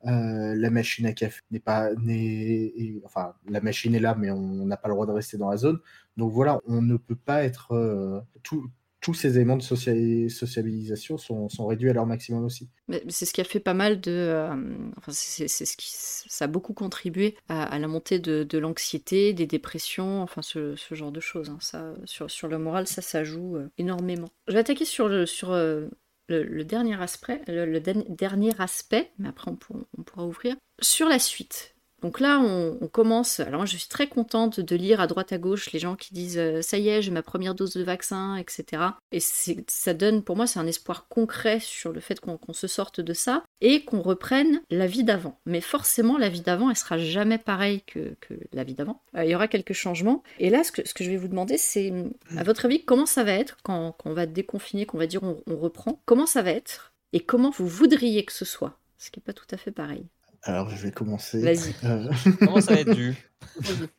[0.07, 1.91] Euh, la machine à café n'est pas.
[2.09, 5.51] est- enfin, la machine est là, mais on n'a pas le droit de rester dans
[5.51, 5.79] la zone.
[6.17, 7.73] Donc voilà, on ne peut pas être.
[7.73, 8.69] euh, tout-
[9.09, 12.69] tous ces éléments de socia- sociabilisation sont, réduits à leur maximum aussi.
[13.09, 14.11] C'est ce qui a fait pas mal de.
[14.11, 14.55] euh,
[14.99, 15.87] enfin, c'est ce qui.
[15.91, 21.21] Ça a beaucoup contribué à, la montée de, l'anxiété, des dépressions, enfin ce, genre de
[21.21, 21.49] choses.
[21.49, 21.57] hein.
[21.63, 24.29] Ça, sur, le moral, ça, ça joue euh, énormément.
[24.47, 30.27] Je vais attaquer sur le, euh, dernier aspect, le, dernier aspect, mais après on pourra
[30.27, 30.55] ouvrir.
[30.83, 31.78] Sur la suite.
[32.03, 33.41] Donc là, on, commence.
[33.41, 36.15] Alors moi, je suis très contente de lire à droite à gauche les gens qui
[36.15, 38.83] disent euh, ça y est, j'ai ma première dose de vaccin, etc.
[39.13, 43.01] Et ça donne, pour moi, c'est un espoir concret sur le fait qu'on se sorte
[43.01, 45.39] de ça et qu'on reprenne la vie d'avant.
[45.45, 48.17] Mais forcément, la vie d'avant, elle sera jamais pareille que,
[48.53, 49.03] la vie d'avant.
[49.17, 50.23] Euh, il y aura quelques changements.
[50.39, 51.93] Et là, ce que, je vais vous demander, c'est,
[52.37, 55.23] à votre avis, comment ça va être quand, quand on va déconfiner, qu'on va dire
[55.23, 56.01] on, on reprend?
[56.05, 56.93] Comment ça va être?
[57.13, 58.79] Et comment vous voudriez que ce soit?
[58.99, 60.05] Ce qui n'est pas tout à fait pareil.
[60.49, 61.41] Alors, je vais commencer.
[61.43, 61.75] Vas-y.
[61.85, 63.15] Euh, Comment ça va être dû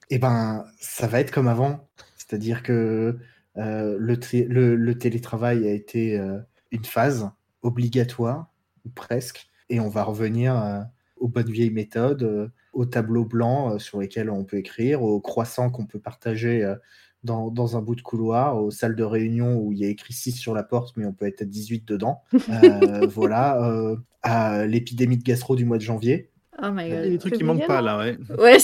[0.09, 1.87] Eh ben, ça va être comme avant.
[2.17, 3.17] C'est-à-dire que
[3.57, 6.39] euh, le, tri- le- le télétravail a été euh,
[6.71, 7.29] une phase
[7.61, 8.51] obligatoire,
[8.85, 10.79] ou presque, et on va revenir euh,
[11.17, 15.19] aux bonnes vieilles méthodes, euh, aux tableaux blancs euh, sur lesquels on peut écrire, aux
[15.21, 16.75] croissants qu'on peut partager euh,
[17.23, 20.13] dans, dans un bout de couloir, aux salles de réunion où il y a écrit
[20.13, 22.23] 6 sur la porte, mais on peut être 18 dedans.
[22.49, 26.28] Euh, voilà, euh, à l'épidémie de gastro du mois de janvier.
[26.61, 27.09] Oh my Il y a god.
[27.09, 28.17] des trucs qui manquent pas là, ouais.
[28.37, 28.57] Ouais,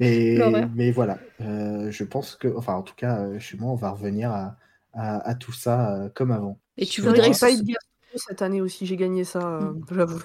[0.00, 0.38] Et,
[0.74, 3.90] mais voilà, euh, je pense que, enfin, en tout cas, euh, chez moi, on va
[3.90, 4.56] revenir à,
[4.94, 6.58] à- à tout ça euh, comme avant.
[6.76, 7.74] Et tu voudrais pas de gastro
[8.16, 10.22] cette année aussi, j'ai gagné ça, euh, j'avoue.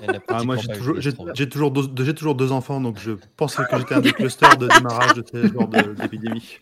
[0.00, 1.28] Y Ah, moi, j'ai toujours, de j'ai, gastro.
[1.34, 4.56] j'ai toujours, deux, j'ai toujours deux enfants, donc je pense que j'étais un des clusters
[4.56, 6.58] de démarrage de ce genre de- d'épidémie.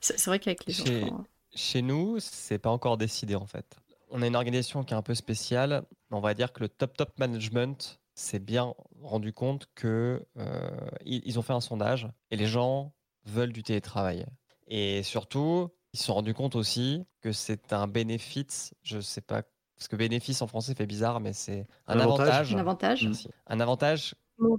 [0.00, 1.20] c'est c'est vrai qu'avec les Chez- enfants.
[1.20, 1.26] hein.
[1.54, 3.76] Chez nous, c'est pas encore décidé en fait.
[4.12, 5.84] On a une organisation qui est un peu spéciale.
[6.10, 10.70] On va dire que le top top management s'est bien rendu compte que euh,
[11.04, 12.92] ils, ils ont fait un sondage et les gens
[13.24, 14.26] veulent du télétravail.
[14.68, 18.74] Et surtout, ils se sont rendus compte aussi que c'est un bénéfice.
[18.82, 19.42] Je sais pas
[19.76, 22.28] parce que bénéfice en français fait bizarre, mais c'est un, Un avantage.
[22.28, 22.54] avantage.
[22.54, 23.28] Un avantage Merci.
[23.46, 24.14] Un avantage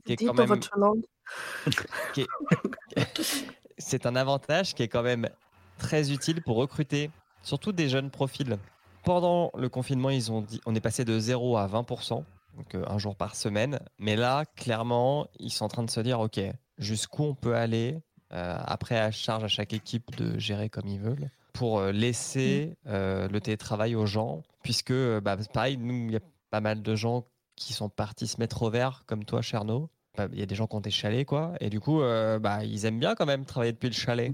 [0.05, 1.05] qui est Dites quand dans même votre langue.
[2.13, 2.27] qui est-
[3.77, 5.29] c'est un avantage qui est quand même
[5.77, 7.11] très utile pour recruter,
[7.43, 8.57] surtout des jeunes profils.
[9.03, 12.23] Pendant le confinement, ils ont dit, on est passé de 0 à 20%,
[12.57, 13.79] donc euh, un jour par semaine.
[13.99, 16.39] Mais là, clairement, ils sont en train de se dire, OK,
[16.77, 17.99] jusqu'où on peut aller
[18.33, 22.75] euh, après à charge à chaque équipe de gérer comme ils veulent pour euh, laisser
[22.87, 26.95] euh, le télétravail aux gens, puisque, bah, pareil, nous, il y a pas mal de
[26.95, 27.25] gens
[27.55, 29.89] qui sont partis se mettre au vert, comme toi, Cherno.
[30.17, 31.53] Bah, Il y a des gens qui ont des chalets, quoi.
[31.59, 34.33] Et du coup, euh, bah, ils aiment bien quand même travailler depuis le chalet,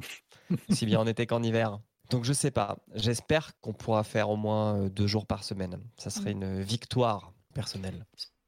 [0.70, 1.80] si bien en été qu'en hiver.
[2.10, 2.78] Donc, je sais pas.
[2.96, 5.80] J'espère qu'on pourra faire au moins euh, deux jours par semaine.
[5.98, 8.06] Ça serait une victoire personnelle.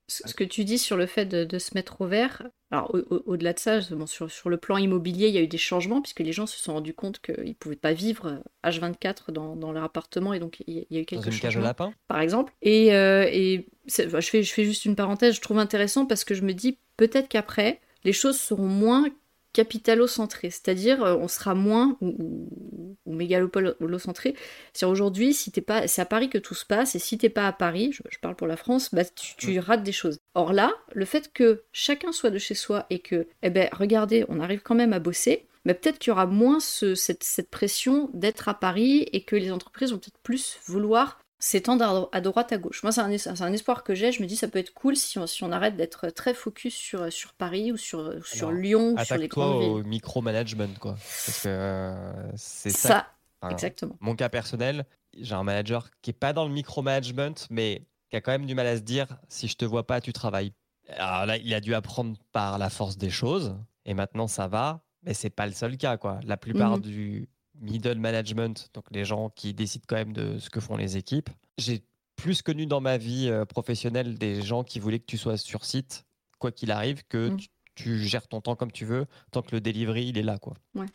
[0.08, 3.00] Ce que tu dis sur le fait de, de se mettre au vert, alors au-
[3.16, 5.58] au- au-delà de ça, bon, sur, sur le plan immobilier, il y a eu des
[5.58, 9.56] changements puisque les gens se sont rendus compte qu'ils ne pouvaient pas vivre H24 dans,
[9.56, 11.40] dans leur appartement et donc il y a- il y a eu Dans quelques une
[11.40, 11.94] cage à changements lapin?
[12.10, 12.52] par exemple.
[12.62, 16.36] Et, euh, et je, fais, je fais juste une parenthèse, je trouve intéressant parce que
[16.36, 19.06] je me dis peut-être qu'après, les choses seront moins
[19.54, 24.36] capitalo-centrées, c'est-à-dire euh, on sera moins ou, ou, ou mégalopolicentré.
[24.74, 27.30] C'est aujourd'hui, si t'es pas, c'est à Paris que tout se passe, et si t'es
[27.30, 30.20] pas à Paris, je, je parle pour la France, bah, tu, tu rates des choses.
[30.36, 34.26] Or là, le fait que chacun soit de chez soi et que, eh ben, regardez,
[34.30, 37.52] on arrive quand même à bosser, mais peut-être qu'il y aura moins ce- cette, cette
[37.52, 42.54] pression d'être à Paris et que les entreprises vont peut-être plus vouloir s'étendre à, droite,
[42.54, 42.84] à gauche.
[42.84, 44.12] Moi, c'est un, un, espoir que j'ai.
[44.12, 46.76] Je me dis, ça peut être cool si on, si on arrête d'être très focus
[46.76, 49.72] sur, sur Paris ou sur, sur Lyon ou sur les grandes villes.
[49.72, 50.94] au micromanagement, quoi.
[50.94, 53.08] Parce que euh, c'est ça.
[53.50, 53.98] exactement.
[54.00, 54.86] Mon cas personnel,
[55.18, 58.54] j'ai un manager qui est pas dans le micromanagement, mais qui a quand même du
[58.54, 60.54] mal à se dire, si je te vois pas, tu travailles.
[60.90, 64.84] Alors là, il a dû apprendre par la force des choses, et maintenant ça va,
[65.02, 66.20] mais c'est pas le seul cas, quoi.
[66.24, 67.30] La plupart mmh du
[67.62, 71.30] middle management, donc les gens qui décident quand même de ce que font les équipes.
[71.58, 71.84] J'ai
[72.16, 75.66] plus connu dans ma vie euh, professionnelle des gens qui voulaient que tu sois sur
[75.66, 76.06] site,
[76.40, 77.38] quoi qu'il arrive, que mmh.
[77.76, 80.38] tu, gères ton temps comme tu veux, tant que le delivery, il est là.
[80.38, 80.56] Quoi.
[80.76, 80.88] Ouais.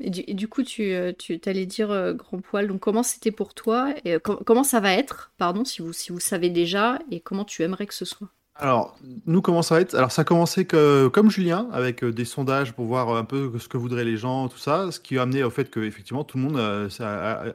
[0.00, 3.54] Et du, coup, tu, euh, tu allais dire euh, grand poil, donc comment c'était pour
[3.54, 7.44] toi et comment ça va être, pardon, si vous, si vous savez déjà, et comment
[7.44, 8.28] tu aimerais que ce soit?
[8.62, 9.96] Alors, nous, comment ça va être?
[9.96, 13.50] Alors, ça a commencé que, comme Julien, avec euh, des sondages pour voir un peu
[13.58, 16.22] ce que voudraient les gens, tout ça, ce qui a amené au fait que, effectivement,
[16.22, 16.88] tout le monde euh,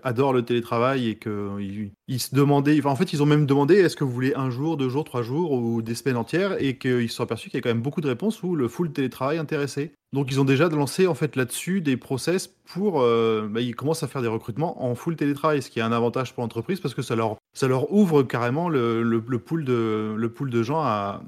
[0.04, 3.96] adore le télétravail et qu'ils ils se demandaient, en fait, ils ont même demandé est-ce
[3.96, 7.10] que vous voulez un jour, deux jours, trois jours ou des semaines entières et qu'ils
[7.10, 9.38] se sont aperçus qu'il y a quand même beaucoup de réponses où le full télétravail
[9.38, 9.94] intéressait.
[10.14, 14.04] Donc ils ont déjà lancé en fait là-dessus des process pour, euh, bah, ils commencent
[14.04, 16.94] à faire des recrutements en full télétravail, ce qui est un avantage pour l'entreprise parce
[16.94, 20.80] que ça leur, ça leur ouvre carrément le, le, pool de, le pool de gens
[20.80, 21.22] à,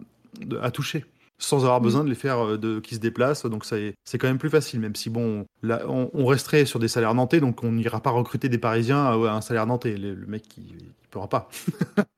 [0.61, 1.05] à toucher
[1.39, 1.83] sans avoir mmh.
[1.83, 3.45] besoin de les faire euh, de, qui se déplacent.
[3.45, 7.15] Donc c'est quand même plus facile, même si bon, là, on, resterait sur des salaires
[7.15, 9.97] nantais, donc on n'ira pas recruter des Parisiens à, un salaire nantais.
[9.97, 11.49] Le, mec, il ne pourra pas.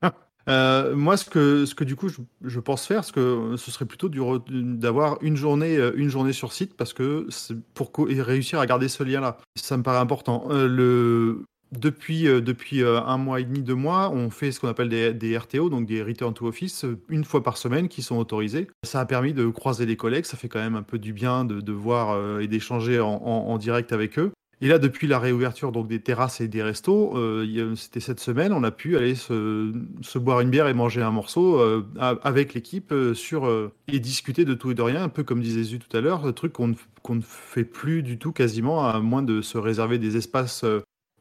[0.48, 2.10] Euh, moi, ce que, ce que du coup,
[2.44, 6.54] je, pense faire, ce que ce serait plutôt d'avoir une journée, euh, une journée sur
[6.54, 7.28] site, parce que
[7.74, 10.48] pour réussir à garder ce lien-là, ça me paraît important.
[10.50, 15.38] Euh, depuis, depuis un mois et demi, deux mois, on fait ce qu'on appelle des,
[15.38, 18.68] RTO, donc des Return to Office, une fois par semaine, qui sont autorisés.
[18.84, 21.46] Ça a permis de croiser les collègues, ça fait quand même un peu du bien
[21.46, 24.34] de, voir et d'échanger en, direct avec eux.
[24.64, 28.54] Et là, depuis la réouverture donc des terrasses et des restos, euh, c'était cette semaine,
[28.54, 29.74] on a pu aller se,
[30.20, 34.70] boire une bière et manger un morceau euh, avec l'équipe euh, et discuter de tout
[34.70, 37.22] et de rien, un peu comme disait Zu tout à l'heure, un truc qu'on ne
[37.24, 40.64] fait plus du tout quasiment, à moins de se réserver des espaces.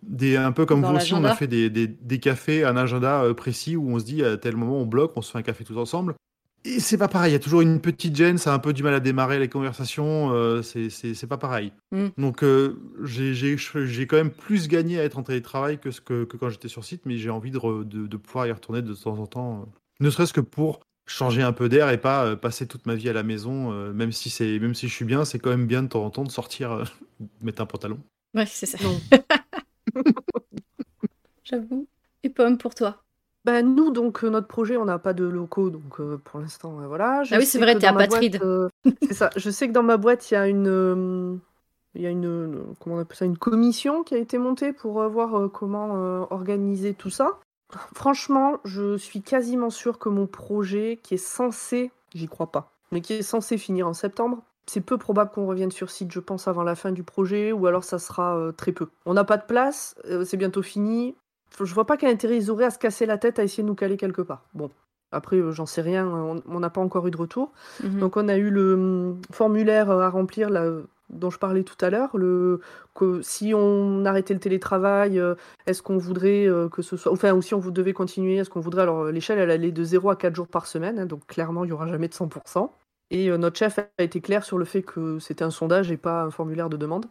[0.03, 3.25] Des, un peu comme vous aussi, on a fait des, des, des, cafés, un agenda
[3.35, 5.65] précis où on se dit à tel moment on bloque, on se fait un café
[5.65, 6.15] tous ensemble.
[6.65, 8.75] Et c'est pas pareil, il y a toujours une petite gêne, ça a un peu
[8.75, 11.73] du mal à démarrer les conversations, euh, c'est pas pareil.
[11.91, 12.09] Mm.
[12.19, 16.51] Donc euh, j'ai quand même plus gagné à être en télétravail que, ce que, quand
[16.51, 19.61] j'étais sur site, mais j'ai envie de, de, pouvoir y retourner de temps en temps,
[19.61, 19.65] euh,
[20.01, 23.13] ne serait-ce que pour changer un peu d'air et pas passer toute ma vie à
[23.15, 26.05] la maison, même, si même si je suis bien, c'est quand même bien de temps
[26.05, 26.85] en temps de sortir,
[27.41, 27.99] mettre un pantalon.
[28.35, 28.79] Ouais, c'est ça.
[31.45, 31.89] J'avoue.
[32.23, 33.03] Et pomme pour toi?
[33.45, 36.81] Bah, nous, donc, euh, notre projet, on n'a pas de locaux, donc euh, pour l'instant,
[36.81, 37.25] euh, voilà.
[37.25, 38.39] Je Ah oui, c'est vrai, t'es à Patride.
[39.03, 39.31] c'est ça.
[39.37, 41.41] Je sais que dans ma boîte, il y a une,
[41.95, 45.03] il y a une, comment on appelle ça, une commission qui a été montée pour
[45.09, 47.39] voir comment organiser tout ça.
[47.95, 53.01] Franchement, je suis quasiment sûre que mon projet, qui est censé, j'y crois pas, mais
[53.01, 56.47] qui est censé finir en septembre, c'est peu probable qu'on revienne sur site, je pense,
[56.47, 58.89] avant la fin du projet, ou alors ça sera très peu.
[59.07, 59.95] On n'a pas de place,
[60.25, 61.15] c'est bientôt fini
[61.59, 63.69] je vois pas quel intérêt ils auraient à se casser la tête à essayer de
[63.69, 64.45] nous caler quelque part.
[64.55, 64.71] Bon,
[65.13, 67.53] après, euh, j'en sais rien, on n'a pas encore eu de retour.
[67.83, 67.99] Mhm.
[67.99, 70.67] Donc, on a eu le hum, formulaire euh, à remplir là,
[71.09, 72.17] dont je parlais tout à l'heure.
[72.17, 72.61] Le,
[72.95, 75.35] que si on arrêtait le télétravail, euh,
[75.67, 77.13] est-ce qu'on voudrait que ce soit.
[77.13, 78.83] Enfin, ou si on devait continuer, est-ce qu'on voudrait.
[78.83, 81.69] Alors, l'échelle, elle allait de 0 à 4 jours par semaine, hein, donc clairement, il
[81.69, 82.71] n'y aura jamais de 100%.
[83.13, 86.23] Et notre chef a été clair sur le fait que c'était un sondage et pas
[86.23, 87.07] un formulaire de demande.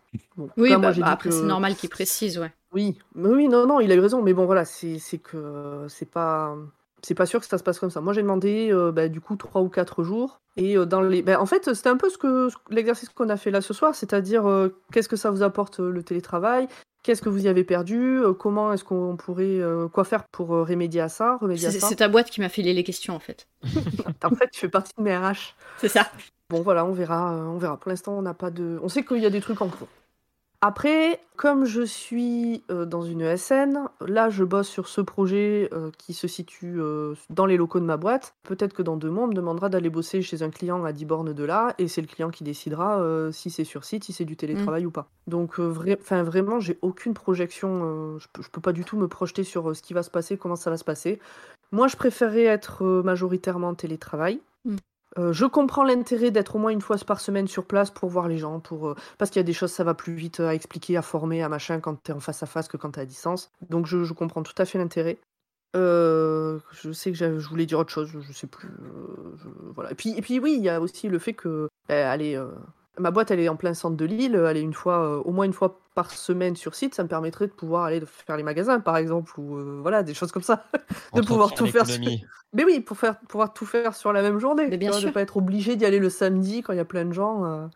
[0.56, 2.54] oui, bah, bah, après, c'est normal qu'il précise, ouais.
[2.74, 6.56] Oui, oui, non, non, il a eu raison, mais bon, voilà, c'est que c'est pas
[7.02, 8.02] c'est pas sûr que ça se passe comme ça.
[8.02, 11.46] Moi, j'ai demandé bah, du coup trois ou quatre jours, et dans les, bah, en
[11.46, 15.10] fait, c'était un peu ce que l'exercice qu'on a fait là ce soir, c'est-à-dire qu'est-ce
[15.10, 16.68] que ça vous apporte le télétravail,
[17.02, 19.60] qu'est-ce que vous y avez perdu, comment est-ce qu'on pourrait
[19.94, 23.16] quoi faire pour remédier à ça, remédier C'est ta boîte qui m'a filé les questions
[23.16, 23.48] en fait.
[24.24, 25.56] en fait, tu fais partie de mes RH.
[25.78, 26.08] C'est ça.
[26.50, 27.78] Bon, voilà, on verra, on verra.
[27.78, 29.88] Pour l'instant, on n'a pas de, on sait qu'il y a des trucs en cours.
[30.62, 35.90] Après, comme je suis euh, dans une ESN, là je bosse sur ce projet euh,
[35.98, 38.36] qui se situe euh, dans les locaux de ma boîte.
[38.44, 41.06] Peut-être que dans deux mois, on me demandera d'aller bosser chez un client à 10
[41.06, 44.26] bornes de là, et c'est le client qui décidera si c'est sur site, si c'est
[44.26, 44.88] du télétravail mmh.
[44.88, 45.08] ou pas.
[45.28, 49.82] Donc vraiment, j'ai aucune projection, je, peux, peux pas du tout me projeter sur ce
[49.82, 51.20] qui va se passer, comment ça va se passer.
[51.72, 54.42] Moi, je préférerais être majoritairement télétravail.
[54.66, 54.76] Mmh.
[55.18, 58.28] Euh, je comprends l'intérêt d'être au moins une fois par semaine sur place pour voir
[58.28, 60.54] les gens, pour, euh, parce qu'il y a des choses, ça va plus vite à
[60.54, 63.00] expliquer, à former, à machin quand tu es en face à face que quand tu
[63.00, 63.52] es à distance.
[63.70, 65.18] Donc je, comprends tout à fait l'intérêt.
[65.76, 68.70] Euh, je sais que je voulais dire autre chose, je sais plus.
[69.76, 69.92] voilà.
[69.92, 72.40] Et puis, et puis oui, il y a aussi le fait que, ben, allez,
[73.00, 74.36] Ma boîte, elle est en plein centre de Lille.
[74.36, 76.96] Elle est une fois, euh, au moins une fois par semaine sur site.
[76.96, 80.14] Ça me permettrait de pouvoir aller faire les magasins, par exemple, ou euh, voilà, des
[80.14, 80.66] choses comme ça.
[81.14, 81.86] de pouvoir tout faire.
[81.86, 82.00] Sur...
[82.54, 84.68] Mais oui, pour faire, pouvoir tout faire sur la même journée.
[84.68, 85.10] Mais bien sûr.
[85.10, 87.46] De pas être obligé d'y aller le samedi quand il y a plein de gens.
[87.46, 87.68] euh.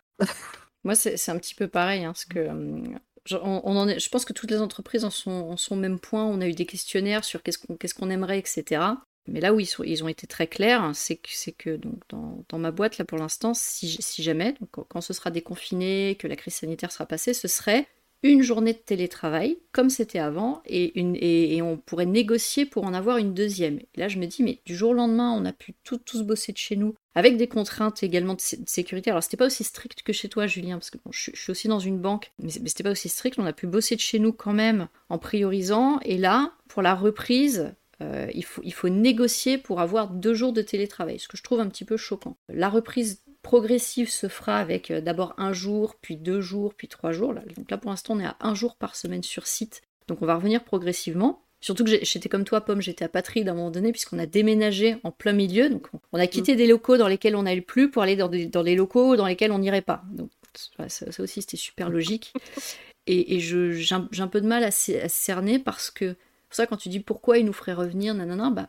[0.84, 3.98] Moi, c'est un petit peu pareil, hein, parce que hum, je, on, on en est,
[3.98, 6.24] je pense que toutes les entreprises en sont, en sont au même point.
[6.24, 8.82] On a eu des questionnaires sur qu'est-ce qu'on qu'est-ce qu'on aimerait, etc.
[9.26, 11.78] Mais là où ils, ont été très clairs, c'est que, c'est que
[12.08, 16.54] dans, ma boîte, là pour l'instant, si, jamais, quand, ce sera déconfiné, que la crise
[16.54, 17.86] sanitaire sera passée, ce serait
[18.24, 23.34] une journée de télétravail, comme c'était avant, et, on pourrait négocier pour en avoir une
[23.34, 23.80] deuxième.
[23.94, 26.22] Et là, je me dis, mais du jour au lendemain, on a pu tout- tous
[26.22, 29.10] bosser de chez nous, avec des contraintes également de, sé- de sécurité.
[29.10, 31.78] Alors, c'était pas aussi strict que chez toi, Julien, parce que je, suis aussi dans
[31.78, 33.38] une banque, mais, mais c'était pas aussi strict.
[33.38, 36.00] On a pu bosser de chez nous quand même en priorisant.
[36.00, 40.52] Et là, pour la reprise, euh, il, faut, il faut négocier pour avoir deux jours
[40.52, 42.36] de télétravail, ce que je trouve un petit peu choquant.
[42.48, 47.12] La reprise progressive se fera avec euh, d'abord un jour, puis deux jours, puis trois
[47.12, 47.32] jours.
[47.32, 47.42] Là.
[47.56, 49.82] Donc là, pour l'instant, on est à un jour par semaine sur site.
[50.08, 51.42] Donc on va revenir progressivement.
[51.60, 54.26] Surtout que j'étais comme toi, Pomme, j'étais à Patrick à un moment donné, puisqu'on a
[54.26, 55.70] déménagé en plein milieu.
[55.70, 58.44] Donc on- a quitté des locaux dans lesquels on n'allait plus pour aller dans des,
[58.46, 60.02] dans des locaux dans lesquels on n'irait pas.
[60.12, 62.34] Donc ça, ça aussi, c'était super logique.
[63.06, 66.16] Et, j'ai un, peu de mal à cerner parce que,
[66.54, 68.68] pour ça, quand tu dis pourquoi ils nous feraient revenir, nanana, bah,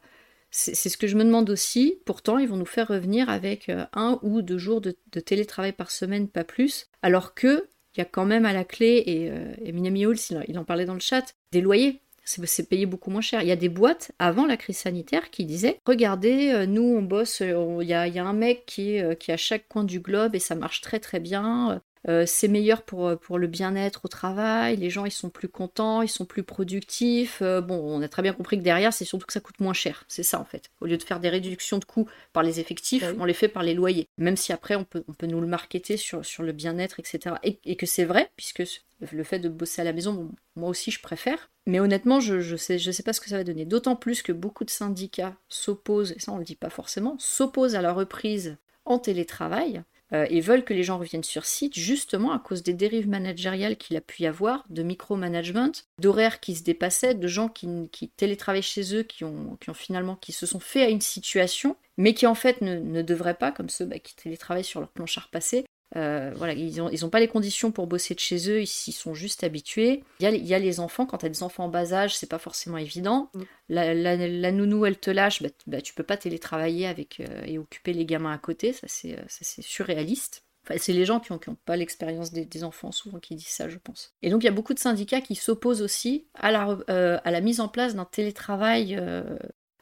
[0.50, 2.00] c'est ce que je me demande aussi.
[2.04, 5.92] Pourtant, ils vont nous faire revenir avec euh, un ou deux jours de, télétravail par
[5.92, 6.88] semaine, pas plus.
[7.04, 10.58] Alors que il y a quand même à la clé, et, euh, Minami Hulz, il,
[10.58, 12.02] en- parlait dans le chat, des loyers.
[12.24, 13.44] C'est payé beaucoup moins cher.
[13.44, 17.04] Il y a des boîtes avant la crise sanitaire qui disaient Regardez, euh, nous on
[17.04, 20.56] bosse, il y, a, un mec qui est à chaque coin du globe et ça
[20.56, 21.84] marche très très bien.
[22.08, 25.48] Euh, c'est meilleur pour, euh, pour le bien-être au travail, les gens ils sont plus
[25.50, 27.42] contents, ils sont plus productifs.
[27.42, 29.74] Euh, bon, on a très bien compris que derrière, c'est surtout que ça coûte moins
[29.74, 30.06] cher.
[30.08, 30.70] C'est ça en fait.
[30.82, 33.18] Au lieu de faire des réductions de coûts par les effectifs, Ah oui.
[33.20, 34.08] on les fait par les loyers.
[34.18, 37.38] Même si après, on peut, on peut nous le marketer sur, sur le bien-être, etc.
[37.44, 38.64] Et, et que c'est vrai, puisque
[39.12, 41.50] le fait de bosser à la maison, bon, moi aussi je préfère.
[41.66, 43.66] Mais honnêtement, je, je sais, je sais pas ce que ça va donner.
[43.66, 47.76] D'autant plus que beaucoup de syndicats s'opposent, et ça on le dit pas forcément, s'opposent
[47.76, 49.82] à la reprise en télétravail
[50.14, 53.78] euh, et veulent que les gens reviennent sur site justement à cause des dérives managériales
[53.78, 58.10] qu'il a pu y avoir, de micromanagement, d'horaires qui se dépassaient, de gens qui, qui
[58.10, 61.76] télétravaillent chez eux, qui ont, qui ont finalement qui se sont fait à une situation,
[61.98, 64.90] mais qui en fait ne, ne devraient pas, comme ceux bah, qui télétravaillent sur leur
[64.90, 65.65] planchard passé.
[65.96, 68.68] Euh, voilà, ils n'ont ils ont pas les conditions pour bosser de chez eux, ils
[68.68, 70.04] s'y sont juste habitués.
[70.20, 71.94] Il y a, il y a les enfants, quand tu as des enfants en bas
[71.94, 73.30] âge, c'est pas forcément évident.
[73.34, 73.42] Mm.
[73.70, 77.44] La, la- la nounou, elle te lâche, bah, bah, tu peux pas télétravailler avec, euh,
[77.46, 79.24] et occuper les gamins à côté, ça c'est euh,
[79.62, 80.44] surréaliste.
[80.68, 83.36] Enfin, c'est les gens qui n'ont qui ont pas l'expérience des, des enfants souvent qui
[83.36, 84.16] disent ça, je pense.
[84.24, 87.30] Et donc il y a beaucoup de syndicats qui s'opposent aussi à la, euh, à
[87.32, 89.38] la mise en place d'un télétravail, euh,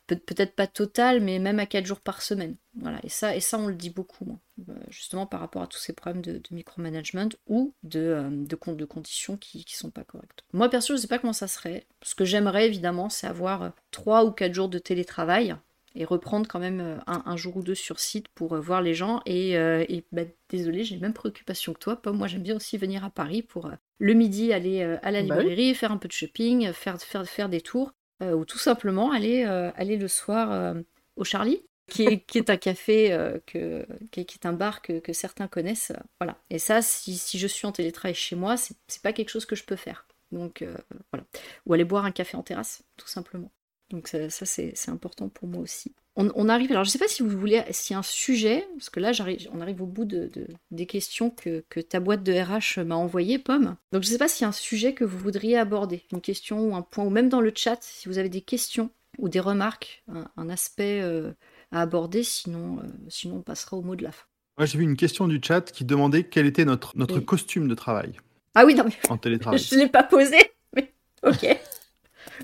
[0.08, 2.56] peut- peut-être pas total, mais même à 4 jours par semaine.
[2.76, 3.00] Voilà.
[3.04, 4.40] Et, ça, et ça, on le dit beaucoup.
[4.70, 8.56] Euh, justement par rapport à tous ces problèmes de, de micromanagement ou de, euh, de,
[8.76, 10.44] de conditions qui ne sont pas correctes.
[10.54, 11.88] Moi, perso, je ne sais pas comment ça serait.
[12.04, 15.56] Ce que j'aimerais, évidemment, c'est avoir 3 ou 4 jours de télétravail
[15.96, 18.82] et reprendre quand même euh, un, un jour ou deux sur site pour euh, voir
[18.82, 19.22] les gens.
[19.26, 21.96] Et, euh, et bah, désolé, j'ai les mêmes préoccupations que toi.
[22.02, 22.18] Pomme.
[22.18, 25.38] moi, j'aime bien aussi venir à Paris pour euh, le midi aller à la Bah
[25.40, 29.12] librairie, faire un peu de shopping, faire, faire, faire des tours, euh, ou tout simplement
[29.12, 30.82] aller, euh, aller le soir euh,
[31.16, 31.66] au Charlie.
[31.88, 33.10] Qui est, qui est un café,
[33.46, 35.92] que, qui, est, un bar que, que certains connaissent.
[36.18, 36.38] voilà.
[36.50, 39.46] Et ça, si, si je suis en télétravail chez moi, c'est c'est pas quelque chose
[39.46, 40.08] que je peux faire.
[40.32, 40.66] Donc
[41.12, 41.26] voilà.
[41.66, 43.52] Ou aller boire un café en terrasse, tout simplement.
[43.90, 45.94] Donc ça, ça, c'est c'est important pour moi aussi.
[46.16, 49.00] On, on arrive, alors je sais pas si vous voulez, si un sujet, parce que
[49.00, 52.34] là j'arrive, on arrive au bout de, de- des questions que, que ta boîte de
[52.34, 53.78] RH m'a envoyé, Pomme.
[53.92, 56.70] Donc je sais pas s'il y a un sujet que vous voudriez aborder, une question
[56.70, 59.40] ou un point, ou même dans le chat, si vous avez des questions ou des
[59.40, 61.32] remarques, un, un aspect euh,
[61.72, 64.26] à aborder, sinon, euh, sinon on passera au mot de la fin.
[64.60, 67.74] Moi, j'ai vu une question du chat qui demandait quel était notre, notre costume de
[67.74, 68.14] travail
[68.54, 69.60] Ah oui, non mais en télétravail.
[69.68, 70.38] je ne l'ai pas posé,
[70.76, 70.94] mais
[71.26, 71.58] ok.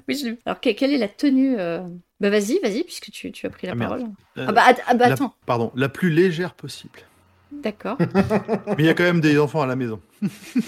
[0.09, 1.79] Oui, je l'ai- Alors que- quelle est la tenue euh,
[2.19, 4.01] Bah vas-y, vas-y, puisque tu, tu as pris la Ah, parole.
[4.37, 6.99] Euh, Ah bah, ah bah, la- attends, pardon, la plus légère possible.
[7.51, 7.97] d'accord.
[8.67, 10.01] Mais il y a quand même des enfants à la maison.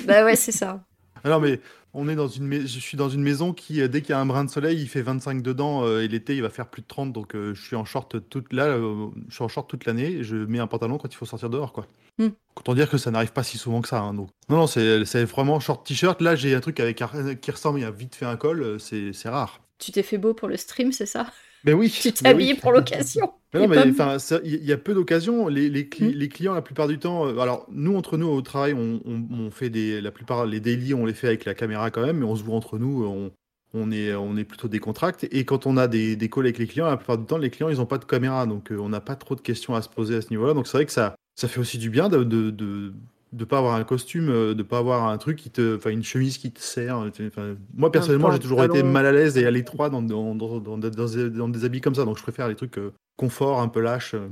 [0.05, 0.83] bah ouais, c'est ça.
[1.23, 1.59] Alors, mais
[1.93, 4.19] on est dans une je suis dans une maison qui, euh, dès qu'il y a
[4.19, 6.81] un brin de soleil, il fait 25 dedans euh, et l'été, il va faire plus
[6.81, 7.13] de 30.
[7.13, 10.07] Donc, euh, je suis en short toute là, euh, je suis en short toute l'année
[10.11, 11.87] et je mets un pantalon quand il faut sortir dehors, quoi.
[12.17, 12.29] Hmm.
[12.55, 13.99] Autant dire que ça n'arrive pas si souvent que ça.
[14.01, 14.29] hein, donc.
[14.49, 16.21] Non, non, c'est vraiment short t-shirt.
[16.21, 19.13] Là, j'ai un truc avec un- qui ressemble, il a vite fait un col, c'est
[19.13, 19.61] c'est rare.
[19.79, 21.31] Tu t'es fait beau pour le stream, c'est ça?
[21.65, 21.89] Mais oui.
[21.89, 22.27] Tu oui.
[22.27, 23.31] habillé pour l'occasion.
[23.53, 24.15] Non, mais enfin,
[24.45, 25.49] il y, a peu d'occasions.
[25.49, 26.17] Les, les, cli- Mm.
[26.17, 29.27] les clients, la plupart du temps, euh, alors nous entre nous au travail, on, on-
[29.29, 32.19] on fait des, la plupart les daily, on les fait avec la caméra quand même,
[32.19, 33.29] mais on se voit entre nous, on,
[33.73, 35.37] on est, on est plutôt décontracté.
[35.37, 37.49] Et quand on a des, des calls avec les clients, la plupart du temps, les
[37.49, 39.81] clients, ils n'ont pas de caméra, donc euh, on n'a pas trop de questions à
[39.81, 40.53] se poser à ce niveau-là.
[40.53, 42.93] Donc c'est vrai que ça, ça fait aussi du bien de, de, de,
[43.33, 46.03] de pas avoir un costume, euh, de pas avoir un truc qui te, enfin une
[46.03, 46.97] chemise qui te sert.
[46.97, 50.59] Enfin, moi personnellement, j'ai toujours été mal à l'aise et à l'étroit dans, dans, dans,
[50.59, 53.67] dans, des- dans des habits comme ça, donc je préfère les trucs euh, confort, un
[53.67, 54.15] peu lâche.
[54.15, 54.27] euh.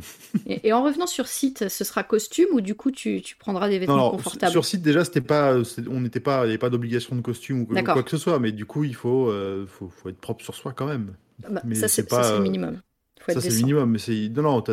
[0.47, 3.69] Et, et en revenant sur site, ce sera costume ou du coup tu, tu prendras
[3.69, 4.51] des vêtements Non, confortables?
[4.51, 5.55] sur site déjà, c'était pas,
[5.89, 8.39] on n'était pas, il n'y avait pas d'obligation de costume ou quoi, que ce soit,
[8.39, 11.13] mais du coup, il faut, euh, faut, faut être propre sur soi quand même.
[11.49, 12.81] Bah, mais Ça, c'est ça, le minimum.
[13.21, 14.29] Faut Ça, c'est le minimum, mais c'est.
[14.29, 14.63] Non, non,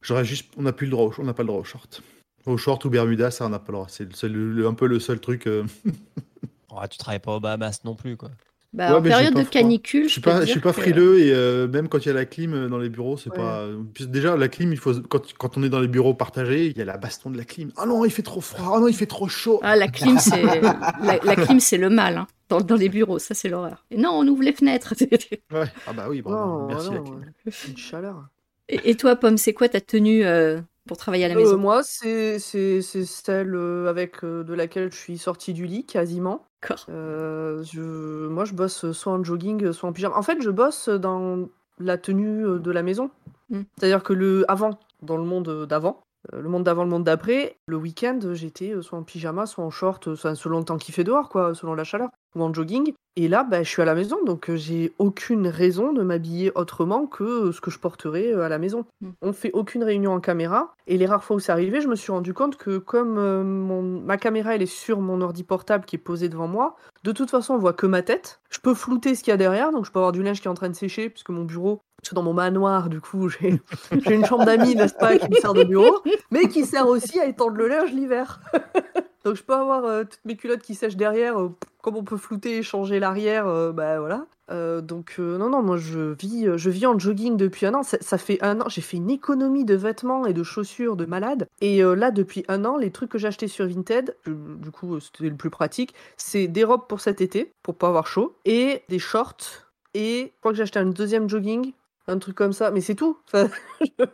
[0.00, 0.52] j'aurais juste.
[0.56, 1.12] On n'a plus le droit, au...
[1.18, 2.00] on n'a pas le droit aux shorts.
[2.46, 3.86] Aux shorts ou Bermuda, ça, on n'a pas le droit.
[3.88, 5.46] C'est le seul- le- un peu le seul truc.
[5.46, 5.64] euh,
[6.70, 8.30] Ouais, tu travailles pas au Bahamas non plus, quoi.
[8.74, 11.32] Bah, Ouais, en période de canicule, Je suis pas, je suis pas que- frileux et
[11.32, 13.36] euh, même quand il y a la clim euh, dans les bureaux, c'est Ouais.
[13.36, 13.66] pas.
[14.00, 16.82] Déjà, la clim, il faut quand, quand on est dans les bureaux partagés, il y
[16.82, 17.72] a la baston de la clim.
[17.78, 18.72] Ah non, il fait trop froid.
[18.76, 19.58] Ah non, il fait trop chaud.
[19.62, 23.18] Ah, la clim, c'est la, la clim, c'est le mal hein, dans, dans les bureaux,
[23.18, 23.86] ça c'est l'horreur.
[23.90, 24.92] Et non, on ouvre les fenêtres.
[25.50, 25.64] Ouais.
[25.86, 26.66] Ah bah oui, bravo.
[26.66, 27.14] Merci la non, clim.
[27.46, 27.52] ouais.
[27.70, 28.28] une chaleur.
[28.68, 31.56] et, et toi, Pomme, c'est quoi ta tenue euh, pour travailler à la Euh, maison?
[31.58, 33.54] moi, c'est celle
[33.86, 36.44] avec de laquelle je suis sortie du lit quasiment.
[36.62, 36.84] D'accord.
[36.88, 40.16] Je, moi, je bosse soit en jogging, soit en pyjama.
[40.16, 41.48] En fait, je bosse dans
[41.78, 43.10] la tenue de la maison.
[43.50, 43.60] Mm.
[43.78, 46.00] C'est-à-dire que le avant, dans le monde d'avant,
[46.32, 49.70] le monde d'avant, le monde d'après, le week-end, j'étais euh, soit en pyjama, soit en
[49.70, 52.52] short, euh, soit selon le temps qu'il fait dehors, quoi, selon la chaleur, ou en
[52.52, 52.92] jogging.
[53.20, 56.52] Et là, bah, je suis à la maison, donc euh, j'ai aucune raison de m'habiller
[56.54, 58.84] autrement que euh, ce que je porterais euh, à la maison.
[59.00, 59.08] Mm.
[59.22, 60.72] On fait aucune réunion en caméra.
[60.86, 63.42] Et les rares fois où c'est arrivé, je me suis rendu compte que comme euh,
[63.42, 66.76] mon, ma caméra elle est sur mon ordi portable qui est posé devant moi,
[67.08, 68.38] de toute façon on voit que ma tête.
[68.50, 70.46] Je peux flouter ce qu'il y a derrière, donc je peux avoir du linge qui
[70.46, 73.58] est en train de sécher, puisque mon bureau, que dans mon manoir, du coup, j'ai
[73.90, 77.24] une chambre d'amis, n'est-ce pas, qui me sert de bureau, mais qui sert aussi à
[77.24, 78.40] étendre le linge l'hiver.
[79.24, 82.16] donc je peux avoir euh, toutes mes culottes qui sèchent derrière, euh, comme on peut
[82.16, 84.26] flouter et changer l'arrière, euh, bah voilà.
[84.50, 87.82] Euh, donc non non moi je vis je vis en jogging depuis un an.
[87.82, 91.46] Ça, fait un an j'ai fait une économie de vêtements et de chaussures de malade.
[91.60, 95.36] Et là depuis un an les trucs que j'ai sur Vinted du coup c'était le
[95.36, 99.68] plus pratique c'est des robes pour cet été pour pas avoir chaud et des shorts.
[99.92, 101.72] Et je crois que j'ai acheté un deuxième jogging
[102.08, 103.48] un truc comme ça mais c'est tout Enfin,
[103.80, 104.04] je-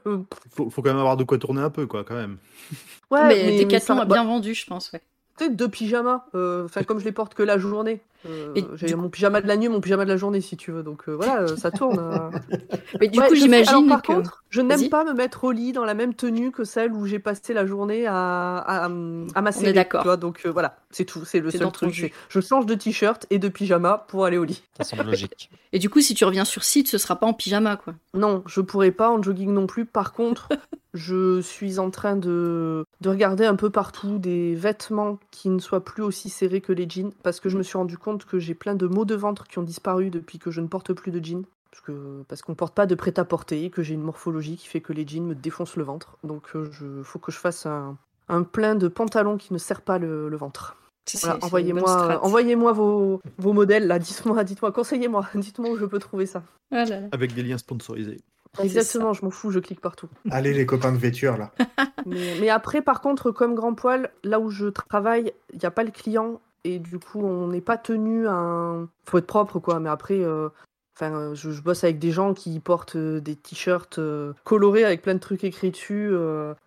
[0.50, 2.38] Faut, faut quand même avoir de quoi tourner un peu, quoi, quand même.
[3.10, 4.92] ouais mais Decathlon ça- a bien vendu, je pense.
[4.92, 5.00] Ouais.
[5.36, 8.00] Peut-être deux pyjamas, euh, enfin comme je les porte que la journée.
[8.26, 10.82] Euh, j'ai mon pyjama de la nuit, mon pyjama de la journée si tu veux.
[10.82, 11.98] Donc euh, voilà, euh, ça tourne.
[11.98, 12.56] euh.
[13.00, 14.12] Mais du Ouais, coup, j'imagine par que.
[14.12, 17.06] contre, je n'aime pas me mettre au lit dans la même tenue que celle où
[17.06, 20.16] j'ai passé la journée à, à, à d'accord.
[20.18, 21.24] Donc euh, voilà, c'est tout.
[21.24, 22.12] C'est le seul truc.
[22.28, 24.62] Je change de t-shirt et de pyjama pour aller au lit.
[24.76, 25.50] Ça semble logique.
[25.72, 27.94] Et du coup, si tu reviens sur site, ce sera pas en pyjama, quoi.
[28.14, 29.84] Non, je pourrais pas en jogging non plus.
[29.86, 30.48] Par contre,
[30.94, 35.84] je suis en train de, de regarder un peu partout des vêtements qui ne soient
[35.84, 37.10] plus aussi serrés que les jeans.
[37.24, 39.58] Parce que je me suis rendu compte que j'ai plein de maux de ventre qui
[39.58, 41.44] ont disparu depuis que je ne porte plus de jeans.
[41.70, 44.92] Parce que parce qu'on porte pas de prêt-à-porter, que j'ai une morphologie qui fait que
[44.92, 46.16] les jeans me défoncent le ventre.
[46.22, 47.96] Donc il faut que je fasse un,
[48.28, 50.76] un plein de pantalons qui ne serrent pas le, le ventre.
[51.20, 56.26] Voilà, envoyez-moi envoyez-moi vos, vos modèles là, dites-moi, dites-moi, conseillez-moi, dites-moi où je peux trouver
[56.26, 56.42] ça.
[56.72, 56.84] Ah.
[57.12, 58.20] Avec des liens sponsorisés.
[58.62, 60.08] Exactement, je m'en fous, je clique partout.
[60.30, 61.52] Allez, les copains de vêture, là.
[62.06, 65.70] Mais, mais après, par contre, comme grand poil, là où je travaille, il n'y a
[65.70, 68.88] pas le client et du coup, on n'est pas tenu à un.
[69.04, 69.80] Faut être propre, quoi.
[69.80, 70.48] Mais après, euh,
[71.02, 74.00] euh, je, bosse avec des gens qui portent euh, des t-shirts
[74.44, 76.14] colorés avec plein de trucs écrits dessus,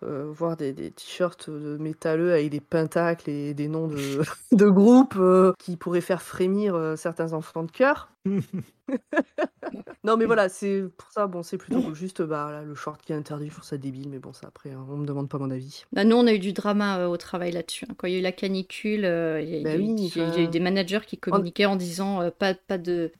[0.02, 5.20] voire des, t-shirts métalleux avec des pentacles et des noms de, groupes
[5.58, 8.10] qui pourraient faire frémir certains enfants de cœur.
[10.04, 13.12] non, mais voilà, c'est pour ça, bon, c'est plutôt juste bah, là, le short qui
[13.12, 15.38] est interdit, je trouve ça débile, mais bon, ça après, hein, on me demande pas
[15.38, 15.84] mon avis.
[15.92, 17.86] Bah, nous, on a eu du drama euh, au travail là-dessus.
[17.90, 17.94] hein.
[17.98, 19.86] Quand il y a eu la canicule, euh, il y, a- Bah il y a
[19.86, 21.76] eu- oui, il y a- il y a eu enfin- des managers qui communiquaient en
[21.76, 23.12] disant euh, pas, pas de.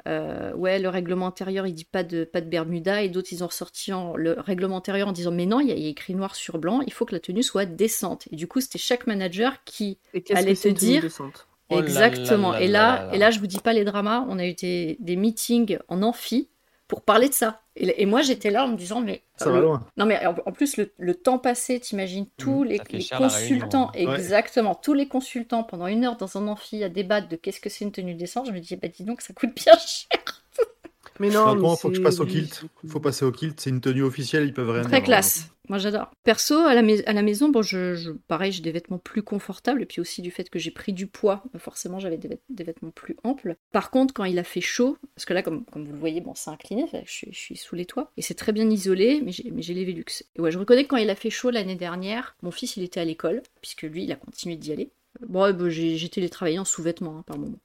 [0.56, 3.04] ouais, le règlement intérieur, il dit pas de, pas de Bermuda.
[3.04, 5.72] Et d'autres, ils ont ressorti en- le règlement intérieur en disant mais non, il y,
[5.72, 8.28] a, écrit noir sur blanc, il faut que la tenue soit décente.
[8.32, 9.98] Et du coup, c'était chaque manager qui.
[10.14, 11.48] Et qu'est-ce Allez que c'est te dire- décente?
[11.70, 12.52] Oh là Exactement.
[12.54, 13.16] là et, là là, là là.
[13.16, 16.02] et là, je vous dis pas les dramas, on a eu des, des meetings en
[16.02, 16.50] amphi
[16.88, 17.62] pour parler de ça.
[17.76, 19.24] Et, et moi, j'étais là en me disant mais.
[19.36, 19.86] Ça va le- loin.
[19.98, 24.12] non mais en, en plus le, le temps passé, t'imagines tous les, cher consultants, réunion.
[24.12, 24.16] Ouais.
[24.16, 27.70] exactement, tous les consultants pendant une heure dans un amphi à débattre de qu'est-ce que
[27.70, 30.37] c'est une tenue décente, je me dis bah dis donc ça coûte bien cher.
[31.20, 32.66] Mais non, Maintenant, mais faut que je passe au kilt.
[32.88, 33.60] Faut passer au kilt.
[33.60, 34.46] C'est une tenue officielle.
[34.46, 35.04] Ils peuvent rien Très dire.
[35.04, 35.50] classe.
[35.70, 36.10] Moi j'adore.
[36.24, 39.22] Perso à la, mais- à la maison, bon je, je- pareil j'ai des vêtements plus
[39.22, 42.40] confortables et puis aussi du fait que j'ai pris du poids, forcément j'avais des, vêt-
[42.50, 43.58] des vêtements plus amples.
[43.74, 46.22] Par contre quand il a fait chaud, parce que là comme, comme vous le voyez
[46.22, 49.20] bon c'est incliné, je, suis- je suis sous les toits et c'est très bien isolé,
[49.22, 50.06] mais j'ai mais j'ai les Velux.
[50.38, 52.84] Et ouais je reconnais que quand il a fait chaud l'année dernière, mon fils il
[52.84, 54.90] était à l'école puisque lui il a continué d'y aller.
[55.28, 57.58] Bon ouais, bah, j'ai j'ai télétravaillé en sous-vêtements hein, par moment.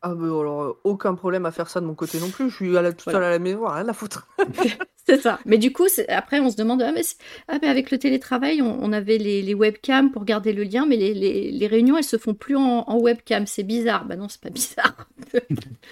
[0.00, 2.50] Ah, bah alors, euh, aucun problème à faire ça de mon côté non plus.
[2.50, 3.18] Je suis à la, toute Voilà.
[3.18, 4.28] seule à la maison, rien à foutre.
[5.06, 5.40] C'est ça.
[5.44, 7.02] Mais du coup, après, on se demande, ah, mais,
[7.48, 10.86] ah, mais avec le télétravail, on, on avait les, les webcams pour garder le lien,
[10.86, 13.46] mais les, les- les réunions, elles se font plus en, en webcam.
[13.46, 14.04] C'est bizarre.
[14.06, 15.08] Bah non, c'est pas bizarre.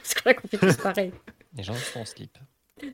[0.03, 1.13] c'est vrai qu'on fait tous pareil.
[1.57, 2.37] Les gens sont en slip.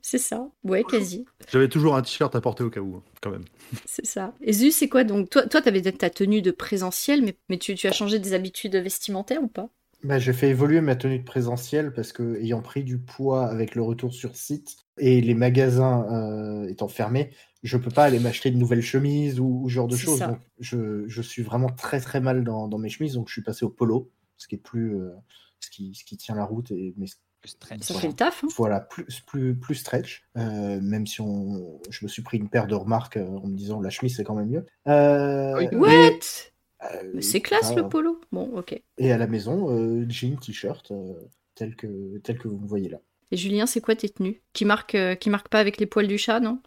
[0.01, 0.49] C'est ça.
[0.63, 1.25] Ouais, quasi.
[1.51, 3.45] J'avais toujours un t-shirt à porter au cas où, hein, quand même.
[3.85, 4.33] C'est ça.
[4.41, 5.29] Et Zu, c'est quoi donc?
[5.29, 8.77] Toi, toi, t'avais ta tenue de présentiel, mais, mais tu, tu as changé des habitudes
[8.77, 9.69] vestimentaires ou pas?
[10.03, 13.75] Bah, j'ai fait évoluer ma tenue de présentiel parce que, ayant pris du poids avec
[13.75, 17.31] le retour sur site et les magasins euh, étant fermés,
[17.63, 20.19] je peux pas aller m'acheter de nouvelles chemises ou, ou ce genre de choses.
[20.21, 23.43] Donc, je, je suis vraiment très très mal dans, dans mes chemises, donc je suis
[23.43, 25.11] passé au polo, ce qui est plus, euh,
[25.61, 27.07] ce qui, ce qui tient la route et mais
[27.41, 27.83] Plus stretch.
[27.83, 28.01] Ça Voilà.
[28.03, 28.43] fait le taf.
[28.45, 28.49] hein.
[28.57, 30.25] voilà plus plus plus stretch.
[30.37, 33.57] Euh, même si on, je me suis pris une paire de remarques euh, en me
[33.57, 34.67] disant la chemise c'est quand même mieux.
[34.89, 36.19] Euh, mais, What?
[37.15, 38.21] Mais c'est classe le polo.
[38.33, 38.81] Bon, ok.
[38.99, 41.15] Et à la maison, euh, jean, t-shirt, euh,
[41.55, 42.99] tel que tel que vous me voyez là.
[43.31, 44.43] Et Julien, c'est quoi tes tenues?
[44.53, 46.61] Qui marquent, euh, qui marquent pas avec les poils du chat, non?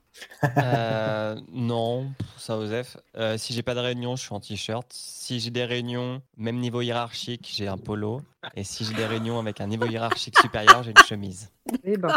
[0.58, 2.98] Euh, non, ça Osef.
[3.18, 4.88] Euh, si j'ai pas de réunion, je suis en t-shirt.
[4.92, 8.22] Si j'ai des réunions, même niveau hiérarchique, j'ai un polo.
[8.56, 11.52] Et si j'ai des réunions avec un niveau hiérarchique supérieur, j'ai une chemise.
[11.84, 12.10] Eh ben.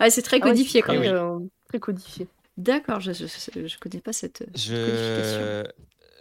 [0.00, 1.14] Ah, c'est très Ah ouais, codifié quand très, même.
[1.14, 1.38] euh,
[1.68, 2.26] très codifié.
[2.56, 5.72] D'accord, je, je, connais pas cette euh, cette codification.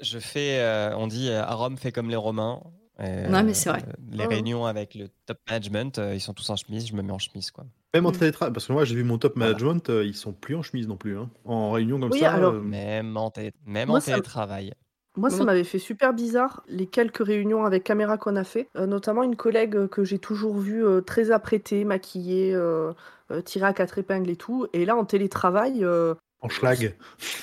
[0.04, 2.62] Je, fais, euh, on dit, euh, à Rome, fait comme les Romains.
[3.00, 3.84] Euh, Ouais, mais c'est vrai.
[4.12, 4.30] Les Oh.
[4.30, 7.18] réunions avec le top management, euh, ils sont tous en chemise, je me mets en
[7.20, 7.66] chemise, quoi.
[7.96, 8.18] Même en Mm.
[8.18, 9.52] télétravail, parce que moi j'ai vu mon top Voilà.
[9.54, 11.18] management, euh, ils sont plus en chemise non plus.
[11.18, 11.30] hein.
[11.46, 12.34] En réunion comme Oui, ça.
[12.34, 14.74] alors- euh, Même en, télé- même Moi, en ça télétravail.
[15.16, 18.68] Moi, ça Moi- m'avait fait super bizarre les quelques réunions avec caméra qu'on a fait,
[18.76, 22.94] Euh, notamment une collègue euh, que j'ai toujours vue euh, très apprêtée, maquillée, euh,
[23.32, 24.66] euh, tirée à quatre épingles et tout.
[24.74, 26.94] Et là, en télétravail, euh, En schlag.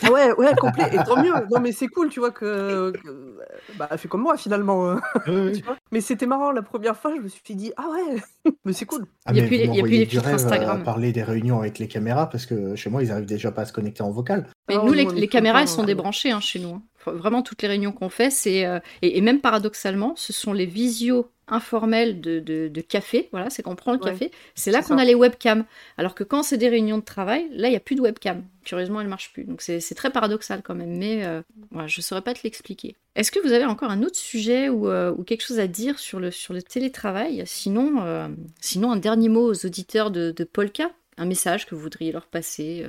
[0.02, 0.85] ah ouais, ouais, complet.
[0.93, 1.32] Et tant mieux.
[1.51, 3.39] Non, mais c'est cool, tu vois que, que-
[3.78, 4.90] bah, elle fait comme moi finalement.
[5.27, 5.77] euh, tu vois.
[5.90, 8.22] Mais c'était marrant la première fois, je me suis dit ah ouais,
[8.66, 9.06] mais c'est cool.
[9.24, 10.85] Ah, Il y a mais plus y a plus les filtres Instagram.
[10.85, 13.64] Parler des réunions avec les caméras parce que chez moi ils arrivent déjà pas à
[13.64, 14.47] se connecter en vocal.
[14.68, 16.82] Mais Non, nous, les, caméras, elles sont débranchées hein, chez nous.
[17.06, 18.66] Vraiment, toutes les réunions qu'on fait, c'est.
[18.66, 23.28] euh, et, et même paradoxalement, ce sont les visios informels de, de, de café.
[23.32, 24.31] Voilà, c'est qu'on prend le Ouais, café.
[24.55, 25.64] C'est là qu'on a les webcams.
[25.98, 28.44] Alors que quand c'est des réunions de travail, là, il n'y a plus de webcam.
[28.64, 29.44] Curieusement, elles ne marchent plus.
[29.44, 30.97] Donc c'est très paradoxal quand même.
[30.97, 32.94] Mais euh, voilà, je ne saurais pas te l'expliquer.
[33.16, 35.98] Est-ce que vous avez encore un autre sujet ou, euh, ou quelque chose à dire
[35.98, 37.43] sur le, sur le télétravail?
[37.47, 42.12] Sinon, sinon, un dernier mot aux auditeurs de, de Polka Un message que vous voudriez
[42.12, 42.86] leur passer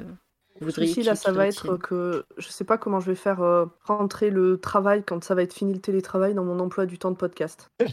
[0.70, 4.30] souci là, ça va être que je sais pas comment je vais faire euh, rentrer
[4.30, 7.18] le travail quand ça va être fini le télétravail dans mon emploi du temps de
[7.18, 7.70] podcast.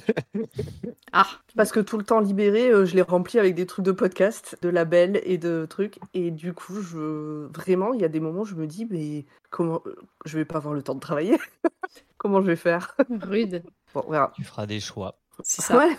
[1.12, 1.27] Ah,
[1.57, 4.59] Parce que tout le temps libéré, euh, je l'ai rempli avec des trucs de podcast,
[4.61, 5.99] de labels et de trucs.
[6.12, 9.24] Et du coup, je vraiment, il y a des moments où je me dis, mais
[9.49, 9.82] comment
[10.27, 11.39] je vais pas avoir le temps de travailler
[12.19, 12.95] Comment je vais faire?
[13.23, 13.62] Rude.
[13.95, 14.32] Bon, on verra.
[14.35, 15.19] Tu feras des choix.
[15.43, 15.78] C'est ça.
[15.78, 15.97] Ouais.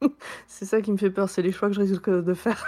[0.46, 2.66] C'est ça qui me fait peur, c'est les choix que je risque de faire.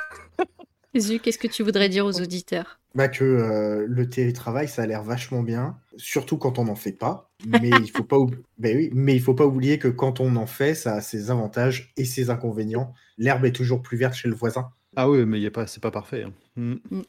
[0.99, 2.81] Jésus, qu'est-ce que tu voudrais dire aux auditeurs?
[2.95, 6.93] Bah que euh, le télétravail ça a l'air vachement bien, surtout quand on n'en fait
[6.93, 7.31] pas.
[7.47, 10.35] Mais il faut pas oub- ben oui, mais il faut pas oublier que quand on
[10.37, 12.95] en fait, ça a ses avantages et ses inconvénients.
[13.17, 14.71] L'herbe est toujours plus verte chez le voisin.
[14.97, 16.25] Ah oui, mais y a pas, c'est pas parfait.
[16.25, 16.33] hein.
[16.57, 17.03] Mm.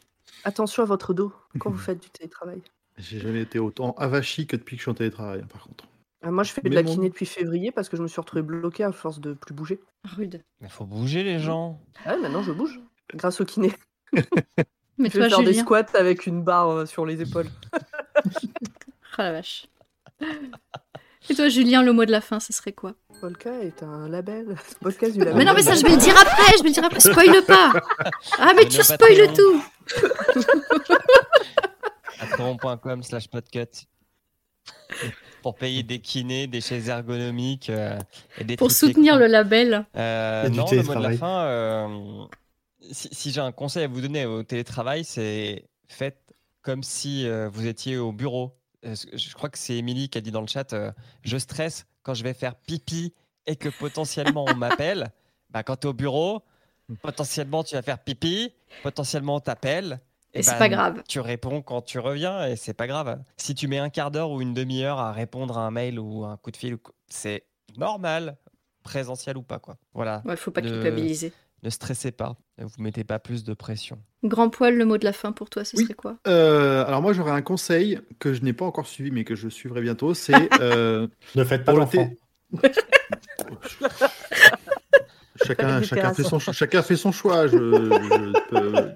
[0.44, 2.62] Attention à votre dos quand vous faites du télétravail.
[2.98, 5.88] J'ai jamais été autant avachi que depuis que je suis en télétravail, hein, par contre.
[6.22, 6.94] Ah, moi, je fais de la bon.
[6.94, 9.80] kiné depuis février parce que je me suis retrouvée bloquée à force de plus bouger.
[10.04, 10.44] Rude.
[10.62, 11.82] Mais faut bouger les gens.
[12.06, 12.80] Ah maintenant je bouge
[13.14, 13.74] grâce au kiné.
[14.98, 17.48] Mais Je vais toi, faire des Julien squats avec une barre euh, sur les épaules.
[19.18, 19.66] Ah la vache.
[21.30, 22.94] Et toi, Julien, le mot de la fin, ce serait quoi?
[23.20, 24.56] Polka est un label.
[24.80, 25.36] Podcast du label.
[25.36, 27.02] Mais non, mais ça, je vais le dire après, je vais le dire après.
[27.02, 27.74] Spoil pas
[28.38, 29.34] Ah, mais tu Patreon.
[29.34, 29.64] tout
[32.20, 33.88] Patreon.com slash podcut.
[35.42, 37.98] Pour payer des kinés, des chaises ergonomiques euh,
[38.38, 39.86] et des Pour soutenir le label.
[39.96, 41.88] Euh, Et non, le mot de la fin, euh,
[42.92, 46.22] si, si j'ai un conseil à vous donner au télétravail, c'est faites
[46.62, 48.56] comme si euh, vous étiez au bureau.
[48.86, 50.92] Euh, Je crois que c'est Émilie qui a dit dans le chat euh,
[51.24, 53.14] Je stresse quand je vais faire pipi
[53.46, 55.12] et que potentiellement on m'appelle.
[55.52, 56.44] Bah, quand tu es au bureau,
[57.02, 58.54] potentiellement tu vas faire pipi,
[58.84, 60.00] potentiellement on t'appelle.
[60.36, 61.04] Et c'est ben, pas grave.
[61.08, 63.20] Tu réponds quand tu reviens et c'est pas grave.
[63.36, 66.24] Si tu mets un quart d'heure ou une demi-heure à répondre à un mail ou
[66.24, 66.78] un coup de fil,
[67.08, 67.46] c'est
[67.78, 68.38] normal,
[68.84, 69.78] présentiel ou pas quoi.
[69.96, 70.22] Voilà.
[70.26, 71.34] Ouais, faut pas Ne- culpabiliser.
[71.64, 74.00] Ne stressez pas, ne vous mettez pas plus de pression.
[74.24, 75.84] Grand poil, le mot de la fin pour toi, ce Oui.
[75.84, 76.18] serait quoi?
[76.28, 79.50] Euh, alors moi j'aurais un conseil que je n'ai pas encore suivi mais que je
[79.50, 82.10] suivrai bientôt, c'est euh, Ne faites pas Pour le d'enfants.
[85.46, 87.48] chacun, chacun, fait son, chacun fait son choix.
[87.48, 88.92] Je, je peux-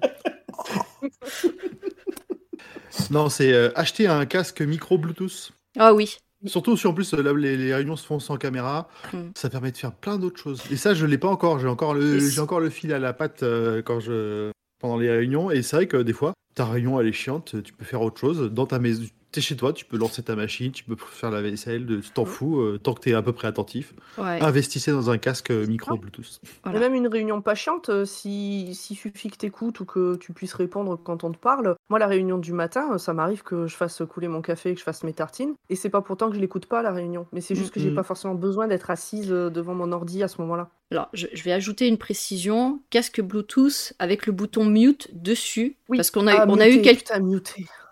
[3.10, 5.50] Non, c'est euh, acheter un casque micro Bluetooth.
[5.78, 6.16] Ah oui.
[6.46, 9.18] Surtout si en plus là, les, les réunions se font sans caméra, Mm.
[9.36, 10.62] ça permet de faire plein d'autres choses.
[10.70, 11.58] Et ça, je l'ai pas encore.
[11.58, 14.50] J'ai encore le, j'ai encore le fil à la patte euh, quand je
[14.80, 15.50] pendant les réunions.
[15.50, 18.20] Et c'est vrai que des fois, ta réunion elle est chiante, tu peux faire autre
[18.20, 19.04] chose dans ta maison.
[19.34, 22.10] T'es chez toi, tu peux lancer ta machine, tu peux faire la vaisselle, de- tu
[22.10, 23.92] t'en fous, euh, tant que t'es à peu près attentif.
[24.16, 24.40] Ouais.
[24.40, 26.40] Investissez dans un casque euh, micro Bluetooth.
[26.62, 26.78] Voilà.
[26.78, 30.32] Et même une réunion pas chiante, euh, si, si suffit que t'écoutes ou que tu
[30.32, 31.74] puisses répondre quand on te parle.
[31.88, 34.78] Moi, la réunion du matin, ça m'arrive que je fasse couler mon café et que
[34.78, 35.54] je fasse mes tartines.
[35.68, 37.26] Et c'est pas pourtant que je l'écoute pas, la réunion.
[37.32, 37.96] Mais c'est juste que j'ai Mhm.
[37.96, 40.70] pas forcément besoin d'être assise devant mon ordi à ce moment-là.
[40.90, 45.76] Alors, je, je vais ajouter une précision casque Bluetooth avec le bouton mute dessus.
[45.88, 45.96] Oui.
[45.98, 47.10] Parce qu'on a, Ah, on a eu quelques.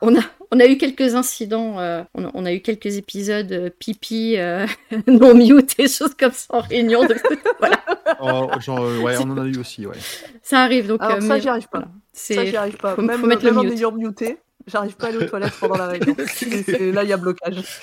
[0.04, 0.20] On a,
[0.50, 4.36] on a eu quelques incidents, euh, on, a, on a eu quelques épisodes euh, pipi
[4.36, 4.66] euh,
[5.06, 7.02] non mute et choses comme ça en réunion.
[7.04, 7.22] donc
[7.60, 7.80] voilà,
[8.20, 9.96] Oh, genre, euh, ouais, on en a eu aussi, ouais.
[10.42, 10.88] ça arrive.
[10.88, 11.78] Donc, Alors euh, ça, mais j'y arrive pas.
[11.78, 12.96] voilà, Ça, j'y arrive pas.
[12.96, 13.72] faut- même faut mettre le même en mute.
[13.78, 16.16] ayant muté, j'arrive pas à aller aux toilettes pendant la réunion.
[16.92, 17.56] Là, il y a blocage.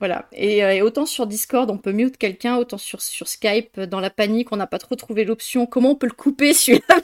[0.00, 0.26] Voilà.
[0.32, 3.86] Et, euh, et autant sur Discord, on peut mute quelqu'un, autant sur, sur Skype, euh,
[3.86, 5.66] dans la panique, on n'a pas trop trouvé l'option.
[5.66, 6.96] Comment on peut le couper celui-là?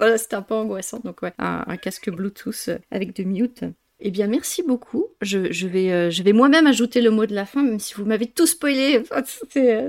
[0.18, 1.00] C'était un peu angoissant.
[1.04, 3.64] Donc, ouais, un, un casque Bluetooth euh, avec de mute.
[4.00, 5.06] Eh bien, merci beaucoup.
[5.22, 7.94] Je, je vais, euh, je vais moi-même ajouter le mot de la fin, même si
[7.94, 9.02] vous m'avez tout spoilé.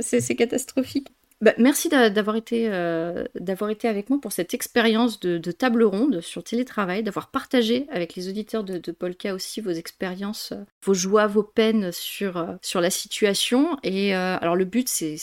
[0.01, 1.09] C'est catastrophique.
[1.41, 3.23] Bah, merci d'a- d'avoir été, euh,
[3.69, 8.15] été avec moi pour cette expérience de, de table ronde sur télétravail, d'avoir partagé avec
[8.15, 12.55] les auditeurs de, de Polka aussi vos expériences, euh, vos joies, vos peines sur, euh,
[12.61, 13.77] sur la situation.
[13.83, 15.15] Et euh, alors le but, c'est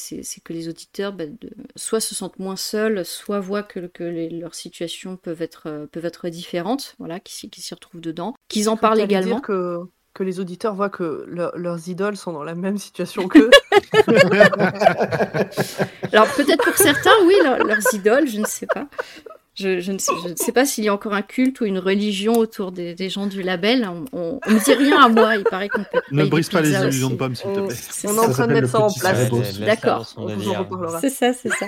[0.42, 4.30] que les auditeurs bah, de- soit se sentent moins seuls, soit voient que, que les-
[4.30, 9.00] leurs situations peuvent être, peuvent être différentes, voilà, qu'ils s'y retrouvent dedans, qu'ils en parlent
[9.00, 9.34] également.
[9.36, 9.80] dire que,
[10.16, 13.50] que les auditeurs voient que leur- leurs idoles sont dans la même situation qu'eux.
[16.12, 18.86] Alors peut-être pour certains, oui, leur- leurs idoles, je ne sais pas.
[19.58, 21.64] Je, je ne sais, je ne sais pas s'il y a encore un culte ou
[21.64, 23.88] une religion autour des, des gens du label.
[24.12, 26.00] On, me dit rien à moi, il paraît qu'on peut.
[26.12, 27.76] Ne brise pas les illusions de pommes, s'il te On, plaît.
[28.06, 29.30] On est en train de mettre ça en place.
[29.60, 29.98] D'accord.
[29.98, 30.58] dans son On vous en délire.
[30.58, 31.00] reparlera.
[31.00, 31.66] C'est ça, c'est ça.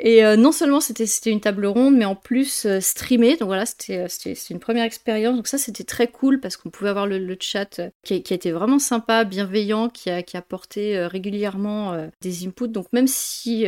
[0.00, 3.36] Et euh, non seulement c'était une table ronde, mais en plus euh, streamée.
[3.36, 5.36] Donc voilà, c'était euh, c'était une première expérience.
[5.36, 8.50] Donc ça, c'était très cool parce qu'on pouvait avoir le, chat euh, qui, a, été
[8.50, 12.68] vraiment sympa, bienveillant, qui a, qui apporté régulièrement des inputs.
[12.68, 13.66] Donc même si,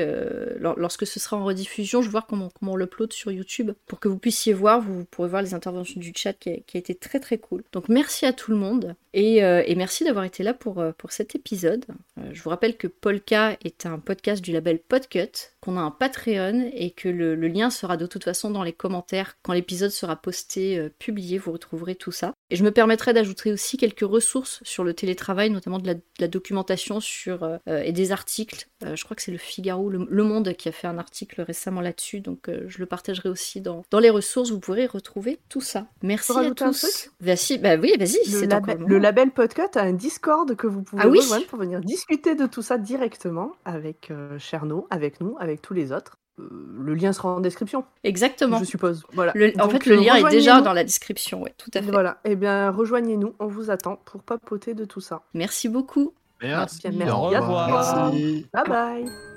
[0.59, 3.73] lor- lorsque ce sera en rediffusion, je vais voir comment, comment on l'upload sur YouTube
[3.87, 4.81] pour que vous puissiez voir.
[4.81, 7.63] Vous pourrez voir les interventions du chat qui a, qui a été très très cool.
[7.73, 11.35] Donc merci à tout le monde et, et merci d'avoir été là pour, pour cet
[11.35, 11.85] épisode.
[12.33, 16.71] Je vous rappelle que Polka est un podcast du label Podcut, qu'on a un Patreon
[16.73, 20.79] et que le, lien sera de toute façon dans les commentaires quand l'épisode sera posté,
[20.79, 22.33] euh, publié, vous retrouverez tout ça.
[22.51, 26.03] Et je me permettrai d'ajouter aussi quelques ressources sur le télétravail, notamment de la, de
[26.21, 28.69] la documentation sur, euh, euh, et des articles.
[28.85, 31.41] Euh, je crois que c'est le Figaro, le, Le Monde qui a fait un article
[31.43, 35.41] récemment là-dessus, donc euh, je le partagerai aussi dans, dans les ressources, vous pourrez retrouver
[35.49, 35.89] tout ça.
[36.03, 37.11] Merci à tous.
[37.21, 40.69] Bah, si, bah oui, vas-y, Le, c'est label- le label Podcut a un Discord que
[40.69, 45.21] vous pouvez Ah oui rejoindre pour venir discuter de tout ça directement avec Cherno, avec
[45.21, 46.17] nous, avec tous les autres.
[46.39, 46.45] Euh,
[46.83, 49.05] le lien sera en description, Fait, je suppose.
[49.13, 49.33] Voilà.
[49.35, 51.81] Le- en Donc, fait, le euh, lien est déjà dans la description, ouais, tout à
[51.81, 51.91] fait.
[51.91, 52.19] Voilà.
[52.25, 55.23] Eh bien, rejoignez-nous, on vous attend pour papoter de tout ça.
[55.35, 56.13] Merci beaucoup.
[56.43, 56.81] Merci.
[56.81, 57.15] Bien, merci.
[57.15, 58.13] Au revoir.
[58.13, 58.47] Merci.
[58.53, 59.36] Bye bye.